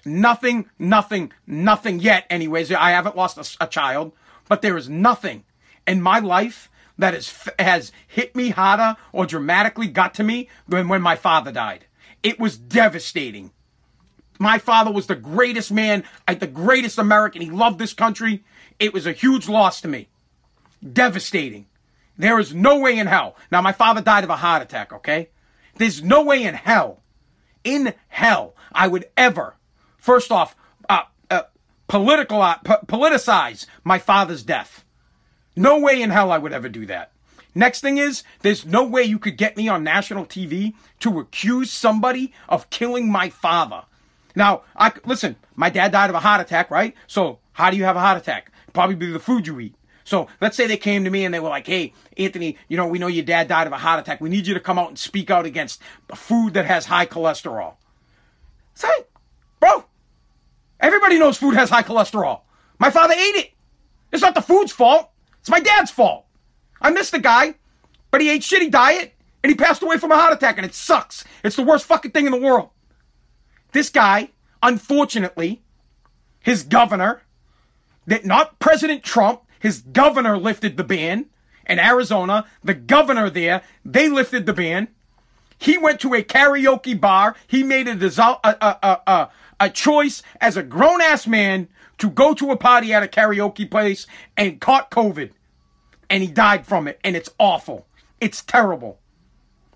nothing, 0.05 0.69
nothing, 0.79 1.33
nothing 1.45 1.99
yet, 1.99 2.25
anyways. 2.29 2.71
I 2.71 2.91
haven't 2.91 3.17
lost 3.17 3.37
a, 3.37 3.65
a 3.65 3.67
child, 3.67 4.13
but 4.47 4.61
there 4.61 4.77
is 4.77 4.89
nothing 4.89 5.43
in 5.85 6.01
my 6.01 6.19
life 6.19 6.69
that 6.97 7.13
has, 7.13 7.49
has 7.59 7.91
hit 8.07 8.35
me 8.35 8.49
harder 8.49 8.97
or 9.11 9.25
dramatically 9.25 9.87
got 9.87 10.13
to 10.15 10.23
me 10.23 10.49
than 10.67 10.87
when 10.87 11.01
my 11.01 11.15
father 11.15 11.51
died. 11.51 11.85
It 12.23 12.39
was 12.39 12.57
devastating. 12.57 13.51
My 14.39 14.57
father 14.57 14.91
was 14.91 15.07
the 15.07 15.15
greatest 15.15 15.71
man, 15.71 16.03
the 16.27 16.47
greatest 16.47 16.97
American. 16.97 17.41
He 17.41 17.49
loved 17.49 17.79
this 17.79 17.93
country. 17.93 18.43
It 18.79 18.93
was 18.93 19.05
a 19.05 19.11
huge 19.11 19.47
loss 19.47 19.81
to 19.81 19.87
me. 19.87 20.09
Devastating. 20.93 21.67
There 22.17 22.39
is 22.39 22.53
no 22.53 22.79
way 22.79 22.97
in 22.97 23.07
hell. 23.07 23.35
Now, 23.51 23.61
my 23.61 23.71
father 23.71 24.01
died 24.01 24.23
of 24.23 24.29
a 24.29 24.37
heart 24.37 24.61
attack, 24.61 24.91
okay? 24.91 25.29
There's 25.75 26.03
no 26.03 26.23
way 26.23 26.43
in 26.43 26.55
hell, 26.55 27.01
in 27.63 27.93
hell, 28.07 28.55
I 28.71 28.87
would 28.87 29.05
ever, 29.15 29.55
first 29.97 30.31
off, 30.31 30.55
uh, 30.89 30.93
uh, 30.93 31.03
political, 31.87 32.41
uh, 32.41 32.57
politicize 32.59 33.65
my 33.83 33.99
father's 33.99 34.43
death. 34.43 34.83
No 35.55 35.79
way 35.79 36.01
in 36.01 36.09
hell 36.09 36.31
I 36.31 36.37
would 36.37 36.53
ever 36.53 36.69
do 36.69 36.85
that. 36.85 37.11
Next 37.55 37.81
thing 37.81 37.97
is, 37.97 38.23
there's 38.41 38.65
no 38.65 38.85
way 38.85 39.03
you 39.03 39.17
could 39.17 39.37
get 39.37 39.57
me 39.57 39.67
on 39.67 39.83
national 39.83 40.25
TV 40.25 40.73
to 40.99 41.19
accuse 41.19 41.71
somebody 41.71 42.31
of 42.47 42.69
killing 42.69 43.11
my 43.11 43.29
father. 43.29 43.83
Now, 44.35 44.61
I 44.75 44.91
listen. 45.05 45.37
My 45.55 45.71
dad 45.71 45.91
died 45.91 46.11
of 46.11 46.15
a 46.15 46.19
heart 46.19 46.41
attack, 46.41 46.69
right? 46.69 46.93
So, 47.07 47.39
how 47.53 47.71
do 47.71 47.77
you 47.77 47.85
have 47.85 47.95
a 47.95 48.01
heart 48.01 48.19
attack? 48.19 48.51
Probably 48.73 49.11
the 49.11 49.19
food 49.19 49.47
you 49.47 49.59
eat. 49.59 49.73
So 50.07 50.27
let's 50.39 50.55
say 50.55 50.67
they 50.67 50.77
came 50.77 51.03
to 51.03 51.09
me 51.09 51.25
and 51.25 51.33
they 51.33 51.39
were 51.41 51.49
like, 51.49 51.67
hey, 51.67 51.93
Anthony, 52.15 52.55
you 52.69 52.77
know, 52.77 52.87
we 52.87 52.97
know 52.97 53.07
your 53.07 53.25
dad 53.25 53.49
died 53.49 53.67
of 53.67 53.73
a 53.73 53.77
heart 53.77 53.99
attack. 53.99 54.21
We 54.21 54.29
need 54.29 54.47
you 54.47 54.53
to 54.53 54.59
come 54.61 54.79
out 54.79 54.87
and 54.87 54.97
speak 54.97 55.29
out 55.29 55.45
against 55.45 55.81
food 56.15 56.53
that 56.53 56.65
has 56.65 56.85
high 56.85 57.05
cholesterol. 57.05 57.73
Say, 58.73 58.87
bro, 59.59 59.83
everybody 60.79 61.19
knows 61.19 61.37
food 61.37 61.55
has 61.55 61.69
high 61.69 61.83
cholesterol. 61.83 62.41
My 62.79 62.89
father 62.89 63.13
ate 63.13 63.35
it. 63.35 63.51
It's 64.11 64.21
not 64.21 64.35
the 64.35 64.41
food's 64.41 64.71
fault. 64.71 65.09
It's 65.39 65.49
my 65.49 65.59
dad's 65.59 65.91
fault. 65.91 66.25
I 66.81 66.91
miss 66.91 67.09
the 67.09 67.19
guy, 67.19 67.55
but 68.11 68.21
he 68.21 68.29
ate 68.29 68.41
shitty 68.41 68.71
diet 68.71 69.13
and 69.43 69.49
he 69.49 69.55
passed 69.55 69.81
away 69.81 69.97
from 69.97 70.11
a 70.11 70.15
heart 70.15 70.33
attack 70.33 70.57
and 70.57 70.65
it 70.65 70.75
sucks. 70.75 71.23
It's 71.43 71.55
the 71.55 71.63
worst 71.63 71.85
fucking 71.85 72.11
thing 72.11 72.25
in 72.25 72.31
the 72.31 72.39
world. 72.39 72.69
This 73.71 73.89
guy, 73.89 74.29
unfortunately, 74.61 75.61
his 76.39 76.63
governor, 76.63 77.23
that 78.05 78.25
not 78.25 78.59
President 78.59 79.03
Trump, 79.03 79.41
his 79.59 79.81
governor 79.81 80.37
lifted 80.37 80.77
the 80.77 80.83
ban. 80.83 81.27
In 81.69 81.79
Arizona, 81.79 82.45
the 82.63 82.73
governor 82.73 83.29
there, 83.29 83.61
they 83.83 84.07
lifted 84.07 84.45
the 84.45 84.53
ban. 84.53 84.87
He 85.57 85.77
went 85.77 85.99
to 86.01 86.13
a 86.13 86.23
karaoke 86.23 86.99
bar. 86.99 87.35
He 87.45 87.63
made 87.63 87.87
a, 87.87 87.93
a, 89.07 89.29
a 89.59 89.69
choice 89.69 90.21
as 90.39 90.57
a 90.57 90.63
grown 90.63 91.01
ass 91.01 91.27
man 91.27 91.67
to 91.97 92.09
go 92.09 92.33
to 92.33 92.51
a 92.51 92.57
party 92.57 92.93
at 92.93 93.03
a 93.03 93.07
karaoke 93.07 93.69
place 93.69 94.07
and 94.35 94.61
caught 94.61 94.91
COVID. 94.91 95.31
And 96.09 96.23
he 96.23 96.29
died 96.29 96.65
from 96.65 96.87
it. 96.87 96.99
And 97.03 97.15
it's 97.15 97.29
awful. 97.39 97.87
It's 98.21 98.41
terrible. 98.41 98.99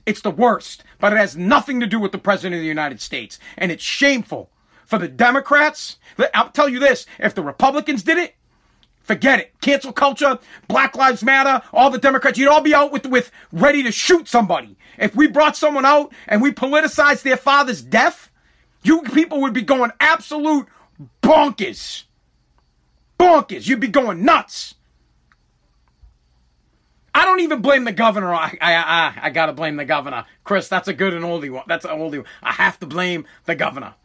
It's 0.05 0.21
the 0.21 0.31
worst. 0.31 0.83
But 0.99 1.13
it 1.13 1.17
has 1.17 1.35
nothing 1.35 1.79
to 1.79 1.87
do 1.87 1.99
with 1.99 2.11
the 2.11 2.17
President 2.17 2.55
of 2.55 2.61
the 2.61 2.67
United 2.67 3.01
States. 3.01 3.39
And 3.57 3.71
it's 3.71 3.83
shameful 3.83 4.49
for 4.85 4.97
the 4.97 5.07
Democrats. 5.07 5.97
I'll 6.33 6.51
tell 6.51 6.69
you 6.69 6.79
this 6.79 7.05
if 7.19 7.33
the 7.33 7.43
Republicans 7.43 8.03
did 8.03 8.17
it, 8.17 8.35
Forget 9.03 9.39
it. 9.39 9.53
Cancel 9.61 9.91
culture, 9.91 10.39
Black 10.67 10.95
Lives 10.95 11.23
Matter, 11.23 11.65
all 11.73 11.89
the 11.89 11.97
Democrats, 11.97 12.37
you'd 12.37 12.49
all 12.49 12.61
be 12.61 12.75
out 12.75 12.91
with, 12.91 13.05
with 13.07 13.31
ready 13.51 13.83
to 13.83 13.91
shoot 13.91 14.27
somebody. 14.27 14.77
If 14.97 15.15
we 15.15 15.27
brought 15.27 15.57
someone 15.57 15.85
out 15.85 16.13
and 16.27 16.41
we 16.41 16.51
politicized 16.51 17.23
their 17.23 17.37
father's 17.37 17.81
death, 17.81 18.30
you 18.83 19.01
people 19.01 19.41
would 19.41 19.53
be 19.53 19.61
going 19.61 19.91
absolute 19.99 20.67
bonkers. 21.21 22.03
Bonkers. 23.19 23.67
You'd 23.67 23.79
be 23.79 23.87
going 23.87 24.25
nuts. 24.25 24.75
I 27.13 27.25
don't 27.25 27.41
even 27.41 27.61
blame 27.61 27.83
the 27.83 27.91
governor. 27.91 28.33
I, 28.33 28.57
I, 28.61 28.73
I, 28.73 29.13
I 29.23 29.29
gotta 29.31 29.53
blame 29.53 29.75
the 29.75 29.85
governor. 29.85 30.25
Chris, 30.43 30.67
that's 30.67 30.87
a 30.87 30.93
good 30.93 31.13
and 31.13 31.25
oldie 31.25 31.51
one. 31.51 31.65
That's 31.67 31.85
an 31.85 31.91
oldie 31.91 32.17
one. 32.17 32.25
I 32.41 32.53
have 32.53 32.79
to 32.79 32.85
blame 32.85 33.25
the 33.45 33.55
governor. 33.55 33.95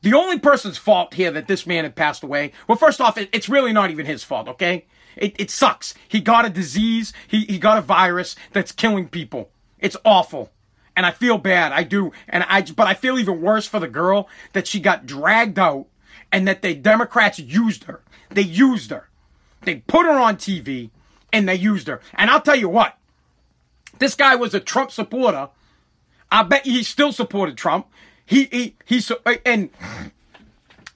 The 0.00 0.14
only 0.14 0.38
person's 0.38 0.76
fault 0.76 1.14
here 1.14 1.30
that 1.30 1.48
this 1.48 1.66
man 1.66 1.84
had 1.84 1.96
passed 1.96 2.22
away, 2.22 2.52
well, 2.68 2.76
first 2.76 3.00
off, 3.00 3.16
it, 3.16 3.30
it's 3.32 3.48
really 3.48 3.72
not 3.72 3.90
even 3.90 4.04
his 4.04 4.22
fault, 4.22 4.48
okay? 4.48 4.84
It, 5.16 5.34
it 5.38 5.50
sucks. 5.50 5.94
He 6.08 6.20
got 6.20 6.44
a 6.44 6.50
disease, 6.50 7.12
he, 7.26 7.44
he 7.44 7.58
got 7.58 7.78
a 7.78 7.82
virus 7.82 8.36
that's 8.52 8.72
killing 8.72 9.08
people. 9.08 9.50
It's 9.78 9.96
awful. 10.04 10.50
And 10.96 11.04
I 11.04 11.10
feel 11.10 11.38
bad. 11.38 11.72
I 11.72 11.82
do. 11.82 12.12
And 12.28 12.44
I, 12.48 12.62
but 12.62 12.86
I 12.86 12.94
feel 12.94 13.18
even 13.18 13.40
worse 13.40 13.66
for 13.66 13.80
the 13.80 13.88
girl 13.88 14.28
that 14.52 14.66
she 14.66 14.80
got 14.80 15.06
dragged 15.06 15.58
out 15.58 15.86
and 16.30 16.46
that 16.46 16.62
the 16.62 16.74
Democrats 16.74 17.38
used 17.38 17.84
her. 17.84 18.00
They 18.30 18.42
used 18.42 18.90
her. 18.90 19.08
They 19.62 19.76
put 19.76 20.06
her 20.06 20.18
on 20.18 20.36
TV 20.36 20.90
and 21.32 21.48
they 21.48 21.54
used 21.56 21.88
her. 21.88 22.00
And 22.14 22.30
I'll 22.30 22.40
tell 22.40 22.56
you 22.56 22.68
what, 22.68 22.96
this 23.98 24.14
guy 24.14 24.36
was 24.36 24.54
a 24.54 24.60
Trump 24.60 24.90
supporter. 24.90 25.48
I 26.30 26.42
bet 26.42 26.64
he 26.64 26.82
still 26.82 27.12
supported 27.12 27.56
Trump. 27.56 27.86
He 28.26 28.44
he 28.44 28.76
he 28.84 29.00
so 29.00 29.18
uh, 29.26 29.34
and 29.44 29.70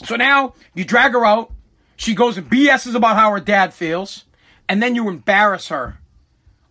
so 0.04 0.16
now 0.16 0.54
you 0.74 0.84
drag 0.84 1.12
her 1.12 1.24
out. 1.24 1.52
She 1.96 2.14
goes 2.14 2.38
and 2.38 2.48
BSs 2.48 2.94
about 2.94 3.16
how 3.16 3.30
her 3.32 3.40
dad 3.40 3.74
feels, 3.74 4.24
and 4.68 4.82
then 4.82 4.94
you 4.94 5.08
embarrass 5.08 5.68
her 5.68 5.98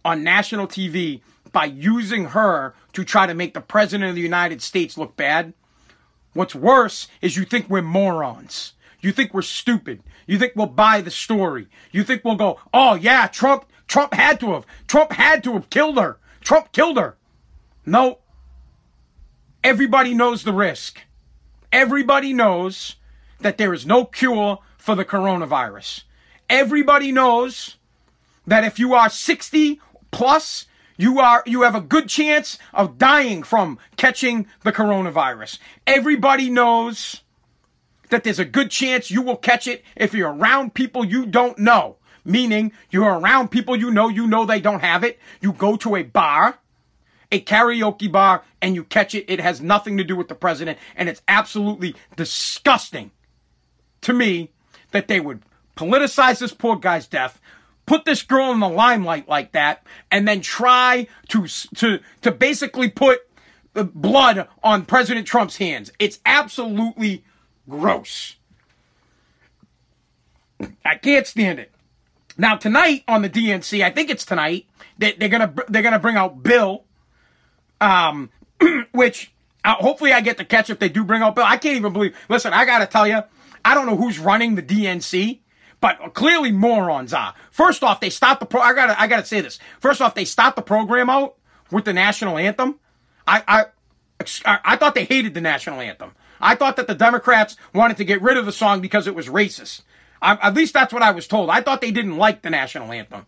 on 0.04 0.24
national 0.24 0.68
TV 0.68 1.22
by 1.52 1.66
using 1.66 2.26
her 2.26 2.74
to 2.94 3.04
try 3.04 3.26
to 3.26 3.34
make 3.34 3.54
the 3.54 3.62
president 3.62 4.10
of 4.10 4.16
the 4.16 4.22
United 4.22 4.62
States 4.62 4.98
look 4.98 5.16
bad. 5.16 5.54
What's 6.34 6.56
worse 6.56 7.08
is 7.22 7.36
you 7.36 7.46
think 7.46 7.70
we're 7.70 7.82
morons. 7.82 8.74
You 9.02 9.12
think 9.12 9.34
we're 9.34 9.42
stupid. 9.42 10.02
You 10.26 10.38
think 10.38 10.54
we'll 10.56 10.68
buy 10.68 11.02
the 11.02 11.12
story. 11.12 11.68
You 11.92 12.04
think 12.04 12.24
we'll 12.24 12.36
go, 12.36 12.60
oh 12.74 12.96
yeah, 12.96 13.28
Trump, 13.28 13.66
Trump 13.88 14.14
had 14.14 14.40
to 14.42 14.54
have, 14.54 14.66
Trump 14.88 15.14
had 15.14 15.44
to 15.44 15.54
have 15.54 15.70
killed 15.70 15.98
her. 15.98 16.18
Trump 16.42 16.72
killed 16.72 16.98
her. 16.98 17.18
No, 17.86 18.20
Everybody 19.68 20.14
knows 20.14 20.44
the 20.44 20.54
risk. 20.54 21.02
Everybody 21.74 22.32
knows 22.32 22.96
that 23.42 23.58
there 23.58 23.74
is 23.74 23.86
no 23.86 24.06
cure 24.06 24.60
for 24.78 24.96
the 24.96 25.04
coronavirus. 25.04 26.04
Everybody 26.50 27.12
knows 27.12 27.76
that 28.46 28.64
if 28.64 28.80
you 28.80 28.94
are 28.94 29.10
60 29.10 29.82
plus, 30.12 30.68
you 30.98 31.20
are 31.20 31.44
you 31.46 31.62
have 31.62 31.76
a 31.76 31.82
good 31.82 32.10
chance 32.10 32.58
of 32.74 32.98
dying 32.98 33.44
from 33.44 33.80
catching 33.96 34.48
the 34.64 34.74
coronavirus. 34.74 35.60
Everybody 35.86 36.50
knows 36.50 37.22
that 38.10 38.24
there's 38.24 38.40
a 38.40 38.46
good 38.46 38.72
chance 38.72 39.12
you 39.12 39.22
will 39.22 39.38
catch 39.38 39.68
it 39.68 39.84
if 39.96 40.14
you're 40.14 40.34
around 40.34 40.74
people 40.74 41.06
you 41.06 41.26
don't 41.26 41.60
know. 41.60 41.98
Meaning 42.26 42.74
you're 42.90 43.20
around 43.20 43.50
people 43.52 43.76
you 43.76 43.90
know, 43.90 44.10
you 44.10 44.28
know 44.28 44.46
they 44.46 44.60
don't 44.60 44.82
have 44.82 45.04
it. 45.04 45.18
You 45.40 45.54
go 45.54 45.78
to 45.78 45.96
a 45.96 46.04
bar 46.04 46.60
a 47.32 47.42
karaoke 47.42 48.12
bar 48.12 48.44
and 48.62 48.76
you 48.76 48.84
catch 48.84 49.14
it. 49.14 49.26
It 49.28 49.40
has 49.40 49.62
nothing 49.62 49.98
to 49.98 50.04
do 50.04 50.16
with 50.16 50.28
the 50.28 50.36
president. 50.36 50.78
And 50.96 51.10
it's 51.10 51.22
absolutely 51.28 51.96
disgusting 52.16 53.12
to 54.02 54.14
me 54.14 54.52
that 54.92 55.08
they 55.08 55.20
would 55.20 55.42
politicize 55.76 56.40
this 56.40 56.54
poor 56.54 56.76
guy's 56.76 57.08
death, 57.08 57.40
put 57.88 58.06
this 58.06 58.22
girl 58.22 58.52
in 58.52 58.60
the 58.60 58.70
limelight 58.70 59.28
like 59.28 59.54
that, 59.54 59.84
and 60.12 60.28
then 60.28 60.42
try 60.42 61.08
to, 61.30 61.48
to, 61.48 62.00
to 62.22 62.32
basically 62.32 62.90
put 62.92 63.22
blood 63.74 64.48
on 64.64 64.86
President 64.86 65.26
Trump's 65.26 65.58
hands. 65.58 65.92
It's 65.98 66.20
absolutely 66.26 67.24
gross. 67.68 68.36
I 70.86 70.96
can't 70.96 71.26
stand 71.26 71.60
it. 71.60 71.72
Now 72.38 72.56
tonight 72.56 73.04
on 73.08 73.24
the 73.24 73.30
DNC, 73.30 73.84
I 73.84 73.90
think 73.90 74.12
it's 74.12 74.26
tonight, 74.26 74.68
they, 75.00 75.16
are 75.20 75.28
gonna 75.28 75.54
they're 75.68 75.82
gonna 75.82 76.00
bring 76.00 76.16
out 76.16 76.44
Bill 76.44 76.84
um, 77.82 78.30
which 78.92 79.32
uh, 79.64 79.76
hopefully 79.76 80.14
I 80.14 80.22
get 80.22 80.38
to 80.38 80.46
catch 80.46 80.70
if 80.70 80.80
they 80.80 80.90
do 80.90 81.04
bring 81.04 81.22
out 81.22 81.36
Bill. 81.36 81.46
I 81.46 81.58
can't 81.58 81.78
even 81.78 81.94
believe. 81.94 82.16
Listen, 82.30 82.54
I 82.54 82.66
got 82.66 82.80
to 82.80 82.88
tell 82.88 83.08
you, 83.08 83.24
I 83.64 83.74
don't 83.74 83.86
know 83.86 83.96
who's 83.96 84.20
running 84.20 84.56
the 84.56 84.64
DNC, 84.64 85.40
but 85.80 86.14
clearly 86.14 86.52
morons 86.52 87.14
are. 87.14 87.34
First 87.52 87.84
off, 87.84 88.00
they 88.00 88.10
start 88.10 88.40
the 88.40 88.46
pro. 88.46 88.62
I 88.62 88.74
gotta, 88.74 89.00
I 89.00 89.08
gotta 89.08 89.26
say 89.26 89.42
this. 89.42 89.60
First 89.80 90.02
off, 90.02 90.16
they 90.16 90.26
stopped 90.26 90.56
the 90.56 90.62
program 90.62 91.10
out 91.10 91.36
with 91.72 91.86
the 91.86 91.94
national 91.94 92.38
anthem. 92.38 92.80
I, 93.28 93.44
I, 93.48 93.66
I 94.46 94.78
thought 94.78 94.96
they 94.96 95.06
hated 95.06 95.34
the 95.34 95.42
national 95.42 95.80
anthem. 95.80 96.12
I 96.40 96.56
thought 96.56 96.76
that 96.78 96.88
the 96.88 96.96
Democrats 96.96 97.58
wanted 97.74 97.98
to 97.98 98.06
get 98.06 98.22
rid 98.22 98.38
of 98.38 98.46
the 98.46 98.52
song 98.52 98.82
because 98.82 99.08
it 99.08 99.16
was 99.16 99.28
racist. 99.28 99.82
I, 100.22 100.38
at 100.42 100.54
least 100.54 100.74
that's 100.74 100.94
what 100.94 101.04
I 101.04 101.12
was 101.12 101.28
told. 101.28 101.50
I 101.50 101.62
thought 101.62 101.82
they 101.82 101.92
didn't 101.92 102.18
like 102.18 102.42
the 102.42 102.50
national 102.50 102.92
anthem. 102.92 103.26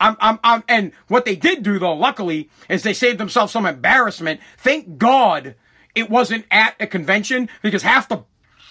I'm, 0.00 0.16
I'm, 0.20 0.38
I'm, 0.42 0.64
and 0.68 0.92
what 1.08 1.24
they 1.24 1.36
did 1.36 1.62
do 1.62 1.78
though, 1.78 1.94
luckily, 1.94 2.50
is 2.68 2.82
they 2.82 2.94
saved 2.94 3.18
themselves 3.18 3.52
some 3.52 3.66
embarrassment. 3.66 4.40
Thank 4.58 4.98
God 4.98 5.54
it 5.94 6.08
wasn't 6.08 6.46
at 6.50 6.74
a 6.80 6.86
convention 6.86 7.48
because 7.62 7.82
half 7.82 8.08
the 8.08 8.24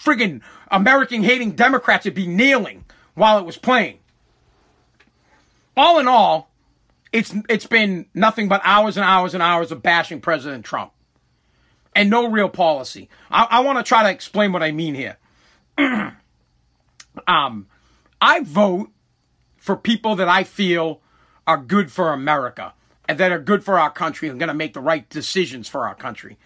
friggin' 0.04 0.42
American 0.72 1.24
hating 1.24 1.52
Democrats 1.52 2.06
would 2.06 2.16
be 2.16 2.28
kneeling 2.28 2.86
while 3.20 3.38
it 3.38 3.46
was 3.46 3.58
playing. 3.58 4.00
All 5.76 6.00
in 6.00 6.08
all, 6.08 6.52
it's, 7.12 7.34
it's 7.50 7.66
been 7.66 8.06
nothing 8.14 8.48
but 8.48 8.62
hours 8.64 8.96
and 8.96 9.06
hours 9.06 9.34
and 9.34 9.44
hours 9.44 9.72
of 9.72 9.84
bashing 9.84 10.22
President 10.22 10.64
Trump 10.64 10.94
and 11.94 12.10
no 12.10 12.30
real 12.30 12.48
policy. 12.48 13.10
I, 13.30 13.48
I 13.50 13.60
want 13.60 13.78
to 13.78 13.84
try 13.84 14.04
to 14.04 14.10
explain 14.10 14.54
what 14.54 14.64
I 14.64 14.72
mean 14.72 14.96
here. 14.96 15.18
um, 17.28 17.68
I 18.22 18.42
vote 18.42 18.90
for 19.58 19.76
people 19.76 20.16
that 20.16 20.30
I 20.30 20.46
feel 20.46 21.02
are 21.46 21.58
good 21.58 21.92
for 21.92 22.14
America 22.14 22.74
and 23.10 23.18
that 23.18 23.34
are 23.34 23.40
good 23.40 23.66
for 23.66 23.78
our 23.78 23.92
country 23.92 24.30
and 24.30 24.40
going 24.40 24.48
to 24.48 24.54
make 24.54 24.74
the 24.74 24.80
right 24.80 25.10
decisions 25.10 25.68
for 25.68 25.86
our 25.86 25.96
country. 25.96 26.38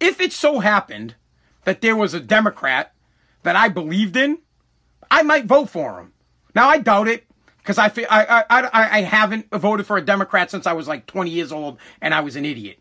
If 0.00 0.20
it 0.22 0.32
so 0.32 0.60
happened 0.60 1.16
that 1.64 1.82
there 1.82 1.96
was 1.96 2.14
a 2.14 2.20
Democrat 2.20 2.94
that 3.42 3.56
I 3.56 3.68
believed 3.68 4.16
in, 4.16 4.38
I 5.10 5.22
might 5.22 5.44
vote 5.44 5.68
for 5.68 6.00
him. 6.00 6.13
Now 6.54 6.68
I 6.68 6.78
doubt 6.78 7.08
it 7.08 7.24
because 7.58 7.78
I, 7.78 7.86
I, 7.86 8.24
I, 8.28 8.44
I, 8.50 8.98
I 8.98 9.00
haven't 9.02 9.50
voted 9.50 9.86
for 9.86 9.96
a 9.96 10.04
Democrat 10.04 10.50
since 10.50 10.66
I 10.66 10.72
was 10.72 10.86
like 10.86 11.06
20 11.06 11.30
years 11.30 11.52
old 11.52 11.78
and 12.00 12.12
I 12.14 12.20
was 12.20 12.36
an 12.36 12.44
idiot. 12.44 12.78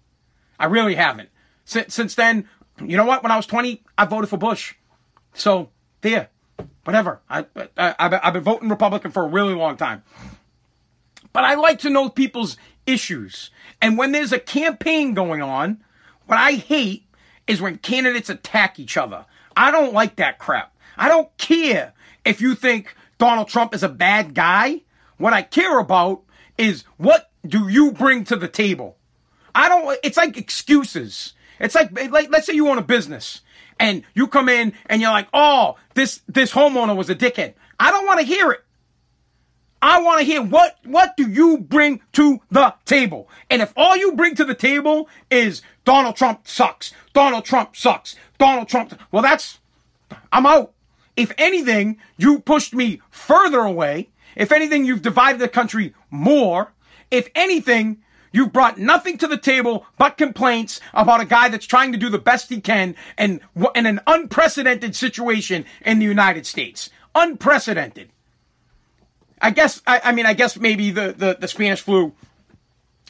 I 0.59 0.65
really 0.65 0.95
haven't. 0.95 1.29
Since, 1.65 1.93
since 1.93 2.15
then, 2.15 2.47
you 2.83 2.97
know 2.97 3.05
what? 3.05 3.23
When 3.23 3.31
I 3.31 3.37
was 3.37 3.45
20, 3.45 3.83
I 3.97 4.05
voted 4.05 4.29
for 4.29 4.37
Bush. 4.37 4.75
So 5.33 5.69
there, 6.01 6.29
whatever. 6.83 7.21
I, 7.29 7.45
I, 7.77 7.95
I've 7.97 8.33
been 8.33 8.43
voting 8.43 8.69
Republican 8.69 9.11
for 9.11 9.23
a 9.23 9.27
really 9.27 9.53
long 9.53 9.77
time. 9.77 10.03
But 11.31 11.45
I 11.45 11.55
like 11.55 11.79
to 11.79 11.89
know 11.89 12.09
people's 12.09 12.57
issues. 12.85 13.49
And 13.81 13.97
when 13.97 14.11
there's 14.11 14.31
a 14.31 14.39
campaign 14.39 15.13
going 15.13 15.41
on, 15.41 15.83
what 16.25 16.37
I 16.37 16.53
hate 16.53 17.05
is 17.47 17.61
when 17.61 17.77
candidates 17.77 18.29
attack 18.29 18.79
each 18.79 18.97
other. 18.97 19.25
I 19.55 19.71
don't 19.71 19.93
like 19.93 20.17
that 20.17 20.39
crap. 20.39 20.75
I 20.97 21.09
don't 21.09 21.35
care 21.37 21.93
if 22.25 22.41
you 22.41 22.55
think 22.55 22.95
Donald 23.23 23.47
Trump 23.47 23.73
is 23.73 23.83
a 23.83 23.87
bad 23.87 24.33
guy. 24.33 24.81
What 25.15 25.31
I 25.31 25.43
care 25.43 25.79
about 25.79 26.23
is 26.57 26.83
what 26.97 27.31
do 27.47 27.69
you 27.69 27.93
bring 27.93 28.25
to 28.25 28.35
the 28.35 28.49
table? 28.49 28.97
I 29.55 29.69
don't, 29.69 29.97
it's 30.03 30.17
like 30.17 30.35
excuses. 30.35 31.31
It's 31.57 31.73
like, 31.73 31.97
like, 32.11 32.29
let's 32.31 32.47
say 32.47 32.53
you 32.53 32.67
own 32.67 32.79
a 32.79 32.81
business 32.81 33.39
and 33.79 34.03
you 34.13 34.27
come 34.27 34.49
in 34.49 34.73
and 34.87 35.01
you're 35.01 35.11
like, 35.11 35.29
oh, 35.33 35.77
this, 35.93 36.19
this 36.27 36.51
homeowner 36.51 36.97
was 36.97 37.09
a 37.09 37.15
dickhead. 37.15 37.53
I 37.79 37.91
don't 37.91 38.05
want 38.05 38.19
to 38.19 38.25
hear 38.25 38.51
it. 38.51 38.65
I 39.81 40.01
want 40.01 40.19
to 40.19 40.25
hear 40.25 40.41
what, 40.41 40.77
what 40.83 41.15
do 41.15 41.29
you 41.29 41.59
bring 41.59 42.01
to 42.11 42.41
the 42.51 42.73
table? 42.83 43.29
And 43.49 43.61
if 43.61 43.71
all 43.77 43.95
you 43.95 44.17
bring 44.17 44.35
to 44.35 44.43
the 44.43 44.53
table 44.53 45.07
is 45.31 45.61
Donald 45.85 46.17
Trump 46.17 46.45
sucks, 46.45 46.91
Donald 47.13 47.45
Trump 47.45 47.77
sucks, 47.77 48.17
Donald 48.37 48.67
Trump, 48.67 48.99
well, 49.13 49.23
that's, 49.23 49.59
I'm 50.29 50.45
out. 50.45 50.72
If 51.15 51.31
anything, 51.37 51.97
you 52.17 52.39
pushed 52.39 52.73
me 52.73 53.01
further 53.09 53.59
away. 53.59 54.09
If 54.35 54.51
anything, 54.51 54.85
you've 54.85 55.01
divided 55.01 55.39
the 55.39 55.47
country 55.47 55.93
more. 56.09 56.73
If 57.11 57.29
anything, 57.35 58.01
you've 58.31 58.51
brought 58.51 58.79
nothing 58.79 59.17
to 59.19 59.27
the 59.27 59.37
table 59.37 59.85
but 59.97 60.17
complaints 60.17 60.81
about 60.93 61.21
a 61.21 61.25
guy 61.25 61.49
that's 61.49 61.67
trying 61.67 61.91
to 61.91 61.97
do 61.97 62.09
the 62.09 62.17
best 62.17 62.49
he 62.49 62.59
can 62.59 62.95
and 63.17 63.41
in 63.75 63.85
an 63.85 63.99
unprecedented 64.07 64.95
situation 64.95 65.65
in 65.85 65.99
the 65.99 66.05
United 66.05 66.45
States. 66.47 66.89
Unprecedented. 67.13 68.09
I 69.39 69.51
guess 69.51 69.81
I, 69.85 70.01
I 70.05 70.11
mean 70.13 70.25
I 70.25 70.33
guess 70.33 70.57
maybe 70.57 70.89
the, 70.89 71.13
the, 71.15 71.37
the 71.39 71.47
Spanish 71.47 71.81
flu 71.81 72.13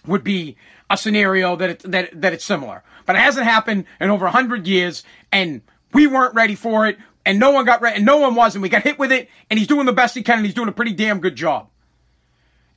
would 0.06 0.24
be 0.24 0.58
a 0.89 0.98
scenario 0.98 1.56
that 1.56 1.70
it, 1.70 1.80
that 1.92 2.22
that 2.22 2.34
it's 2.34 2.44
similar, 2.44 2.84
but 3.06 3.16
it 3.16 3.20
hasn't 3.20 3.46
happened 3.46 3.86
in 4.02 4.10
over 4.10 4.28
hundred 4.28 4.68
years, 4.68 5.04
and 5.32 5.62
we 5.94 6.08
weren't 6.08 6.36
ready 6.36 6.56
for 6.56 6.86
it, 6.88 6.98
and 7.25 7.39
no 7.39 7.51
one 7.51 7.65
got 7.65 7.81
ready, 7.81 7.97
and 7.97 8.05
no 8.05 8.17
one 8.17 8.36
was, 8.36 8.55
and 8.55 8.62
we 8.62 8.69
got 8.69 8.83
hit 8.83 8.99
with 8.99 9.12
it, 9.12 9.29
and 9.49 9.57
he's 9.57 9.67
doing 9.67 9.86
the 9.86 9.93
best 9.93 10.15
he 10.15 10.23
can, 10.23 10.38
and 10.38 10.45
he's 10.45 10.55
doing 10.55 10.69
a 10.69 10.73
pretty 10.73 10.93
damn 10.93 11.19
good 11.19 11.36
job. 11.36 11.69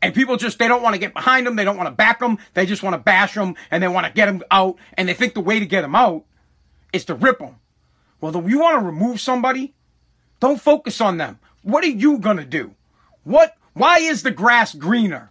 And 0.02 0.14
people 0.14 0.37
just, 0.37 0.59
they 0.59 0.68
don't 0.68 0.82
want 0.82 0.94
to 0.94 1.00
get 1.00 1.14
behind 1.14 1.46
him. 1.46 1.56
They 1.56 1.64
don't 1.64 1.76
want 1.76 1.88
to 1.88 1.94
back 1.94 2.20
him. 2.20 2.38
They 2.54 2.66
just 2.66 2.82
want 2.82 2.94
to 2.94 2.98
bash 2.98 3.35
him 3.35 3.56
and 3.70 3.82
they 3.82 3.88
want 3.88 4.06
to 4.06 4.12
get 4.12 4.28
him 4.28 4.42
out. 4.50 4.76
And 4.94 5.09
they 5.09 5.14
think 5.14 5.35
the 5.35 5.40
way 5.40 5.59
to 5.59 5.66
get 5.66 5.85
him 5.85 5.94
out 5.94 6.24
is 6.92 7.06
to 7.06 7.14
rip 7.14 7.40
him. 7.40 7.56
Well, 8.20 8.37
if 8.37 8.48
you 8.48 8.61
want 8.61 8.78
to 8.78 8.87
remove 8.87 9.20
somebody, 9.20 9.74
don't 10.38 10.61
focus 10.61 11.00
on 11.00 11.16
them. 11.16 11.38
What 11.62 11.82
are 11.82 11.88
you 11.88 12.18
going 12.18 12.37
to 12.37 12.44
do? 12.44 12.74
What? 13.24 13.56
Why 13.72 13.98
is 13.98 14.22
the 14.22 14.30
grass 14.30 14.74
greener? 14.74 15.30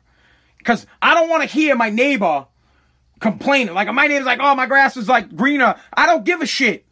Because 0.58 0.86
I 1.02 1.14
don't 1.14 1.30
want 1.30 1.44
to 1.44 1.48
hear 1.48 1.76
my 1.76 1.90
neighbor 1.90 2.48
complaining. 3.20 3.74
Like 3.74 3.92
my 3.94 4.08
neighbor's 4.08 4.26
like, 4.26 4.40
oh, 4.42 4.56
my 4.56 4.66
grass 4.66 4.98
is 4.98 5.08
like 5.08 5.36
greener. 5.36 5.76
I 5.94 6.06
don't 6.06 6.26
give 6.26 6.42
a 6.42 6.46
shit. 6.46 6.86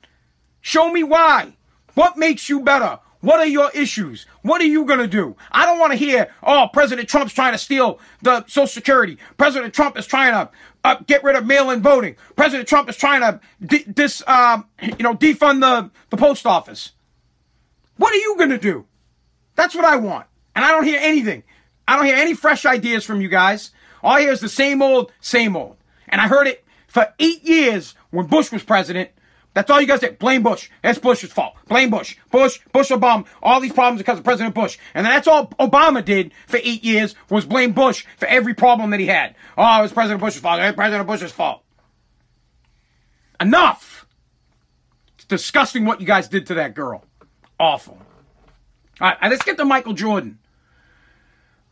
Show 0.62 0.92
me 0.92 1.04
why. 1.04 1.58
What 1.94 2.18
makes 2.18 2.50
you 2.50 2.62
better? 2.62 3.00
What 3.22 3.40
are 3.40 3.46
your 3.46 3.72
issues? 3.74 4.26
What 4.42 4.60
are 4.60 4.66
you 4.66 4.84
going 4.84 5.00
to 5.00 5.08
do? 5.08 5.38
I 5.52 5.66
don't 5.66 5.80
want 5.80 5.94
to 5.94 5.98
hear, 5.98 6.30
oh, 6.44 6.68
President 6.74 7.08
Trump's 7.08 7.34
trying 7.34 7.54
to 7.54 7.58
steal 7.58 8.00
the 8.22 8.46
Social 8.48 8.68
Security. 8.68 9.18
President 9.38 9.74
Trump 9.74 9.98
is 9.98 10.06
trying 10.06 10.34
to 10.34 10.52
uh, 10.84 10.96
get 11.08 11.24
rid 11.24 11.38
of 11.38 11.46
mail-in 11.46 11.82
voting. 11.82 12.18
President 12.36 12.68
Trump 12.68 12.90
is 12.90 12.98
trying 12.98 13.22
to 13.22 13.40
de- 13.66 13.86
dis, 13.86 14.22
um, 14.28 14.68
you 14.82 15.04
know, 15.04 15.14
defund 15.14 15.62
the, 15.62 15.90
the 16.10 16.18
post 16.18 16.46
office. 16.46 16.92
What 17.96 18.12
are 18.12 18.18
you 18.18 18.36
going 18.38 18.50
to 18.50 18.58
do? 18.58 18.86
That's 19.56 19.74
what 19.74 19.86
I 19.86 19.96
want. 19.96 20.28
And 20.54 20.66
I 20.66 20.72
don't 20.72 20.84
hear 20.84 21.00
anything. 21.02 21.44
I 21.88 21.96
don't 21.96 22.06
hear 22.06 22.18
any 22.18 22.34
fresh 22.34 22.66
ideas 22.66 23.06
from 23.06 23.22
you 23.22 23.30
guys. 23.30 23.72
All 24.02 24.16
I 24.16 24.22
hear 24.22 24.32
is 24.32 24.42
the 24.42 24.50
same 24.50 24.82
old, 24.82 25.14
same 25.22 25.56
old. 25.56 25.78
And 26.10 26.20
I 26.20 26.28
heard 26.28 26.48
it 26.48 26.66
for 26.88 27.14
eight 27.20 27.44
years 27.44 27.96
when 28.10 28.26
Bush 28.28 28.52
was 28.52 28.64
president. 28.64 29.12
That's 29.54 29.70
all 29.70 29.80
you 29.80 29.88
guys 29.88 30.00
say. 30.00 30.12
Blame 30.12 30.42
Bush. 30.42 30.70
It's 30.84 30.98
Bush's 30.98 31.32
fault. 31.32 31.56
Blame 31.68 31.92
Bush. 31.92 32.18
Bush, 32.32 32.60
Bush, 32.72 32.90
Obama. 32.90 33.26
All 33.42 33.60
these 33.60 33.74
problems 33.74 34.00
because 34.02 34.18
of 34.18 34.24
President 34.24 34.56
Bush. 34.56 34.78
And 34.94 35.06
that's 35.06 35.28
all 35.28 35.48
Obama 35.60 36.04
did 36.04 36.32
for 36.48 36.58
eight 36.58 36.84
years 36.84 37.14
was 37.30 37.46
blame 37.46 37.74
Bush 37.74 38.06
for 38.18 38.28
every 38.28 38.56
problem 38.56 38.90
that 38.90 39.00
he 39.00 39.06
had. 39.06 39.36
Oh, 39.58 39.80
it 39.80 39.82
was 39.84 39.94
President 39.94 40.22
Bush's 40.22 40.42
fault. 40.42 40.60
It 40.60 40.66
was 40.66 40.76
President 40.76 41.08
Bush's 41.08 41.32
fault. 41.32 41.62
Enough. 43.40 44.08
It's 45.16 45.26
disgusting 45.26 45.86
what 45.86 46.02
you 46.02 46.08
guys 46.08 46.28
did 46.28 46.48
to 46.48 46.56
that 46.56 46.74
girl. 46.74 47.04
Awful. 47.60 48.00
All 49.00 49.10
right, 49.10 49.30
let's 49.30 49.44
get 49.44 49.58
to 49.58 49.66
Michael 49.66 49.94
Jordan. 49.94 50.40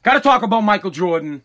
Got 0.04 0.14
to 0.14 0.20
talk 0.20 0.44
about 0.44 0.62
Michael 0.62 0.92
Jordan. 0.92 1.44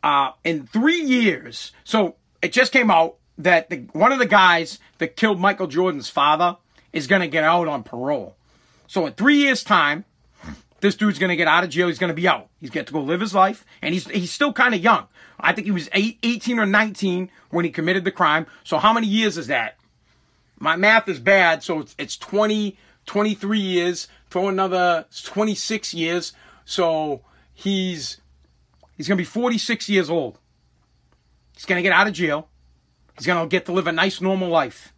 Uh, 0.00 0.30
in 0.44 0.64
three 0.64 1.00
years, 1.02 1.72
so 1.82 2.14
it 2.40 2.52
just 2.52 2.72
came 2.72 2.88
out 2.88 3.17
that 3.38 3.70
the, 3.70 3.88
one 3.92 4.12
of 4.12 4.18
the 4.18 4.26
guys 4.26 4.78
that 4.98 5.16
killed 5.16 5.40
Michael 5.40 5.68
Jordan's 5.68 6.10
father 6.10 6.56
is 6.92 7.06
going 7.06 7.22
to 7.22 7.28
get 7.28 7.44
out 7.44 7.68
on 7.68 7.82
parole. 7.82 8.36
So 8.86 9.06
in 9.06 9.12
three 9.12 9.38
years' 9.38 9.62
time, 9.62 10.04
this 10.80 10.96
dude's 10.96 11.18
going 11.18 11.30
to 11.30 11.36
get 11.36 11.48
out 11.48 11.64
of 11.64 11.70
jail. 11.70 11.88
He's 11.88 11.98
going 11.98 12.08
to 12.08 12.14
be 12.14 12.28
out. 12.28 12.48
He's 12.60 12.70
get 12.70 12.86
to 12.88 12.92
go 12.92 13.00
live 13.00 13.20
his 13.20 13.34
life, 13.34 13.64
and 13.82 13.94
he's 13.94 14.08
he's 14.08 14.32
still 14.32 14.52
kind 14.52 14.74
of 14.74 14.80
young. 14.82 15.06
I 15.38 15.52
think 15.52 15.66
he 15.66 15.70
was 15.70 15.88
eight, 15.92 16.18
18 16.22 16.58
or 16.58 16.66
19 16.66 17.30
when 17.50 17.64
he 17.64 17.70
committed 17.70 18.04
the 18.04 18.10
crime. 18.10 18.46
So 18.64 18.78
how 18.78 18.92
many 18.92 19.06
years 19.06 19.36
is 19.36 19.46
that? 19.48 19.76
My 20.58 20.74
math 20.74 21.08
is 21.08 21.20
bad, 21.20 21.62
so 21.62 21.80
it's, 21.80 21.94
it's 21.98 22.16
20, 22.16 22.76
23 23.06 23.60
years. 23.60 24.08
Throw 24.30 24.48
another 24.48 25.06
26 25.24 25.94
years. 25.94 26.32
So 26.64 27.22
he's 27.54 28.20
he's 28.96 29.06
going 29.08 29.16
to 29.16 29.20
be 29.20 29.24
46 29.24 29.88
years 29.88 30.10
old. 30.10 30.38
He's 31.54 31.64
going 31.64 31.78
to 31.78 31.82
get 31.82 31.92
out 31.92 32.06
of 32.06 32.12
jail. 32.12 32.48
He's 33.18 33.26
going 33.26 33.42
to 33.42 33.48
get 33.48 33.66
to 33.66 33.72
live 33.72 33.86
a 33.86 33.92
nice 33.92 34.20
normal 34.20 34.48
life. 34.48 34.92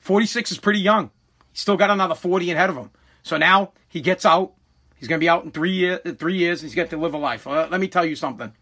46 0.00 0.52
is 0.52 0.58
pretty 0.58 0.80
young. 0.80 1.10
He's 1.52 1.62
still 1.62 1.76
got 1.76 1.90
another 1.90 2.14
40 2.14 2.50
ahead 2.50 2.70
of 2.70 2.76
him. 2.76 2.90
So 3.22 3.38
now 3.38 3.72
he 3.88 4.00
gets 4.00 4.24
out. 4.24 4.52
He's 4.98 5.08
going 5.08 5.18
to 5.18 5.24
be 5.24 5.28
out 5.28 5.44
in 5.44 5.50
three, 5.50 5.72
year, 5.72 5.98
three 5.98 6.36
years. 6.36 6.60
And 6.62 6.68
he's 6.68 6.76
going 6.76 6.88
to 6.88 6.96
live 6.96 7.14
a 7.14 7.18
life. 7.18 7.46
Uh, 7.46 7.66
let 7.70 7.80
me 7.80 7.88
tell 7.88 8.04
you 8.04 8.14
something. 8.14 8.52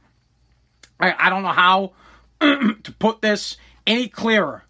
I, 0.98 1.14
I 1.18 1.30
don't 1.30 1.42
know 1.42 1.48
how 1.48 1.92
to 2.40 2.94
put 2.98 3.20
this 3.20 3.56
any 3.86 4.08
clearer. 4.08 4.64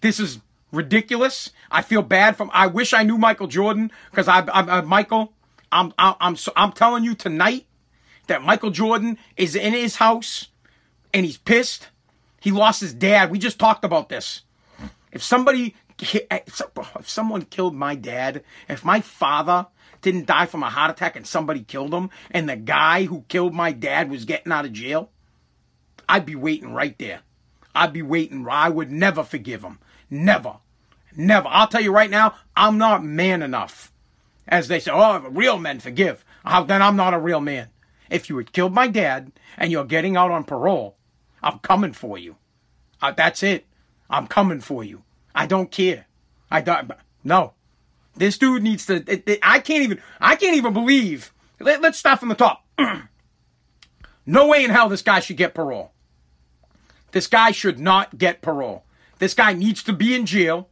This 0.00 0.20
is 0.20 0.38
ridiculous. 0.72 1.50
I 1.70 1.82
feel 1.82 2.02
bad 2.02 2.36
from. 2.36 2.50
I 2.54 2.68
wish 2.68 2.92
I 2.92 3.02
knew 3.02 3.18
Michael 3.18 3.48
Jordan 3.48 3.90
because 4.10 4.28
I, 4.28 4.40
I, 4.40 4.78
I, 4.78 4.80
Michael. 4.82 5.32
I'm, 5.70 5.92
I'm, 5.98 6.14
I'm, 6.20 6.36
I'm 6.56 6.72
telling 6.72 7.04
you 7.04 7.14
tonight 7.14 7.66
that 8.28 8.42
Michael 8.42 8.70
Jordan 8.70 9.18
is 9.36 9.54
in 9.54 9.74
his 9.74 9.96
house 9.96 10.48
and 11.12 11.26
he's 11.26 11.36
pissed. 11.36 11.88
He 12.40 12.50
lost 12.50 12.80
his 12.80 12.94
dad. 12.94 13.30
We 13.30 13.38
just 13.38 13.58
talked 13.58 13.84
about 13.84 14.08
this. 14.08 14.42
If 15.12 15.22
somebody, 15.22 15.74
if 16.00 17.08
someone 17.08 17.42
killed 17.42 17.74
my 17.74 17.94
dad, 17.94 18.44
if 18.68 18.84
my 18.84 19.00
father 19.00 19.66
didn't 20.02 20.26
die 20.26 20.46
from 20.46 20.62
a 20.62 20.70
heart 20.70 20.90
attack 20.90 21.16
and 21.16 21.26
somebody 21.26 21.62
killed 21.62 21.92
him, 21.92 22.10
and 22.30 22.48
the 22.48 22.56
guy 22.56 23.04
who 23.04 23.24
killed 23.28 23.54
my 23.54 23.72
dad 23.72 24.10
was 24.10 24.24
getting 24.24 24.52
out 24.52 24.64
of 24.64 24.72
jail, 24.72 25.10
I'd 26.08 26.26
be 26.26 26.36
waiting 26.36 26.72
right 26.72 26.96
there. 26.98 27.20
I'd 27.74 27.92
be 27.92 28.02
waiting. 28.02 28.46
I 28.48 28.68
would 28.68 28.90
never 28.90 29.22
forgive 29.22 29.62
him. 29.62 29.78
Never. 30.10 30.56
Never. 31.16 31.48
I'll 31.48 31.68
tell 31.68 31.82
you 31.82 31.92
right 31.92 32.10
now, 32.10 32.34
I'm 32.56 32.78
not 32.78 33.04
man 33.04 33.42
enough. 33.42 33.92
As 34.46 34.68
they 34.68 34.80
say, 34.80 34.90
oh, 34.92 35.18
real 35.30 35.58
men 35.58 35.80
forgive. 35.80 36.24
then 36.44 36.82
I'm 36.82 36.96
not 36.96 37.14
a 37.14 37.18
real 37.18 37.40
man. 37.40 37.68
If 38.08 38.30
you 38.30 38.38
had 38.38 38.52
killed 38.52 38.72
my 38.72 38.88
dad 38.88 39.32
and 39.56 39.70
you're 39.70 39.84
getting 39.84 40.16
out 40.16 40.30
on 40.30 40.44
parole, 40.44 40.96
I'm 41.42 41.58
coming 41.60 41.92
for 41.92 42.18
you. 42.18 42.36
Uh, 43.00 43.12
that's 43.12 43.42
it. 43.42 43.66
I'm 44.10 44.26
coming 44.26 44.60
for 44.60 44.82
you. 44.82 45.02
I 45.34 45.46
don't 45.46 45.70
care. 45.70 46.06
I 46.50 46.60
don't. 46.60 46.90
No. 47.22 47.52
This 48.16 48.38
dude 48.38 48.62
needs 48.62 48.86
to. 48.86 48.96
It, 48.96 49.28
it, 49.28 49.38
I 49.42 49.60
can't 49.60 49.82
even. 49.82 50.00
I 50.20 50.36
can't 50.36 50.56
even 50.56 50.72
believe. 50.72 51.32
Let, 51.60 51.80
let's 51.80 51.98
start 51.98 52.20
from 52.20 52.28
the 52.28 52.34
top. 52.34 52.64
no 54.26 54.48
way 54.48 54.64
in 54.64 54.70
hell 54.70 54.88
this 54.88 55.02
guy 55.02 55.20
should 55.20 55.36
get 55.36 55.54
parole. 55.54 55.92
This 57.12 57.26
guy 57.26 57.50
should 57.50 57.78
not 57.78 58.18
get 58.18 58.42
parole. 58.42 58.84
This 59.18 59.34
guy 59.34 59.52
needs 59.52 59.82
to 59.84 59.92
be 59.92 60.14
in 60.14 60.26
jail. 60.26 60.68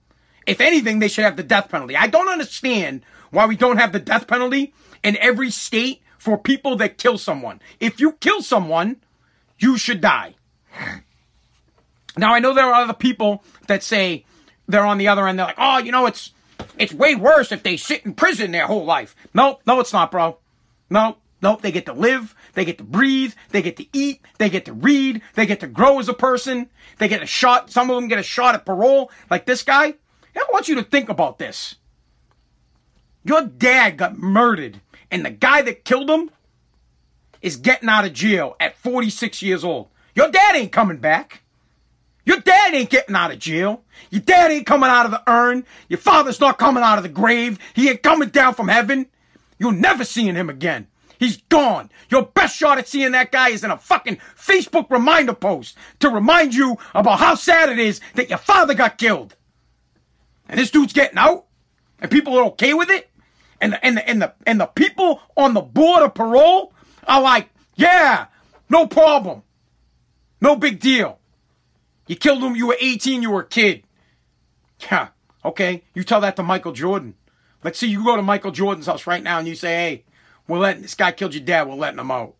If 0.47 0.61
anything, 0.61 0.99
they 0.99 1.09
should 1.09 1.25
have 1.25 1.37
the 1.37 1.43
death 1.43 1.69
penalty. 1.69 1.97
I 1.97 2.07
don't 2.07 2.29
understand 2.29 3.03
why 3.31 3.47
we 3.47 3.57
don't 3.57 3.79
have 3.79 3.93
the 3.93 3.99
death 3.99 4.27
penalty 4.29 4.73
in 5.03 5.17
every 5.17 5.51
state 5.51 6.03
for 6.19 6.39
people 6.39 6.77
that 6.77 6.99
kill 6.99 7.19
someone. 7.19 7.61
If 7.81 8.01
you 8.01 8.13
kill 8.13 8.43
someone, 8.43 8.97
you 9.59 9.77
should 9.77 10.01
die. 10.01 10.36
Now 12.17 12.33
I 12.33 12.39
know 12.39 12.55
there 12.55 12.65
are 12.65 12.83
other 12.83 12.95
people 12.95 13.45
that 13.67 13.83
say 13.83 14.25
they're 14.67 14.87
on 14.87 14.99
the 14.99 15.09
other 15.09 15.29
end. 15.29 15.39
They're 15.39 15.47
like, 15.47 15.59
oh, 15.59 15.79
you 15.79 15.93
know, 15.93 16.07
it's 16.07 16.33
it's 16.79 16.93
way 16.93 17.15
worse 17.15 17.53
if 17.53 17.63
they 17.63 17.77
sit 17.77 18.05
in 18.07 18.15
prison 18.15 18.53
their 18.53 18.67
whole 18.67 18.85
life. 18.85 19.15
No, 19.35 19.59
no, 19.67 19.81
it's 19.81 19.93
not, 19.93 20.11
bro. 20.11 20.39
No, 20.89 21.17
Nope, 21.43 21.61
they 21.61 21.71
get 21.71 21.87
to 21.87 21.93
live, 21.93 22.35
they 22.55 22.65
get 22.65 22.79
to 22.79 22.85
breathe, 22.85 23.35
they 23.51 23.61
get 23.61 23.77
to 23.77 23.87
eat, 23.93 24.23
they 24.39 24.49
get 24.49 24.65
to 24.65 24.73
read, 24.73 25.21
they 25.35 25.45
get 25.45 25.61
to 25.61 25.67
grow 25.67 25.99
as 25.99 26.09
a 26.09 26.15
person, 26.15 26.71
they 26.99 27.09
get 27.09 27.23
a 27.23 27.27
shot, 27.27 27.71
some 27.71 27.91
of 27.91 27.97
them 27.97 28.09
get 28.09 28.19
a 28.19 28.23
shot 28.23 28.55
at 28.55 28.65
parole, 28.65 29.11
like 29.31 29.45
this 29.45 29.63
guy. 29.63 29.95
I 30.35 30.47
want 30.53 30.69
you 30.69 30.75
to 30.77 30.83
think 30.83 31.09
about 31.09 31.39
this. 31.39 31.77
Your 33.25 33.43
dad 33.43 33.97
got 33.97 34.19
murdered, 34.19 34.81
and 35.11 35.25
the 35.25 35.31
guy 35.31 35.63
that 35.63 35.85
killed 35.85 36.11
him 36.11 36.31
is 37.43 37.57
getting 37.57 37.89
out 37.89 38.05
of 38.05 38.13
jail 38.13 38.57
at 38.59 38.77
46 38.77 39.43
years 39.43 39.65
old. 39.65 39.89
Your 40.17 40.31
dad 40.31 40.57
ain't 40.57 40.73
coming 40.73 40.97
back. 40.97 41.43
Your 42.25 42.41
dad 42.41 42.75
ain't 42.75 42.91
getting 42.91 43.15
out 43.15 43.31
of 43.31 43.39
jail. 43.39 43.85
Your 44.11 44.23
dad 44.23 44.51
ain't 44.51 44.67
coming 44.67 44.91
out 44.91 45.05
of 45.05 45.13
the 45.13 45.23
urn. 45.29 45.65
Your 45.89 45.99
father's 45.99 46.41
not 46.41 46.59
coming 46.59 46.83
out 46.83 46.99
of 46.99 47.05
the 47.05 47.09
grave. 47.09 47.59
He 47.75 47.89
ain't 47.89 48.03
coming 48.03 48.31
down 48.31 48.55
from 48.55 48.67
heaven. 48.67 49.07
You're 49.59 49.73
never 49.73 50.05
seeing 50.05 50.35
him 50.35 50.51
again. 50.51 50.89
He's 51.19 51.37
gone. 51.49 51.91
Your 52.11 52.23
best 52.23 52.57
shot 52.57 52.79
at 52.79 52.89
seeing 52.89 53.13
that 53.13 53.31
guy 53.31 53.51
is 53.51 53.63
in 53.63 53.71
a 53.71 53.79
fucking 53.79 54.19
Facebook 54.37 54.91
reminder 54.91 55.35
post 55.35 55.77
to 56.01 56.09
remind 56.09 56.55
you 56.55 56.79
about 56.95 57.21
how 57.21 57.35
sad 57.35 57.69
it 57.69 57.79
is 57.79 58.01
that 58.15 58.29
your 58.29 58.39
father 58.39 58.75
got 58.75 58.99
killed. 58.99 59.37
And 60.49 60.59
this 60.59 60.71
dude's 60.71 60.93
getting 60.93 61.19
out, 61.19 61.47
and 62.01 62.11
people 62.11 62.37
are 62.39 62.45
okay 62.47 62.75
with 62.75 62.91
it. 62.91 63.11
And 63.61 63.73
the, 63.73 63.85
and 63.85 63.97
the, 63.97 64.09
and 64.09 64.23
the, 64.23 64.35
and 64.47 64.61
the 64.61 64.67
people 64.67 65.21
on 65.37 65.55
the 65.55 65.63
board 65.63 66.03
of 66.03 66.15
parole 66.15 66.73
are 67.07 67.21
like, 67.21 67.49
yeah, 67.77 68.27
no 68.69 68.87
problem. 68.87 69.43
No 70.41 70.57
big 70.57 70.81
deal. 70.81 71.19
You 72.07 72.17
killed 72.17 72.43
him, 72.43 72.57
you 72.57 72.69
were 72.69 72.77
18, 72.81 73.23
you 73.23 73.31
were 73.31 73.41
a 73.41 73.47
kid. 73.47 73.83
Yeah, 74.91 75.09
okay. 75.45 75.83
You 75.95 76.05
tell 76.05 76.21
that 76.21 76.37
to 76.37 76.43
Michael 76.43 76.73
Jordan. 76.73 77.15
Let's 77.65 77.79
see 77.79 77.89
you 77.89 78.05
go 78.05 78.17
to 78.17 78.23
Michael 78.23 78.53
Jordan's 78.53 78.87
house 78.87 79.07
right 79.07 79.23
now 79.23 79.39
and 79.39 79.49
you 79.49 79.55
say, 79.55 79.75
hey, 79.75 80.05
we're 80.47 80.59
letting 80.59 80.83
this 80.83 80.95
guy 80.95 81.13
killed 81.13 81.35
your 81.35 81.43
dad. 81.43 81.67
We're 81.67 81.75
letting 81.75 81.99
him 81.99 82.11
out. 82.11 82.35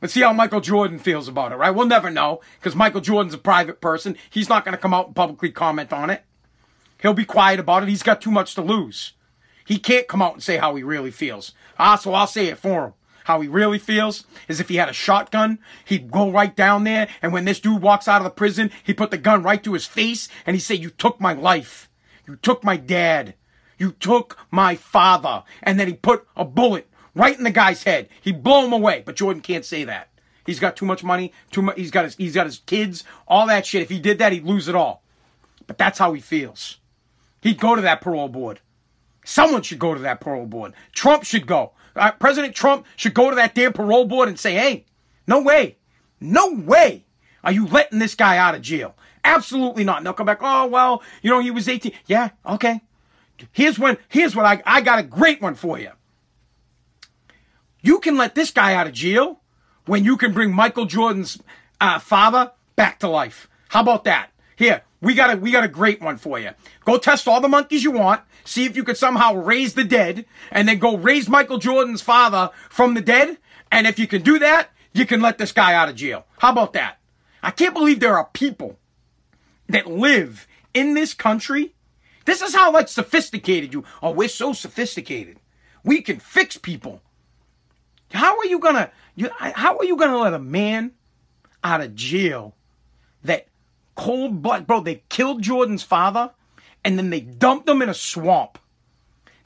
Let's 0.00 0.14
see 0.14 0.22
how 0.22 0.32
Michael 0.32 0.60
Jordan 0.60 0.98
feels 0.98 1.28
about 1.28 1.52
it, 1.52 1.56
right? 1.56 1.70
We'll 1.70 1.86
never 1.86 2.10
know 2.10 2.40
because 2.58 2.76
Michael 2.76 3.00
Jordan's 3.00 3.34
a 3.34 3.38
private 3.38 3.80
person. 3.80 4.16
He's 4.30 4.48
not 4.48 4.64
going 4.64 4.74
to 4.74 4.80
come 4.80 4.94
out 4.94 5.06
and 5.06 5.16
publicly 5.16 5.50
comment 5.50 5.92
on 5.92 6.10
it. 6.10 6.22
He'll 7.00 7.14
be 7.14 7.24
quiet 7.24 7.60
about 7.60 7.82
it. 7.82 7.88
He's 7.88 8.02
got 8.02 8.20
too 8.20 8.30
much 8.30 8.54
to 8.54 8.62
lose. 8.62 9.12
He 9.64 9.78
can't 9.78 10.08
come 10.08 10.22
out 10.22 10.34
and 10.34 10.42
say 10.42 10.58
how 10.58 10.74
he 10.74 10.82
really 10.82 11.10
feels. 11.10 11.52
Ah, 11.78 11.96
so 11.96 12.12
I'll 12.12 12.26
say 12.26 12.46
it 12.46 12.58
for 12.58 12.84
him. 12.86 12.92
How 13.24 13.40
he 13.40 13.48
really 13.48 13.78
feels 13.78 14.24
is 14.48 14.60
if 14.60 14.68
he 14.68 14.76
had 14.76 14.90
a 14.90 14.94
shotgun, 14.94 15.58
he'd 15.86 16.10
go 16.10 16.30
right 16.30 16.54
down 16.54 16.84
there, 16.84 17.08
and 17.22 17.32
when 17.32 17.46
this 17.46 17.58
dude 17.58 17.80
walks 17.80 18.06
out 18.06 18.20
of 18.20 18.24
the 18.24 18.30
prison, 18.30 18.70
he 18.82 18.92
put 18.92 19.10
the 19.10 19.18
gun 19.18 19.42
right 19.42 19.62
to 19.64 19.72
his 19.72 19.86
face, 19.86 20.28
and 20.46 20.54
he 20.54 20.60
say, 20.60 20.74
"You 20.74 20.90
took 20.90 21.20
my 21.20 21.32
life. 21.32 21.88
You 22.26 22.36
took 22.36 22.62
my 22.62 22.76
dad. 22.76 23.34
You 23.78 23.92
took 23.92 24.38
my 24.50 24.76
father." 24.76 25.42
And 25.62 25.80
then 25.80 25.88
he 25.88 25.94
put 25.94 26.26
a 26.36 26.44
bullet 26.44 26.86
right 27.14 27.36
in 27.36 27.44
the 27.44 27.50
guy's 27.50 27.84
head. 27.84 28.10
He'd 28.20 28.42
blow 28.42 28.66
him 28.66 28.74
away, 28.74 29.02
but 29.06 29.16
Jordan 29.16 29.42
can't 29.42 29.64
say 29.64 29.84
that. 29.84 30.10
He's 30.44 30.60
got 30.60 30.76
too 30.76 30.84
much 30.84 31.02
money, 31.02 31.32
too 31.50 31.62
much. 31.62 31.78
He's 31.78 31.90
got 31.90 32.04
his, 32.04 32.16
he's 32.16 32.34
got 32.34 32.44
his 32.44 32.58
kids, 32.58 33.04
all 33.26 33.46
that 33.46 33.64
shit. 33.64 33.80
If 33.80 33.88
he 33.88 34.00
did 34.00 34.18
that, 34.18 34.32
he'd 34.32 34.44
lose 34.44 34.68
it 34.68 34.74
all. 34.74 35.02
But 35.66 35.78
that's 35.78 35.98
how 35.98 36.12
he 36.12 36.20
feels. 36.20 36.76
He'd 37.40 37.58
go 37.58 37.74
to 37.74 37.80
that 37.80 38.02
parole 38.02 38.28
board. 38.28 38.60
Someone 39.24 39.62
should 39.62 39.78
go 39.78 39.94
to 39.94 40.00
that 40.00 40.20
parole 40.20 40.44
board. 40.44 40.74
Trump 40.92 41.24
should 41.24 41.46
go. 41.46 41.72
Uh, 41.96 42.12
President 42.12 42.54
Trump 42.54 42.86
should 42.96 43.14
go 43.14 43.30
to 43.30 43.36
that 43.36 43.54
damn 43.54 43.72
parole 43.72 44.04
board 44.04 44.28
and 44.28 44.38
say, 44.38 44.54
"Hey, 44.54 44.86
no 45.26 45.40
way, 45.40 45.78
no 46.20 46.52
way, 46.52 47.06
are 47.42 47.52
you 47.52 47.66
letting 47.66 47.98
this 47.98 48.14
guy 48.14 48.36
out 48.36 48.54
of 48.54 48.62
jail? 48.62 48.96
Absolutely 49.24 49.84
not." 49.84 49.98
And 49.98 50.06
they'll 50.06 50.12
come 50.12 50.26
back. 50.26 50.40
Oh 50.40 50.66
well, 50.66 51.02
you 51.22 51.30
know 51.30 51.40
he 51.40 51.50
was 51.50 51.68
18. 51.68 51.92
Yeah, 52.06 52.30
okay. 52.46 52.80
Here's 53.52 53.78
when. 53.78 53.98
Here's 54.08 54.34
what 54.36 54.46
I 54.46 54.62
I 54.64 54.80
got 54.80 54.98
a 54.98 55.02
great 55.02 55.40
one 55.40 55.54
for 55.54 55.78
you. 55.78 55.90
You 57.80 57.98
can 58.00 58.16
let 58.16 58.34
this 58.34 58.50
guy 58.50 58.74
out 58.74 58.86
of 58.86 58.94
jail 58.94 59.40
when 59.86 60.04
you 60.04 60.16
can 60.16 60.32
bring 60.32 60.52
Michael 60.52 60.86
Jordan's 60.86 61.38
uh, 61.80 61.98
father 61.98 62.52
back 62.76 62.98
to 63.00 63.08
life. 63.08 63.48
How 63.68 63.80
about 63.80 64.04
that? 64.04 64.30
Here, 64.56 64.82
we 65.00 65.14
got 65.14 65.34
a 65.34 65.36
we 65.36 65.50
got 65.50 65.64
a 65.64 65.68
great 65.68 66.00
one 66.00 66.16
for 66.16 66.38
you. 66.38 66.50
Go 66.84 66.96
test 66.96 67.28
all 67.28 67.40
the 67.40 67.48
monkeys 67.48 67.84
you 67.84 67.90
want. 67.90 68.22
See 68.44 68.66
if 68.66 68.76
you 68.76 68.84
could 68.84 68.96
somehow 68.96 69.34
raise 69.34 69.74
the 69.74 69.84
dead, 69.84 70.26
and 70.50 70.68
then 70.68 70.78
go 70.78 70.96
raise 70.96 71.28
Michael 71.28 71.58
Jordan's 71.58 72.02
father 72.02 72.50
from 72.68 72.94
the 72.94 73.00
dead. 73.00 73.38
And 73.72 73.86
if 73.86 73.98
you 73.98 74.06
can 74.06 74.22
do 74.22 74.38
that, 74.38 74.70
you 74.92 75.06
can 75.06 75.20
let 75.20 75.38
this 75.38 75.52
guy 75.52 75.74
out 75.74 75.88
of 75.88 75.96
jail. 75.96 76.26
How 76.38 76.50
about 76.50 76.74
that? 76.74 76.98
I 77.42 77.50
can't 77.50 77.74
believe 77.74 78.00
there 78.00 78.16
are 78.16 78.28
people 78.32 78.78
that 79.68 79.86
live 79.86 80.46
in 80.72 80.94
this 80.94 81.14
country. 81.14 81.74
This 82.24 82.42
is 82.42 82.54
how 82.54 82.72
like 82.72 82.88
sophisticated 82.88 83.72
you. 83.72 83.84
Oh, 84.02 84.10
we're 84.10 84.28
so 84.28 84.52
sophisticated. 84.52 85.38
We 85.82 86.00
can 86.00 86.18
fix 86.18 86.56
people. 86.56 87.02
How 88.12 88.38
are 88.38 88.46
you 88.46 88.58
gonna 88.58 88.90
you, 89.14 89.30
how 89.38 89.76
are 89.76 89.84
you 89.84 89.96
gonna 89.96 90.18
let 90.18 90.34
a 90.34 90.38
man 90.38 90.92
out 91.62 91.80
of 91.80 91.94
jail 91.94 92.54
that 93.22 93.48
cold 93.94 94.42
blood 94.42 94.66
bro, 94.66 94.80
they 94.80 95.02
killed 95.08 95.42
Jordan's 95.42 95.82
father 95.82 96.30
and 96.84 96.98
then 96.98 97.10
they 97.10 97.20
dumped 97.20 97.66
them 97.66 97.82
in 97.82 97.88
a 97.88 97.94
swamp. 97.94 98.58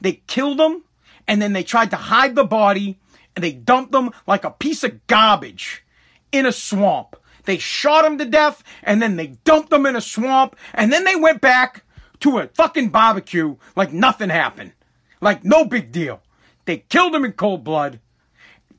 They 0.00 0.22
killed 0.26 0.58
them 0.58 0.84
and 1.26 1.40
then 1.40 1.52
they 1.52 1.62
tried 1.62 1.90
to 1.90 1.96
hide 1.96 2.34
the 2.34 2.44
body 2.44 2.98
and 3.34 3.42
they 3.42 3.52
dumped 3.52 3.92
them 3.92 4.10
like 4.26 4.44
a 4.44 4.50
piece 4.50 4.84
of 4.84 5.06
garbage 5.06 5.84
in 6.32 6.46
a 6.46 6.52
swamp. 6.52 7.16
They 7.44 7.58
shot 7.58 8.04
him 8.04 8.18
to 8.18 8.24
death 8.24 8.62
and 8.82 9.00
then 9.00 9.16
they 9.16 9.38
dumped 9.44 9.72
him 9.72 9.86
in 9.86 9.96
a 9.96 10.00
swamp 10.00 10.56
and 10.74 10.92
then 10.92 11.04
they 11.04 11.16
went 11.16 11.40
back 11.40 11.84
to 12.20 12.38
a 12.38 12.48
fucking 12.48 12.90
barbecue 12.90 13.56
like 13.76 13.92
nothing 13.92 14.28
happened. 14.28 14.72
Like 15.20 15.44
no 15.44 15.64
big 15.64 15.92
deal. 15.92 16.22
They 16.64 16.78
killed 16.78 17.14
him 17.14 17.24
in 17.24 17.32
cold 17.32 17.64
blood 17.64 18.00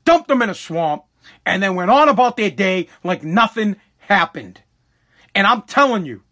dumped 0.04 0.28
them 0.28 0.42
in 0.42 0.50
a 0.50 0.54
swamp, 0.54 1.04
and 1.46 1.62
then 1.62 1.74
went 1.74 1.90
on 1.90 2.08
about 2.08 2.36
their 2.36 2.50
day 2.50 2.88
like 3.04 3.22
nothing 3.22 3.76
happened. 3.98 4.60
And 5.34 5.46
I'm 5.46 5.62
telling 5.62 6.04
you, 6.04 6.22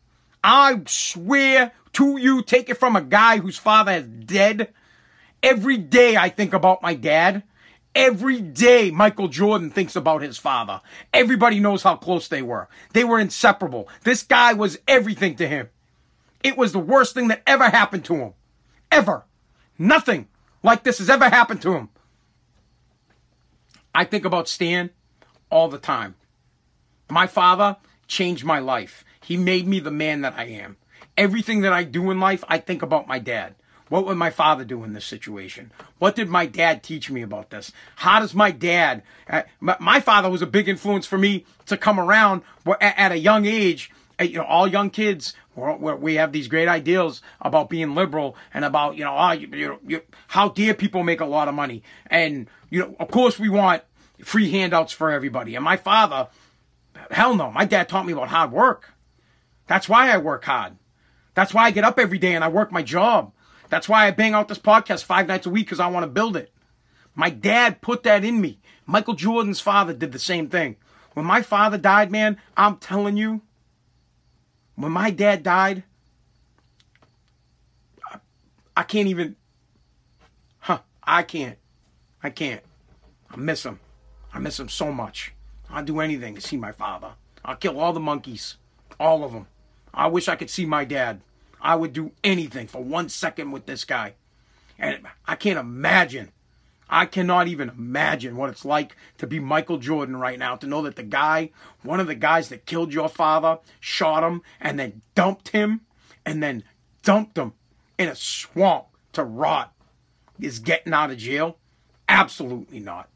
I 0.43 0.81
swear 0.87 1.73
to 1.99 2.17
you, 2.17 2.43
take 2.43 2.71
it 2.71 2.79
from 2.79 2.95
a 2.95 3.03
guy 3.03 3.39
whose 3.39 3.59
father 3.59 3.91
is 3.91 4.05
dead. 4.05 4.73
Every 5.43 5.77
day 5.77 6.17
I 6.17 6.29
think 6.29 6.53
about 6.53 6.81
my 6.81 6.95
dad. 6.95 7.43
Every 7.93 8.41
day 8.41 8.93
Michael 8.93 9.27
Jordan 9.27 9.71
thinks 9.71 9.97
about 9.97 10.23
his 10.23 10.39
father. 10.39 10.81
Everybody 11.13 11.59
knows 11.59 11.83
how 11.83 11.97
close 11.97 12.29
they 12.29 12.41
were. 12.41 12.69
They 12.93 13.03
were 13.03 13.19
inseparable. 13.19 13.89
This 14.05 14.23
guy 14.23 14.53
was 14.53 14.79
everything 14.87 15.35
to 15.37 15.49
him. 15.49 15.71
It 16.45 16.57
was 16.57 16.71
the 16.71 16.79
worst 16.79 17.15
thing 17.15 17.27
that 17.29 17.43
ever 17.49 17.69
happened 17.69 18.05
to 18.05 18.15
him. 18.15 18.35
Ever. 18.93 19.25
Nothing 19.77 20.29
like 20.63 20.85
this 20.85 20.99
has 20.99 21.11
ever 21.11 21.29
happened 21.29 21.63
to 21.63 21.73
him. 21.73 21.89
I 23.93 24.05
think 24.05 24.25
about 24.25 24.49
Stan 24.49 24.91
all 25.51 25.67
the 25.69 25.79
time. 25.79 26.15
My 27.11 27.27
father 27.27 27.77
changed 28.07 28.45
my 28.45 28.61
life. 28.61 29.05
He 29.21 29.37
made 29.37 29.67
me 29.67 29.81
the 29.81 29.91
man 29.91 30.21
that 30.21 30.35
I 30.37 30.45
am. 30.45 30.77
Everything 31.17 31.63
that 31.63 31.73
I 31.73 31.85
do 31.85 32.11
in 32.11 32.21
life, 32.21 32.45
I 32.49 32.59
think 32.59 32.83
about 32.83 33.09
my 33.09 33.19
dad. 33.19 33.55
What 33.89 34.05
would 34.05 34.19
my 34.19 34.31
father 34.31 34.65
do 34.65 34.85
in 34.85 34.93
this 34.93 35.07
situation? 35.07 35.73
What 35.99 36.15
did 36.15 36.29
my 36.29 36.45
dad 36.45 36.83
teach 36.83 37.11
me 37.11 37.23
about 37.23 37.51
this? 37.51 37.73
How 37.97 38.21
does 38.21 38.35
my 38.35 38.51
dad, 38.51 39.03
uh, 39.29 39.43
my, 39.61 39.77
my, 39.81 40.01
father 40.01 40.29
was 40.29 40.43
a 40.43 40.47
big 40.47 40.69
influence 40.69 41.07
for 41.07 41.17
me 41.17 41.47
to 41.67 41.79
come 41.79 41.99
around 41.99 42.43
at, 42.67 42.99
at 42.99 43.13
a 43.13 43.19
young 43.19 43.47
age 43.47 43.91
you 44.21 44.39
know, 44.39 44.45
all 44.45 44.67
young 44.67 44.91
kids, 44.91 45.35
we're, 45.55 45.77
we're, 45.77 45.97
we 45.97 46.15
have 46.17 46.33
these 46.33 46.49
great 46.49 46.69
ideals 46.69 47.23
about 47.41 47.71
being 47.71 47.95
liberal 47.95 48.37
and 48.53 48.65
about, 48.65 48.97
you 48.97 49.05
know, 49.05 49.15
oh, 49.17 49.33
you, 49.33 49.49
you, 49.49 49.79
you, 49.87 50.03
how 50.29 50.49
dare 50.49 50.75
people 50.75 51.05
make 51.05 51.21
a 51.21 51.27
lot 51.27 51.49
of 51.49 51.55
money. 51.55 51.83
And, 52.09 52.49
you 52.71 52.81
know, 52.81 52.97
of 52.99 53.11
course 53.11 53.39
we 53.39 53.49
want 53.49 53.83
free 54.25 54.51
handouts 54.51 54.93
for 54.93 55.11
everybody. 55.11 55.55
And 55.55 55.65
my 55.65 55.77
father, 55.77 56.29
hell 57.11 57.35
no, 57.35 57.51
my 57.51 57.65
dad 57.65 57.89
taught 57.89 58.07
me 58.07 58.13
about 58.13 58.29
hard 58.29 58.51
work. 58.51 58.93
That's 59.67 59.89
why 59.89 60.11
I 60.11 60.19
work 60.19 60.45
hard. 60.45 60.77
That's 61.39 61.55
why 61.55 61.67
I 61.67 61.71
get 61.71 61.85
up 61.85 62.01
every 62.01 62.19
day 62.19 62.35
and 62.35 62.43
I 62.43 62.49
work 62.49 62.73
my 62.73 62.83
job. 62.83 63.31
That's 63.69 63.89
why 63.89 64.09
I 64.09 64.11
bang 64.11 64.35
out 64.35 64.49
this 64.49 64.59
podcast 64.59 65.05
five 65.05 65.29
nights 65.29 65.47
a 65.47 65.51
week 65.51 65.67
because 65.67 65.79
I 65.79 65.87
want 65.87 66.03
to 66.03 66.11
build 66.11 66.37
it. 66.37 66.51
My 67.15 67.31
dad 67.31 67.81
put 67.81 68.03
that 68.03 68.25
in 68.25 68.41
me. 68.41 68.59
Michael 68.87 69.15
Jordan's 69.15 69.61
father 69.61 69.95
did 69.95 70.11
the 70.11 70.19
same 70.19 70.49
thing. 70.49 70.75
When 71.15 71.25
my 71.25 71.43
father 71.43 71.79
died, 71.79 72.11
man, 72.11 72.39
I'm 72.57 72.79
telling 72.79 73.17
you, 73.17 73.43
when 74.75 74.91
my 74.91 75.13
dad 75.13 75.45
died, 75.45 75.85
I, 78.11 78.19
I 78.77 78.83
can't 78.83 79.07
even, 79.07 79.37
huh, 80.59 80.81
I 81.05 81.23
can't. 81.23 81.59
I 82.21 82.31
can't. 82.31 82.65
I 83.31 83.37
miss 83.37 83.65
him. 83.65 83.79
I 84.35 84.41
miss 84.41 84.59
him 84.59 84.69
so 84.69 84.91
much. 84.91 85.33
I'd 85.71 85.87
do 85.87 86.01
anything 86.01 86.35
to 86.35 86.41
see 86.41 86.57
my 86.57 86.73
father. 86.73 87.13
I'll 87.45 87.55
kill 87.55 87.79
all 87.79 87.93
the 87.93 88.01
monkeys. 88.01 88.57
All 88.99 89.23
of 89.23 89.33
them. 89.33 89.47
I 89.95 90.09
wish 90.09 90.27
I 90.27 90.35
could 90.35 90.51
see 90.51 90.67
my 90.67 90.85
dad. 90.85 91.21
I 91.61 91.75
would 91.75 91.93
do 91.93 92.13
anything 92.23 92.67
for 92.67 92.83
one 92.83 93.09
second 93.09 93.51
with 93.51 93.67
this 93.67 93.85
guy. 93.85 94.15
And 94.79 95.01
I 95.27 95.35
can't 95.35 95.59
imagine. 95.59 96.31
I 96.91 97.05
cannot 97.05 97.49
even 97.49 97.69
imagine 97.69 98.37
what 98.37 98.49
it's 98.49 98.65
like 98.65 98.97
to 99.19 99.27
be 99.27 99.41
Michael 99.41 99.79
Jordan 99.79 100.17
right 100.17 100.39
now, 100.39 100.57
to 100.57 100.67
know 100.67 100.83
that 100.83 100.97
the 100.97 101.03
guy, 101.03 101.51
one 101.83 102.01
of 102.01 102.07
the 102.07 102.15
guys 102.15 102.49
that 102.49 102.65
killed 102.65 102.95
your 102.95 103.09
father, 103.09 103.59
shot 103.81 104.23
him 104.23 104.43
and 104.61 104.79
then 104.79 105.03
dumped 105.15 105.49
him 105.49 105.83
and 106.25 106.43
then 106.43 106.65
dumped 107.03 107.37
him 107.37 107.53
in 107.99 108.09
a 108.09 108.15
swamp 108.15 108.87
to 109.13 109.25
rot, 109.25 109.75
is 110.41 110.61
getting 110.61 110.93
out 110.93 111.11
of 111.11 111.19
jail. 111.19 111.59
Absolutely 112.09 112.81
not. 112.81 113.09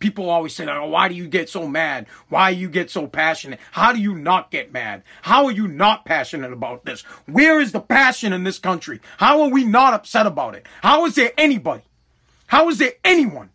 People 0.00 0.30
always 0.30 0.54
say, 0.54 0.66
oh, 0.66 0.88
why 0.88 1.08
do 1.08 1.14
you 1.14 1.28
get 1.28 1.50
so 1.50 1.68
mad? 1.68 2.06
Why 2.30 2.48
you 2.50 2.70
get 2.70 2.90
so 2.90 3.06
passionate? 3.06 3.60
How 3.72 3.92
do 3.92 4.00
you 4.00 4.14
not 4.14 4.50
get 4.50 4.72
mad? 4.72 5.02
How 5.22 5.44
are 5.44 5.52
you 5.52 5.68
not 5.68 6.06
passionate 6.06 6.52
about 6.52 6.86
this? 6.86 7.02
Where 7.26 7.60
is 7.60 7.72
the 7.72 7.80
passion 7.80 8.32
in 8.32 8.42
this 8.42 8.58
country? 8.58 9.00
How 9.18 9.42
are 9.42 9.50
we 9.50 9.62
not 9.62 9.92
upset 9.92 10.26
about 10.26 10.54
it? 10.54 10.66
How 10.82 11.04
is 11.04 11.16
there 11.16 11.32
anybody? 11.36 11.82
How 12.46 12.70
is 12.70 12.78
there 12.78 12.94
anyone 13.04 13.50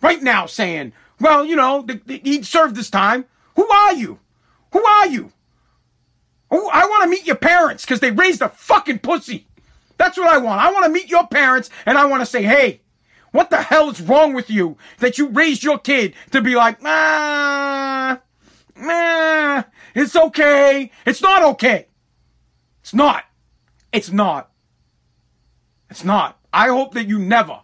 right 0.00 0.22
now 0.22 0.46
saying, 0.46 0.92
well, 1.20 1.44
you 1.44 1.56
know, 1.56 1.84
he 2.06 2.44
served 2.44 2.76
this 2.76 2.88
time? 2.88 3.24
Who 3.56 3.68
are 3.68 3.92
you? 3.92 4.20
Who 4.72 4.84
are 4.84 5.08
you? 5.08 5.32
Oh, 6.48 6.70
I 6.72 6.84
want 6.84 7.02
to 7.02 7.10
meet 7.10 7.26
your 7.26 7.36
parents 7.36 7.84
because 7.84 7.98
they 7.98 8.12
raised 8.12 8.40
a 8.40 8.48
fucking 8.48 9.00
pussy. 9.00 9.48
That's 9.98 10.16
what 10.16 10.28
I 10.28 10.38
want. 10.38 10.60
I 10.60 10.70
want 10.70 10.84
to 10.84 10.92
meet 10.92 11.10
your 11.10 11.26
parents 11.26 11.70
and 11.86 11.98
I 11.98 12.04
want 12.04 12.20
to 12.22 12.26
say, 12.26 12.44
hey, 12.44 12.82
what 13.36 13.50
the 13.50 13.62
hell 13.62 13.90
is 13.90 14.00
wrong 14.00 14.32
with 14.32 14.48
you 14.48 14.78
that 14.98 15.18
you 15.18 15.28
raised 15.28 15.62
your 15.62 15.78
kid 15.78 16.14
to 16.30 16.40
be 16.40 16.56
like, 16.56 16.78
ah, 16.82 18.20
nah, 18.74 19.62
it's 19.94 20.16
okay. 20.16 20.90
It's 21.04 21.20
not 21.20 21.42
okay. 21.42 21.88
It's 22.80 22.94
not. 22.94 23.24
It's 23.92 24.10
not. 24.10 24.50
It's 25.90 26.04
not. 26.04 26.38
I 26.52 26.68
hope 26.68 26.94
that 26.94 27.08
you 27.08 27.18
never. 27.18 27.60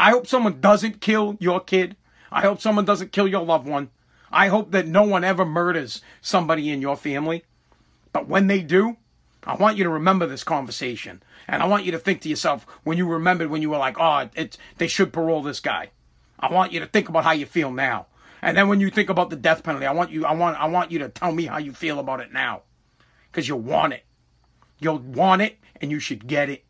I 0.00 0.10
hope 0.10 0.26
someone 0.26 0.60
doesn't 0.60 1.00
kill 1.00 1.36
your 1.40 1.60
kid. 1.60 1.96
I 2.32 2.40
hope 2.40 2.60
someone 2.60 2.84
doesn't 2.84 3.12
kill 3.12 3.28
your 3.28 3.44
loved 3.44 3.68
one. 3.68 3.90
I 4.32 4.48
hope 4.48 4.70
that 4.72 4.86
no 4.86 5.02
one 5.02 5.24
ever 5.24 5.44
murders 5.44 6.02
somebody 6.20 6.70
in 6.70 6.80
your 6.80 6.96
family. 6.96 7.44
But 8.12 8.28
when 8.28 8.46
they 8.46 8.62
do, 8.62 8.96
I 9.44 9.54
want 9.54 9.76
you 9.76 9.84
to 9.84 9.90
remember 9.90 10.26
this 10.26 10.42
conversation. 10.42 11.22
And 11.48 11.62
I 11.62 11.66
want 11.66 11.84
you 11.84 11.92
to 11.92 11.98
think 11.98 12.22
to 12.22 12.28
yourself 12.28 12.66
when 12.84 12.98
you 12.98 13.06
remembered 13.06 13.50
when 13.50 13.62
you 13.62 13.70
were 13.70 13.78
like, 13.78 13.96
oh, 13.98 14.28
it's, 14.34 14.58
they 14.78 14.86
should 14.88 15.12
parole 15.12 15.42
this 15.42 15.60
guy. 15.60 15.90
I 16.38 16.52
want 16.52 16.72
you 16.72 16.80
to 16.80 16.86
think 16.86 17.08
about 17.08 17.24
how 17.24 17.32
you 17.32 17.46
feel 17.46 17.70
now. 17.70 18.06
And 18.42 18.56
then 18.56 18.68
when 18.68 18.80
you 18.80 18.90
think 18.90 19.08
about 19.08 19.30
the 19.30 19.36
death 19.36 19.62
penalty, 19.62 19.86
I 19.86 19.92
want 19.92 20.10
you, 20.10 20.26
I 20.26 20.32
want, 20.32 20.60
I 20.60 20.66
want 20.66 20.90
you 20.90 20.98
to 21.00 21.08
tell 21.08 21.32
me 21.32 21.46
how 21.46 21.58
you 21.58 21.72
feel 21.72 21.98
about 21.98 22.20
it 22.20 22.32
now. 22.32 22.62
Cause 23.32 23.48
you'll 23.48 23.60
want 23.60 23.92
it. 23.92 24.04
You'll 24.78 24.98
want 24.98 25.42
it 25.42 25.58
and 25.80 25.90
you 25.90 25.98
should 25.98 26.26
get 26.26 26.48
it. 26.48 26.64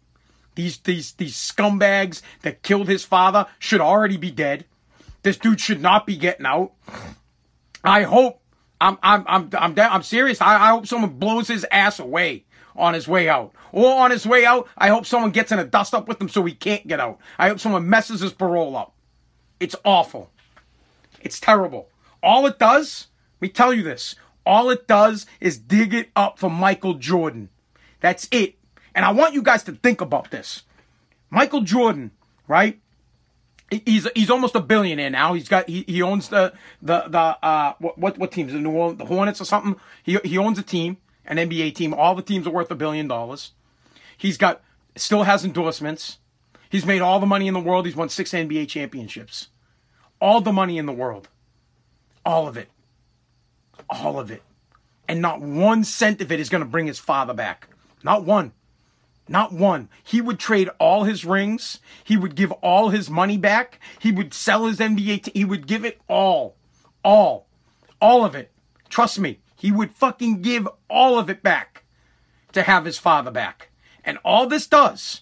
These, 0.55 0.79
these, 0.79 1.13
these 1.13 1.35
scumbags 1.37 2.23
that 2.43 2.63
killed 2.63 2.89
his 2.89 3.05
father 3.05 3.47
should 3.59 3.81
already 3.81 4.17
be 4.17 4.31
dead. 4.31 4.65
This 5.23 5.37
dude 5.37 5.61
should 5.61 5.81
not 5.81 6.07
be 6.07 6.17
getting 6.17 6.47
out. 6.47 6.73
I 7.83 8.03
hope 8.03 8.41
I'm 8.81 8.99
I'm 9.03 9.25
I'm 9.27 9.51
I'm 9.57 9.79
I'm 9.79 10.03
serious. 10.03 10.41
I, 10.41 10.55
I 10.55 10.71
hope 10.71 10.87
someone 10.87 11.19
blows 11.19 11.49
his 11.49 11.67
ass 11.71 11.99
away 11.99 12.45
on 12.75 12.95
his 12.95 13.09
way 13.09 13.29
out. 13.29 13.53
Or 13.77 14.01
on 14.01 14.11
his 14.11 14.27
way 14.27 14.47
out, 14.47 14.71
I 14.79 14.89
hope 14.89 15.05
someone 15.05 15.33
gets 15.33 15.53
in 15.53 15.59
a 15.59 15.65
dust 15.65 15.93
up 15.93 16.09
with 16.09 16.19
him 16.19 16.31
so 16.31 16.43
he 16.47 16.55
can't 16.55 16.87
get 16.89 16.99
out. 16.99 17.19
I 17.39 17.51
hope 17.51 17.61
someone 17.61 17.91
messes 17.91 18.23
his 18.23 18.33
parole 18.33 18.75
up. 18.75 18.95
It's 19.61 19.77
awful. 19.85 20.31
It's 21.21 21.39
terrible. 21.39 21.91
All 22.23 22.47
it 22.47 22.59
does, 22.59 23.09
let 23.39 23.49
me 23.49 23.53
tell 23.53 23.75
you 23.75 23.83
this, 23.83 24.17
all 24.47 24.71
it 24.71 24.87
does 24.89 25.27
is 25.43 25.59
dig 25.59 25.93
it 25.93 26.09
up 26.17 26.39
for 26.39 26.49
Michael 26.49 26.95
Jordan. 26.95 27.51
That's 28.01 28.29
it. 28.31 28.55
And 28.95 29.05
I 29.05 29.13
want 29.13 29.35
you 29.35 29.43
guys 29.43 29.63
to 29.65 29.73
think 29.73 30.01
about 30.01 30.31
this. 30.31 30.63
Michael 31.29 31.61
Jordan, 31.61 32.13
right? 32.49 32.81
He's 33.85 34.09
he's 34.15 34.31
almost 34.31 34.55
a 34.55 34.61
billionaire 34.61 35.11
now. 35.11 35.35
He's 35.35 35.49
got 35.49 35.69
he, 35.69 35.85
he 35.87 36.01
owns 36.01 36.31
the 36.31 36.55
the 36.81 37.05
the 37.09 37.19
uh 37.19 37.75
what 37.79 37.99
what, 37.99 38.17
what 38.17 38.33
teams 38.33 38.55
the 38.55 38.59
New 38.59 38.71
Orleans 38.71 38.99
the 38.99 39.05
Hornets 39.05 39.41
or 39.43 39.45
something. 39.45 39.77
He 40.03 40.19
he 40.25 40.39
owns 40.39 40.59
a 40.59 40.63
team 40.63 40.97
an 41.27 41.37
NBA 41.37 41.75
team. 41.75 41.93
All 41.93 42.15
the 42.15 42.23
teams 42.23 42.47
are 42.47 42.51
worth 42.51 42.71
a 42.71 42.75
billion 42.75 43.09
dollars. 43.09 43.53
He's 44.17 44.37
got, 44.37 44.63
still 44.97 45.25
has 45.25 45.45
endorsements. 45.45 46.19
He's 46.71 46.87
made 46.87 47.03
all 47.03 47.21
the 47.21 47.27
money 47.27 47.47
in 47.49 47.55
the 47.55 47.61
world. 47.61 47.87
He's 47.87 47.97
won 47.97 48.09
six 48.09 48.31
NBA 48.31 48.69
championships. 48.69 49.49
All 50.21 50.41
the 50.41 50.53
money 50.53 50.79
in 50.79 50.87
the 50.87 50.93
world. 50.93 51.29
All 52.25 52.49
of 52.49 52.57
it. 52.57 52.69
All 53.89 54.19
of 54.19 54.31
it. 54.31 54.43
And 55.09 55.23
not 55.23 55.41
one 55.41 55.85
cent 55.85 56.21
of 56.21 56.33
it 56.33 56.41
is 56.41 56.49
going 56.49 56.63
to 56.63 56.69
bring 56.69 56.87
his 56.87 56.99
father 56.99 57.35
back. 57.35 57.69
Not 58.03 58.25
one. 58.25 58.53
Not 59.29 59.53
one. 59.53 59.89
He 60.05 60.21
would 60.21 60.39
trade 60.39 60.71
all 60.79 61.05
his 61.05 61.25
rings. 61.25 61.81
He 62.03 62.17
would 62.17 62.35
give 62.35 62.53
all 62.53 62.91
his 62.91 63.11
money 63.11 63.37
back. 63.37 63.81
He 63.99 64.13
would 64.13 64.33
sell 64.33 64.67
his 64.67 64.79
NBA. 64.79 65.25
T- 65.25 65.33
he 65.35 65.45
would 65.45 65.67
give 65.67 65.85
it 65.85 66.01
all. 66.09 66.57
All. 67.05 67.47
All 68.01 68.25
of 68.25 68.35
it. 68.35 68.53
Trust 68.89 69.19
me. 69.19 69.41
He 69.57 69.73
would 69.73 69.93
fucking 69.93 70.43
give 70.43 70.69
all 70.89 71.19
of 71.19 71.29
it 71.31 71.43
back 71.43 71.85
to 72.53 72.63
have 72.63 72.85
his 72.85 72.99
father 72.99 73.31
back. 73.31 73.71
And 74.07 74.19
all 74.25 74.47
this 74.47 74.67
does 74.67 75.21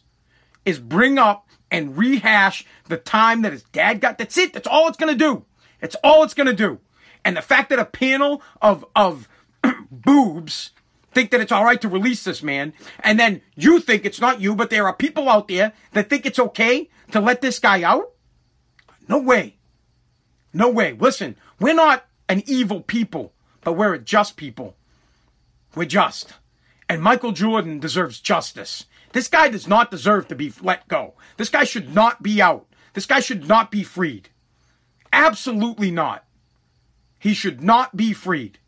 is 0.64 0.78
bring 0.78 1.18
up 1.18 1.48
and 1.70 1.98
rehash 1.98 2.64
the 2.86 2.96
time 2.96 3.42
that 3.42 3.52
his 3.52 3.64
dad 3.64 4.00
got. 4.00 4.18
That's 4.18 4.38
it. 4.38 4.52
That's 4.52 4.68
all 4.68 4.86
it's 4.86 4.96
going 4.96 5.12
to 5.12 5.18
do. 5.18 5.44
It's 5.80 5.96
all 6.04 6.22
it's 6.22 6.34
going 6.34 6.46
to 6.46 6.54
do. 6.54 6.78
And 7.24 7.36
the 7.36 7.42
fact 7.42 7.70
that 7.70 7.80
a 7.80 7.84
panel 7.84 8.40
of, 8.62 8.84
of 8.94 9.28
boobs 9.90 10.70
think 11.10 11.32
that 11.32 11.40
it's 11.40 11.52
all 11.52 11.64
right 11.64 11.80
to 11.80 11.88
release 11.88 12.22
this 12.22 12.42
man, 12.42 12.72
and 13.00 13.18
then 13.18 13.40
you 13.56 13.80
think 13.80 14.04
it's 14.04 14.20
not 14.20 14.40
you, 14.40 14.54
but 14.54 14.70
there 14.70 14.86
are 14.86 14.94
people 14.94 15.28
out 15.28 15.48
there 15.48 15.72
that 15.92 16.10
think 16.10 16.26
it's 16.26 16.38
okay 16.38 16.90
to 17.12 17.20
let 17.20 17.40
this 17.40 17.58
guy 17.58 17.82
out? 17.82 18.12
No 19.08 19.18
way. 19.18 19.56
No 20.52 20.68
way. 20.68 20.92
Listen, 20.92 21.36
we're 21.58 21.74
not 21.74 22.06
an 22.28 22.42
evil 22.46 22.80
people 22.80 23.34
but 23.64 23.72
we're 23.72 23.94
a 23.94 23.98
just 23.98 24.36
people. 24.36 24.76
We're 25.74 25.86
just. 25.86 26.34
And 26.88 27.02
Michael 27.02 27.32
Jordan 27.32 27.78
deserves 27.78 28.20
justice. 28.20 28.86
This 29.12 29.28
guy 29.28 29.48
does 29.48 29.66
not 29.66 29.90
deserve 29.90 30.28
to 30.28 30.34
be 30.34 30.52
let 30.60 30.86
go. 30.88 31.14
This 31.36 31.48
guy 31.48 31.64
should 31.64 31.94
not 31.94 32.22
be 32.22 32.42
out. 32.42 32.66
This 32.94 33.06
guy 33.06 33.20
should 33.20 33.48
not 33.48 33.70
be 33.70 33.82
freed. 33.82 34.28
Absolutely 35.12 35.90
not. 35.90 36.24
He 37.18 37.32
should 37.32 37.62
not 37.62 37.96
be 37.96 38.12
freed. 38.12 38.58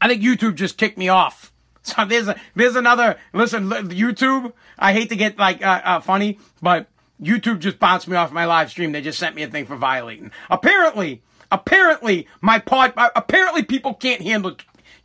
I 0.00 0.08
think 0.08 0.22
YouTube 0.22 0.54
just 0.54 0.78
kicked 0.78 0.98
me 0.98 1.08
off. 1.08 1.52
So 1.82 2.04
there's 2.04 2.28
a, 2.28 2.36
there's 2.54 2.76
another 2.76 3.16
listen 3.32 3.70
YouTube. 3.70 4.52
I 4.78 4.92
hate 4.92 5.08
to 5.08 5.16
get 5.16 5.38
like 5.38 5.64
uh, 5.64 5.80
uh, 5.82 6.00
funny, 6.00 6.38
but 6.60 6.88
YouTube 7.20 7.60
just 7.60 7.78
bounced 7.78 8.06
me 8.06 8.16
off 8.16 8.32
my 8.32 8.44
live 8.44 8.70
stream. 8.70 8.92
They 8.92 9.00
just 9.00 9.18
sent 9.18 9.34
me 9.34 9.42
a 9.44 9.48
thing 9.48 9.64
for 9.64 9.76
violating. 9.76 10.30
Apparently, 10.50 11.22
Apparently, 11.52 12.28
my 12.40 12.58
pod, 12.58 12.92
uh, 12.96 13.10
apparently 13.16 13.64
people 13.64 13.94
can't 13.94 14.22
handle, 14.22 14.56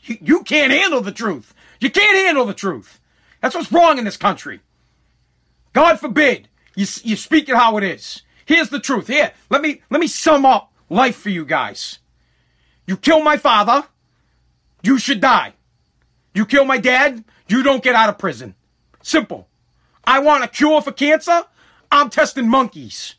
you, 0.06 0.44
can't 0.44 0.72
handle 0.72 1.02
the 1.02 1.12
truth. 1.12 1.54
You 1.80 1.90
can't 1.90 2.18
handle 2.18 2.46
the 2.46 2.54
truth. 2.54 3.00
That's 3.42 3.56
what's 3.56 3.72
wrong 3.72 3.98
in 3.98 4.06
this 4.06 4.18
country. 4.18 4.62
God 5.74 6.00
forbid 6.00 6.48
you, 6.76 6.86
you 7.04 7.16
speak 7.16 7.50
it 7.50 7.56
how 7.56 7.78
it 7.78 7.84
is. 7.84 8.22
Here's 8.46 8.70
the 8.70 8.80
truth. 8.80 9.08
Here, 9.08 9.34
let 9.50 9.62
me, 9.62 9.82
let 9.90 10.00
me 10.00 10.08
sum 10.08 10.46
up 10.46 10.72
life 10.90 11.18
for 11.18 11.30
you 11.30 11.46
guys. 11.46 12.00
You 12.88 12.98
kill 12.98 13.22
my 13.22 13.38
father, 13.38 13.88
you 14.84 15.00
should 15.00 15.20
die. 15.20 15.54
You 16.34 16.46
kill 16.46 16.66
my 16.66 16.78
dad, 16.78 17.24
you 17.48 17.64
don't 17.64 17.84
get 17.84 17.96
out 17.96 18.10
of 18.10 18.18
prison. 18.18 18.56
Simple. 19.02 19.48
I 20.04 20.20
want 20.20 20.44
a 20.44 20.48
cure 20.48 20.82
for 20.82 20.92
cancer, 20.92 21.44
I'm 21.92 22.10
testing 22.10 22.48
monkeys. 22.48 23.16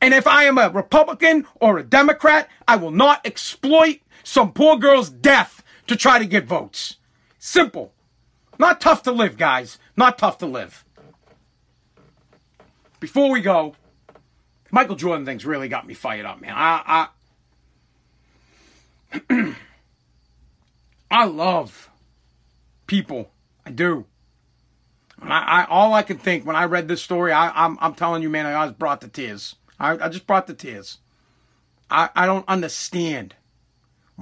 And 0.00 0.12
if 0.12 0.26
I 0.26 0.44
am 0.44 0.58
a 0.58 0.68
Republican 0.68 1.46
or 1.60 1.78
a 1.78 1.84
Democrat, 1.84 2.48
I 2.66 2.74
will 2.74 2.90
not 2.90 3.24
exploit 3.24 4.00
some 4.24 4.52
poor 4.52 4.76
girl's 4.76 5.10
death 5.10 5.62
to 5.86 5.96
try 5.96 6.18
to 6.18 6.24
get 6.24 6.44
votes. 6.44 6.96
Simple. 7.38 7.92
Not 8.58 8.80
tough 8.80 9.02
to 9.04 9.12
live, 9.12 9.36
guys. 9.36 9.78
Not 9.96 10.18
tough 10.18 10.38
to 10.38 10.46
live. 10.46 10.84
Before 13.00 13.30
we 13.30 13.40
go, 13.40 13.74
Michael 14.70 14.96
Jordan 14.96 15.26
thing's 15.26 15.44
really 15.44 15.68
got 15.68 15.86
me 15.86 15.94
fired 15.94 16.24
up, 16.24 16.40
man. 16.40 16.54
I 16.56 17.08
I, 19.28 19.54
I 21.10 21.24
love 21.24 21.90
people. 22.86 23.30
I 23.66 23.70
do. 23.70 24.06
I, 25.20 25.62
I, 25.62 25.64
all 25.64 25.94
I 25.94 26.02
can 26.02 26.18
think 26.18 26.46
when 26.46 26.56
I 26.56 26.64
read 26.64 26.88
this 26.88 27.02
story, 27.02 27.32
I, 27.32 27.50
I'm 27.64 27.76
I'm 27.80 27.94
telling 27.94 28.22
you, 28.22 28.30
man, 28.30 28.46
I 28.46 28.64
was 28.64 28.72
brought 28.74 29.00
to 29.02 29.08
tears. 29.08 29.56
I, 29.78 29.92
I 29.92 30.08
just 30.08 30.26
brought 30.26 30.46
the 30.46 30.54
tears. 30.54 30.98
I, 31.90 32.08
I 32.14 32.26
don't 32.26 32.48
understand 32.48 33.34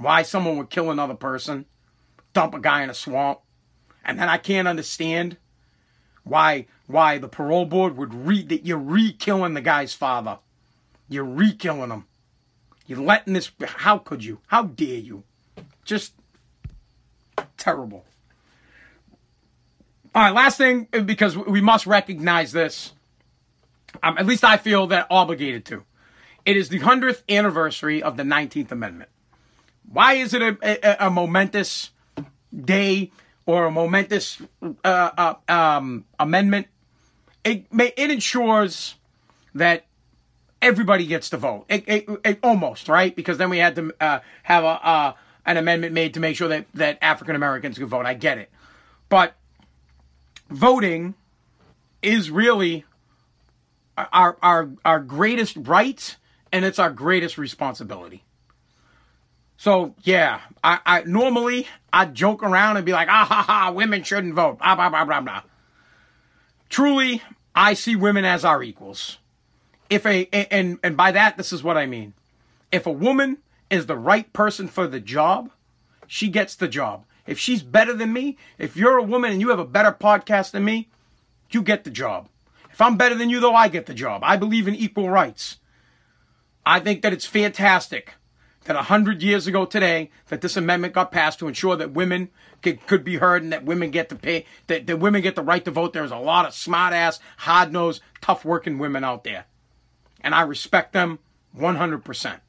why 0.01 0.23
someone 0.23 0.57
would 0.57 0.69
kill 0.69 0.91
another 0.91 1.13
person, 1.13 1.65
dump 2.33 2.53
a 2.53 2.59
guy 2.59 2.83
in 2.83 2.89
a 2.89 2.93
swamp, 2.93 3.39
and 4.03 4.19
then 4.19 4.29
I 4.29 4.37
can't 4.37 4.67
understand 4.67 5.37
why 6.23 6.67
why 6.87 7.17
the 7.17 7.27
parole 7.27 7.65
board 7.65 7.97
would 7.97 8.13
read 8.13 8.49
that 8.49 8.65
you're 8.65 8.77
re-killing 8.77 9.53
the 9.53 9.61
guy's 9.61 9.93
father. 9.93 10.39
You're 11.07 11.23
re-killing 11.23 11.89
him. 11.89 12.05
You're 12.85 12.99
letting 12.99 13.33
this 13.33 13.51
how 13.61 13.97
could 13.97 14.23
you? 14.23 14.39
How 14.47 14.63
dare 14.63 14.97
you? 14.97 15.23
Just 15.85 16.13
terrible. 17.57 18.05
All 20.13 20.23
right, 20.23 20.33
last 20.33 20.57
thing 20.57 20.87
because 21.05 21.37
we 21.37 21.61
must 21.61 21.87
recognize 21.87 22.51
this. 22.51 22.93
Um, 24.03 24.17
at 24.17 24.25
least 24.25 24.43
I 24.43 24.57
feel 24.57 24.87
that 24.87 25.07
obligated 25.09 25.65
to. 25.65 25.83
It 26.45 26.57
is 26.57 26.69
the 26.69 26.79
100th 26.79 27.21
anniversary 27.29 28.01
of 28.01 28.17
the 28.17 28.23
19th 28.23 28.71
Amendment. 28.71 29.09
Why 29.91 30.13
is 30.13 30.33
it 30.33 30.41
a, 30.41 30.57
a, 30.61 31.07
a 31.07 31.09
momentous 31.09 31.91
day 32.53 33.11
or 33.45 33.65
a 33.65 33.71
momentous 33.71 34.41
uh, 34.61 34.77
uh, 34.85 35.33
um, 35.47 36.05
amendment? 36.19 36.67
It, 37.43 37.65
it 37.71 38.11
ensures 38.11 38.95
that 39.55 39.85
everybody 40.61 41.05
gets 41.05 41.29
to 41.31 41.37
vote. 41.37 41.65
It, 41.67 41.83
it, 41.87 42.09
it, 42.23 42.39
almost, 42.43 42.87
right? 42.87 43.15
Because 43.15 43.37
then 43.37 43.49
we 43.49 43.57
had 43.57 43.75
to 43.75 43.93
uh, 43.99 44.19
have 44.43 44.63
a, 44.63 44.67
uh, 44.67 45.13
an 45.45 45.57
amendment 45.57 45.93
made 45.93 46.13
to 46.13 46.19
make 46.19 46.35
sure 46.35 46.47
that, 46.47 46.67
that 46.75 46.97
African 47.01 47.35
Americans 47.35 47.77
could 47.77 47.87
vote. 47.87 48.05
I 48.05 48.13
get 48.13 48.37
it. 48.37 48.49
But 49.09 49.35
voting 50.49 51.15
is 52.01 52.29
really 52.31 52.85
our, 53.97 54.37
our, 54.41 54.69
our 54.85 54.99
greatest 54.99 55.57
right 55.57 56.15
and 56.51 56.65
it's 56.65 56.79
our 56.79 56.91
greatest 56.91 57.37
responsibility. 57.37 58.23
So 59.61 59.93
yeah, 60.01 60.41
I, 60.63 60.79
I 60.87 61.03
normally 61.03 61.67
I 61.93 62.05
joke 62.05 62.41
around 62.41 62.77
and 62.77 62.85
be 62.85 62.93
like, 62.93 63.07
ah 63.09 63.25
ha 63.25 63.43
ha, 63.43 63.71
women 63.71 64.01
shouldn't 64.01 64.33
vote, 64.33 64.57
blah 64.57 64.73
blah 64.73 64.89
blah 64.89 65.05
blah 65.05 65.21
blah. 65.21 65.43
Truly, 66.67 67.21
I 67.53 67.75
see 67.75 67.95
women 67.95 68.25
as 68.25 68.43
our 68.43 68.63
equals. 68.63 69.19
If 69.87 70.03
a 70.07 70.27
and 70.33 70.79
and 70.81 70.97
by 70.97 71.11
that, 71.11 71.37
this 71.37 71.53
is 71.53 71.61
what 71.61 71.77
I 71.77 71.85
mean. 71.85 72.15
If 72.71 72.87
a 72.87 72.91
woman 72.91 73.37
is 73.69 73.85
the 73.85 73.99
right 73.99 74.33
person 74.33 74.67
for 74.67 74.87
the 74.87 74.99
job, 74.99 75.51
she 76.07 76.29
gets 76.29 76.55
the 76.55 76.67
job. 76.67 77.05
If 77.27 77.37
she's 77.37 77.61
better 77.61 77.93
than 77.93 78.11
me, 78.11 78.37
if 78.57 78.75
you're 78.75 78.97
a 78.97 79.03
woman 79.03 79.31
and 79.31 79.41
you 79.41 79.49
have 79.49 79.59
a 79.59 79.63
better 79.63 79.91
podcast 79.91 80.53
than 80.53 80.65
me, 80.65 80.89
you 81.51 81.61
get 81.61 81.83
the 81.83 81.91
job. 81.91 82.29
If 82.71 82.81
I'm 82.81 82.97
better 82.97 83.13
than 83.13 83.29
you, 83.29 83.39
though, 83.39 83.53
I 83.53 83.67
get 83.67 83.85
the 83.85 83.93
job. 83.93 84.21
I 84.23 84.37
believe 84.37 84.67
in 84.67 84.73
equal 84.73 85.11
rights. 85.11 85.57
I 86.65 86.79
think 86.79 87.03
that 87.03 87.13
it's 87.13 87.27
fantastic 87.27 88.15
that 88.65 88.75
a 88.75 88.83
hundred 88.83 89.21
years 89.23 89.47
ago 89.47 89.65
today 89.65 90.11
that 90.29 90.41
this 90.41 90.55
amendment 90.55 90.93
got 90.93 91.11
passed 91.11 91.39
to 91.39 91.47
ensure 91.47 91.75
that 91.75 91.91
women 91.91 92.29
could, 92.61 92.85
could 92.87 93.03
be 93.03 93.17
heard 93.17 93.43
and 93.43 93.51
that 93.51 93.65
women 93.65 93.89
get 93.89 94.09
to 94.09 94.15
pay 94.15 94.45
that, 94.67 94.87
that 94.87 94.97
women 94.97 95.21
get 95.21 95.35
the 95.35 95.41
right 95.41 95.65
to 95.65 95.71
vote. 95.71 95.93
There's 95.93 96.11
a 96.11 96.17
lot 96.17 96.45
of 96.45 96.53
smart 96.53 96.93
ass, 96.93 97.19
hard 97.37 97.73
nosed, 97.73 98.01
tough 98.21 98.45
working 98.45 98.77
women 98.77 99.03
out 99.03 99.23
there. 99.23 99.45
And 100.21 100.35
I 100.35 100.41
respect 100.41 100.93
them 100.93 101.19
100%. 101.57 102.39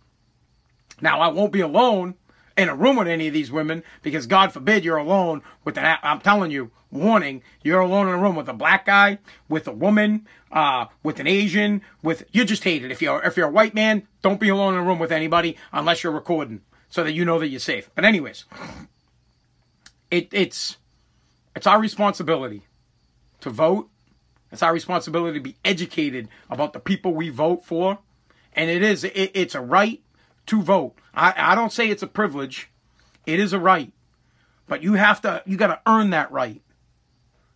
Now 1.01 1.21
I 1.21 1.29
won't 1.29 1.53
be 1.53 1.61
alone 1.61 2.15
in 2.57 2.68
a 2.68 2.74
room 2.74 2.96
with 2.96 3.09
any 3.09 3.28
of 3.28 3.34
these 3.34 3.50
women 3.50 3.82
because 4.03 4.26
God 4.26 4.53
forbid 4.53 4.84
you're 4.84 4.96
alone 4.96 5.42
with 5.64 5.78
an, 5.78 5.98
I'm 6.03 6.20
telling 6.20 6.50
you, 6.50 6.70
warning, 6.90 7.42
you're 7.62 7.80
alone 7.80 8.09
in 8.09 8.14
a 8.14 8.18
room 8.18 8.36
with 8.36 8.48
a 8.48 8.53
black 8.53 8.86
guy, 8.86 9.18
with 9.48 9.66
a 9.66 9.72
woman, 9.72 10.26
uh, 10.53 10.86
with 11.03 11.18
an 11.18 11.26
Asian, 11.26 11.82
with 12.03 12.24
you 12.32 12.44
just 12.44 12.64
hate 12.64 12.84
it. 12.84 12.90
If 12.90 13.03
you're 13.03 13.22
if 13.24 13.36
you're 13.36 13.48
a 13.48 13.53
white 13.53 13.74
man, 13.74 14.07
don't 14.20 14.38
be 14.38 14.50
alone 14.50 14.74
in 14.74 14.80
a 14.80 14.84
room 14.84 14.98
with 14.98 15.11
anybody 15.12 15.57
unless 15.72 16.03
you're 16.03 16.12
recording, 16.12 16.61
so 16.88 17.03
that 17.03 17.12
you 17.12 17.24
know 17.24 17.38
that 17.38 17.48
you're 17.48 17.61
safe. 17.61 17.90
But 17.94 18.05
anyways, 18.05 18.44
it 20.11 20.28
it's 20.32 20.76
it's 21.57 21.66
our 21.66 21.80
responsibility 21.80 22.66
to 23.40 23.50
vote. 23.50 23.88
It's 24.50 24.62
our 24.62 24.74
responsibility 24.74 25.38
to 25.38 25.42
be 25.42 25.57
educated 25.64 26.28
about 26.50 26.74
the 26.74 26.80
people 26.80 27.14
we 27.14 27.30
vote 27.30 27.64
for, 27.64 27.98
and 28.53 28.70
it 28.70 28.82
is 28.82 29.05
it, 29.05 29.30
it's 29.34 29.55
a 29.55 29.62
right 29.62 30.03
to 30.47 30.62
vote. 30.62 30.95
I, 31.14 31.34
I 31.36 31.55
don't 31.55 31.72
say 31.72 31.88
it's 31.88 32.03
a 32.03 32.07
privilege. 32.07 32.70
It 33.26 33.38
is 33.38 33.53
a 33.53 33.59
right. 33.59 33.93
But 34.66 34.82
you 34.82 34.95
have 34.95 35.20
to 35.22 35.43
you 35.47 35.57
got 35.57 35.68
to 35.68 35.80
earn 35.86 36.11
that 36.11 36.32
right 36.32 36.62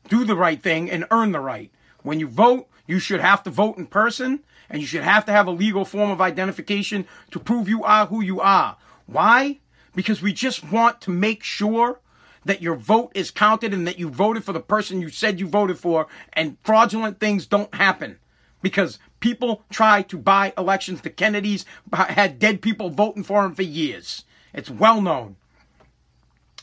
do 0.09 0.24
the 0.24 0.37
right 0.37 0.62
thing 0.62 0.91
and 0.91 1.07
earn 1.11 1.32
the 1.32 1.41
right. 1.41 1.70
When 2.03 2.20
you 2.20 2.28
vote, 2.28 2.68
you 2.87 2.99
should 2.99 3.20
have 3.20 3.43
to 3.45 3.51
vote 3.51 3.78
in 3.78 3.87
person 3.87 4.41
and 4.70 4.80
you 4.80 4.87
should 4.87 5.03
have 5.03 5.24
to 5.26 5.32
have 5.32 5.47
a 5.47 5.53
legal 5.53 5.84
form 5.84 6.11
of 6.11 6.20
identification 6.20 7.07
to 7.30 7.41
prove 7.41 7.68
you 7.68 7.84
are 7.84 8.07
who 8.07 8.22
you 8.22 8.41
are. 8.41 8.76
Why? 9.07 9.61
Because 9.95 10.22
we 10.22 10.32
just 10.32 10.70
want 10.70 11.01
to 11.03 11.11
make 11.11 11.43
sure 11.43 12.01
that 12.45 12.62
your 12.62 12.76
vote 12.76 13.11
is 13.14 13.30
counted 13.30 13.74
and 13.74 13.87
that 13.87 13.99
you 13.99 14.09
voted 14.09 14.45
for 14.45 14.53
the 14.53 14.61
person 14.61 15.01
you 15.01 15.09
said 15.09 15.41
you 15.41 15.49
voted 15.49 15.78
for 15.78 16.07
and 16.32 16.57
fraudulent 16.62 17.18
things 17.18 17.47
don't 17.47 17.74
happen. 17.74 18.18
Because 18.62 18.99
people 19.21 19.64
try 19.71 20.03
to 20.03 20.19
buy 20.19 20.53
elections. 20.57 21.01
The 21.01 21.11
Kennedys 21.11 21.64
had 21.93 22.39
dead 22.39 22.62
people 22.62 22.91
voting 22.91 23.23
for 23.23 23.43
them 23.43 23.55
for 23.55 23.62
years. 23.62 24.25
It's 24.53 24.71
well 24.71 25.01
known. 25.01 25.37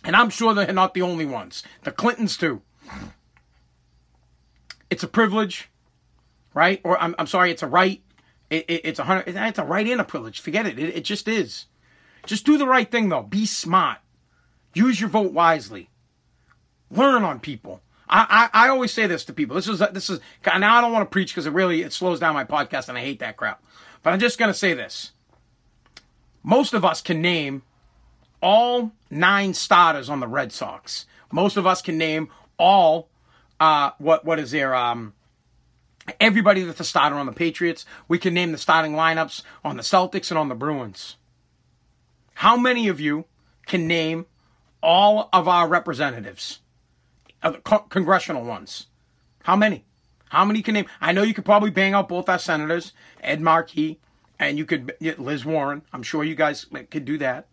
And 0.03 0.15
I'm 0.15 0.29
sure 0.29 0.53
they're 0.53 0.73
not 0.73 0.93
the 0.93 1.01
only 1.01 1.25
ones. 1.25 1.63
The 1.83 1.91
Clintons, 1.91 2.37
too 2.37 2.61
it's 4.93 5.03
a 5.03 5.07
privilege, 5.07 5.71
right? 6.53 6.79
Or 6.83 7.01
I'm, 7.01 7.15
I'm 7.17 7.25
sorry, 7.25 7.49
it's 7.49 7.63
a 7.63 7.67
right. 7.67 8.03
It, 8.51 8.65
it, 8.67 8.81
it's 8.83 8.99
a 8.99 9.03
hundred. 9.03 9.27
It's 9.27 9.57
a 9.57 9.63
right 9.63 9.87
and 9.87 9.99
a 9.99 10.03
privilege. 10.03 10.39
Forget 10.39 10.67
it. 10.67 10.77
it. 10.77 10.97
It 10.97 11.03
just 11.03 11.27
is. 11.27 11.65
Just 12.27 12.45
do 12.45 12.59
the 12.59 12.67
right 12.67 12.89
thing 12.89 13.09
though. 13.09 13.23
Be 13.23 13.47
smart. 13.47 13.97
Use 14.75 15.01
your 15.01 15.09
vote 15.09 15.33
wisely. 15.33 15.89
Learn 16.91 17.23
on 17.23 17.39
people. 17.39 17.81
I, 18.09 18.49
I, 18.53 18.67
always 18.69 18.91
say 18.93 19.07
this 19.07 19.25
to 19.25 19.33
people. 19.33 19.55
This 19.55 19.67
is 19.67 19.79
this 19.79 20.09
is 20.09 20.19
now 20.45 20.77
I 20.77 20.81
don't 20.81 20.91
want 20.91 21.09
to 21.09 21.11
preach 21.11 21.31
because 21.31 21.45
it 21.45 21.53
really 21.53 21.81
it 21.81 21.93
slows 21.93 22.19
down 22.19 22.33
my 22.33 22.43
podcast 22.43 22.89
and 22.89 22.97
I 22.97 23.01
hate 23.01 23.19
that 23.19 23.37
crap. 23.37 23.63
But 24.03 24.13
I'm 24.13 24.19
just 24.19 24.37
gonna 24.37 24.53
say 24.53 24.73
this. 24.73 25.11
Most 26.43 26.73
of 26.73 26.83
us 26.83 27.01
can 27.01 27.21
name 27.21 27.63
all 28.41 28.91
nine 29.09 29.53
starters 29.53 30.09
on 30.09 30.19
the 30.19 30.27
Red 30.27 30.51
Sox. 30.51 31.05
Most 31.31 31.55
of 31.57 31.65
us 31.65 31.81
can 31.81 31.97
name 31.97 32.29
all 32.59 33.09
uh, 33.59 33.91
what 33.97 34.25
what 34.25 34.39
is 34.39 34.51
there? 34.51 34.75
Um, 34.75 35.13
everybody 36.19 36.63
that's 36.63 36.79
a 36.79 36.83
starter 36.83 37.15
on 37.15 37.25
the 37.25 37.31
Patriots. 37.31 37.85
We 38.07 38.19
can 38.19 38.33
name 38.33 38.51
the 38.51 38.57
starting 38.57 38.93
lineups 38.93 39.43
on 39.63 39.77
the 39.77 39.83
Celtics 39.83 40.29
and 40.29 40.37
on 40.37 40.49
the 40.49 40.55
Bruins. 40.55 41.15
How 42.35 42.57
many 42.57 42.87
of 42.87 42.99
you 42.99 43.25
can 43.65 43.87
name 43.87 44.25
all 44.81 45.29
of 45.31 45.47
our 45.47 45.67
representatives, 45.67 46.59
uh, 47.43 47.53
co- 47.63 47.79
congressional 47.79 48.43
ones? 48.43 48.87
How 49.43 49.55
many? 49.55 49.85
How 50.29 50.45
many 50.45 50.61
can 50.61 50.73
name? 50.73 50.85
I 50.99 51.11
know 51.11 51.21
you 51.21 51.33
could 51.33 51.45
probably 51.45 51.69
bang 51.69 51.93
out 51.93 52.09
both 52.09 52.27
our 52.27 52.39
senators, 52.39 52.93
Ed 53.21 53.39
Markey, 53.39 53.99
and 54.39 54.57
you 54.57 54.65
could 54.65 54.93
Liz 54.99 55.45
Warren. 55.45 55.83
I'm 55.93 56.01
sure 56.03 56.23
you 56.23 56.35
guys 56.35 56.65
could 56.89 57.05
do 57.05 57.17
that. 57.19 57.47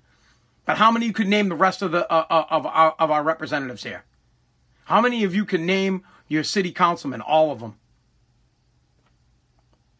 But 0.64 0.78
how 0.78 0.90
many 0.90 1.06
you 1.06 1.12
could 1.12 1.28
name 1.28 1.48
the 1.48 1.56
rest 1.56 1.82
of 1.82 1.92
the 1.92 2.10
uh, 2.10 2.26
uh 2.30 2.44
of 2.48 2.64
our 2.64 2.94
of 2.98 3.10
our 3.10 3.22
representatives 3.22 3.82
here? 3.82 4.04
How 4.84 5.00
many 5.00 5.24
of 5.24 5.34
you 5.34 5.44
can 5.44 5.66
name 5.66 6.04
your 6.26 6.42
city 6.42 6.72
councilman? 6.72 7.20
All 7.20 7.50
of 7.52 7.60
them. 7.60 7.76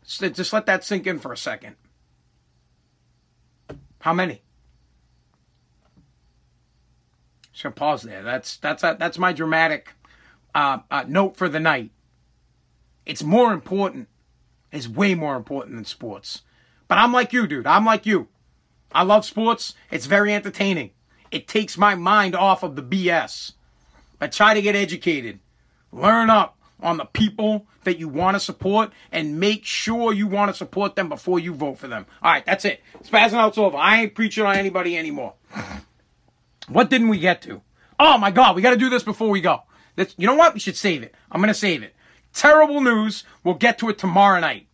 Just 0.07 0.53
let 0.53 0.67
that 0.67 0.83
sink 0.83 1.07
in 1.07 1.19
for 1.19 1.33
a 1.33 1.37
second. 1.37 1.77
How 4.01 4.13
many? 4.13 4.43
Just 7.61 7.65
gonna 7.65 7.75
pause 7.75 8.03
there. 8.05 8.23
That's 8.23 8.57
that's 8.57 8.83
a, 8.83 8.97
that's 8.99 9.19
my 9.19 9.35
dramatic 9.35 9.93
uh, 10.55 10.79
uh, 10.91 11.05
note 11.07 11.37
for 11.37 11.47
the 11.47 11.61
night. 11.61 11.91
It's 13.05 13.23
more 13.23 13.53
important. 13.53 14.09
It's 14.73 14.89
way 14.89 15.15
more 15.15 15.37
important 15.37 15.77
than 15.77 15.85
sports. 15.85 16.41
But 16.89 16.97
I'm 16.97 17.13
like 17.13 17.35
you, 17.35 17.47
dude. 17.47 17.67
I'm 17.67 17.85
like 17.85 18.07
you. 18.07 18.29
I 18.93 19.03
love 19.03 19.27
sports. 19.27 19.75
It's 19.91 20.07
very 20.07 20.33
entertaining. 20.33 20.93
It 21.31 21.49
takes 21.49 21.77
my 21.77 21.95
mind 21.95 22.35
off 22.35 22.63
of 22.63 22.77
the 22.77 22.83
BS. 22.83 23.53
But 24.19 24.33
try 24.33 24.55
to 24.55 24.63
get 24.63 24.75
educated. 24.75 25.41
Learn 25.93 26.31
up. 26.31 26.57
on 26.83 26.97
the 26.97 27.05
people 27.05 27.67
that 27.85 27.99
you 27.99 28.09
want 28.09 28.37
to 28.37 28.41
support 28.41 28.91
and 29.13 29.39
make 29.39 29.67
sure 29.67 30.15
you 30.15 30.27
want 30.27 30.51
to 30.51 30.57
support 30.57 30.97
them 30.97 31.11
before 31.11 31.39
you 31.39 31.53
vote 31.53 31.77
for 31.77 31.89
them. 31.89 32.07
All 32.23 32.33
right, 32.33 32.47
that's 32.47 32.65
it. 32.65 32.81
Spazzing 33.05 33.35
out's 33.35 33.59
over. 33.59 33.77
I 33.77 34.01
ain't 34.01 34.15
preaching 34.15 34.47
on 34.47 34.57
anybody 34.57 34.97
anymore. 34.97 35.35
What 36.71 36.89
didn't 36.89 37.09
we 37.09 37.19
get 37.19 37.43
to? 37.43 37.63
Oh 37.99 38.17
my 38.17 38.31
God, 38.31 38.57
we 38.57 38.63
got 38.63 38.71
to 38.71 38.77
do 38.77 38.89
this 38.89 39.03
before 39.03 39.29
we 39.29 39.41
go. 39.41 39.63
This, 39.97 40.15
you 40.17 40.27
know 40.27 40.35
what? 40.35 40.55
We 40.55 40.61
should 40.61 40.77
save 40.77 41.03
it. 41.03 41.15
I'm 41.31 41.41
going 41.41 41.49
to 41.49 41.55
save 41.55 41.83
it. 41.83 41.95
Terrible 42.33 42.81
news. 42.81 43.25
We'll 43.43 43.55
get 43.55 43.79
to 43.79 43.89
it 43.89 43.99
tomorrow 43.99 44.41
night. 44.41 44.69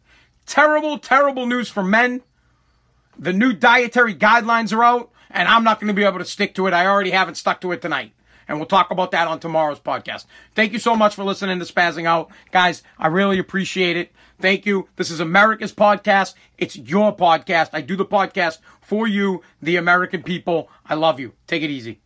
Terrible, 0.44 0.99
terrible 0.99 1.47
news 1.47 1.68
for 1.68 1.82
men. 1.82 2.22
The 3.18 3.32
new 3.32 3.55
dietary 3.55 4.14
guidelines 4.14 4.76
are 4.76 4.84
out, 4.84 5.11
and 5.30 5.49
I'm 5.49 5.64
not 5.64 5.80
going 5.80 5.88
to 5.88 5.94
be 5.94 6.05
able 6.05 6.18
to 6.18 6.24
stick 6.24 6.55
to 6.57 6.66
it. 6.66 6.74
I 6.74 6.86
already 6.86 7.11
haven't 7.11 7.36
stuck 7.36 7.62
to 7.62 7.72
it 7.72 7.80
tonight. 7.80 8.12
And 8.49 8.59
we'll 8.59 8.66
talk 8.66 8.92
about 8.92 9.11
that 9.11 9.26
on 9.26 9.40
tomorrow's 9.40 9.80
podcast. 9.80 10.26
Thank 10.55 10.72
you 10.72 10.78
so 10.78 10.94
much 10.94 11.16
for 11.16 11.24
listening 11.24 11.59
to 11.59 11.64
Spazzing 11.64 12.07
Out. 12.07 12.30
Guys, 12.53 12.84
I 12.97 13.09
really 13.09 13.40
appreciate 13.40 13.97
it. 13.97 14.12
Thank 14.38 14.66
you. 14.66 14.88
This 14.94 15.11
is 15.11 15.18
America's 15.18 15.72
podcast. 15.72 16.34
It's 16.57 16.76
your 16.76 17.16
podcast. 17.16 17.70
I 17.72 17.80
do 17.80 17.97
the 17.97 18.05
podcast 18.05 18.59
for 18.87 19.09
you, 19.09 19.43
the 19.61 19.76
American 19.76 20.22
people. 20.22 20.68
I 20.87 20.95
love 20.95 21.18
you. 21.18 21.32
Take 21.49 21.62
it 21.62 21.70
easy. 21.70 22.01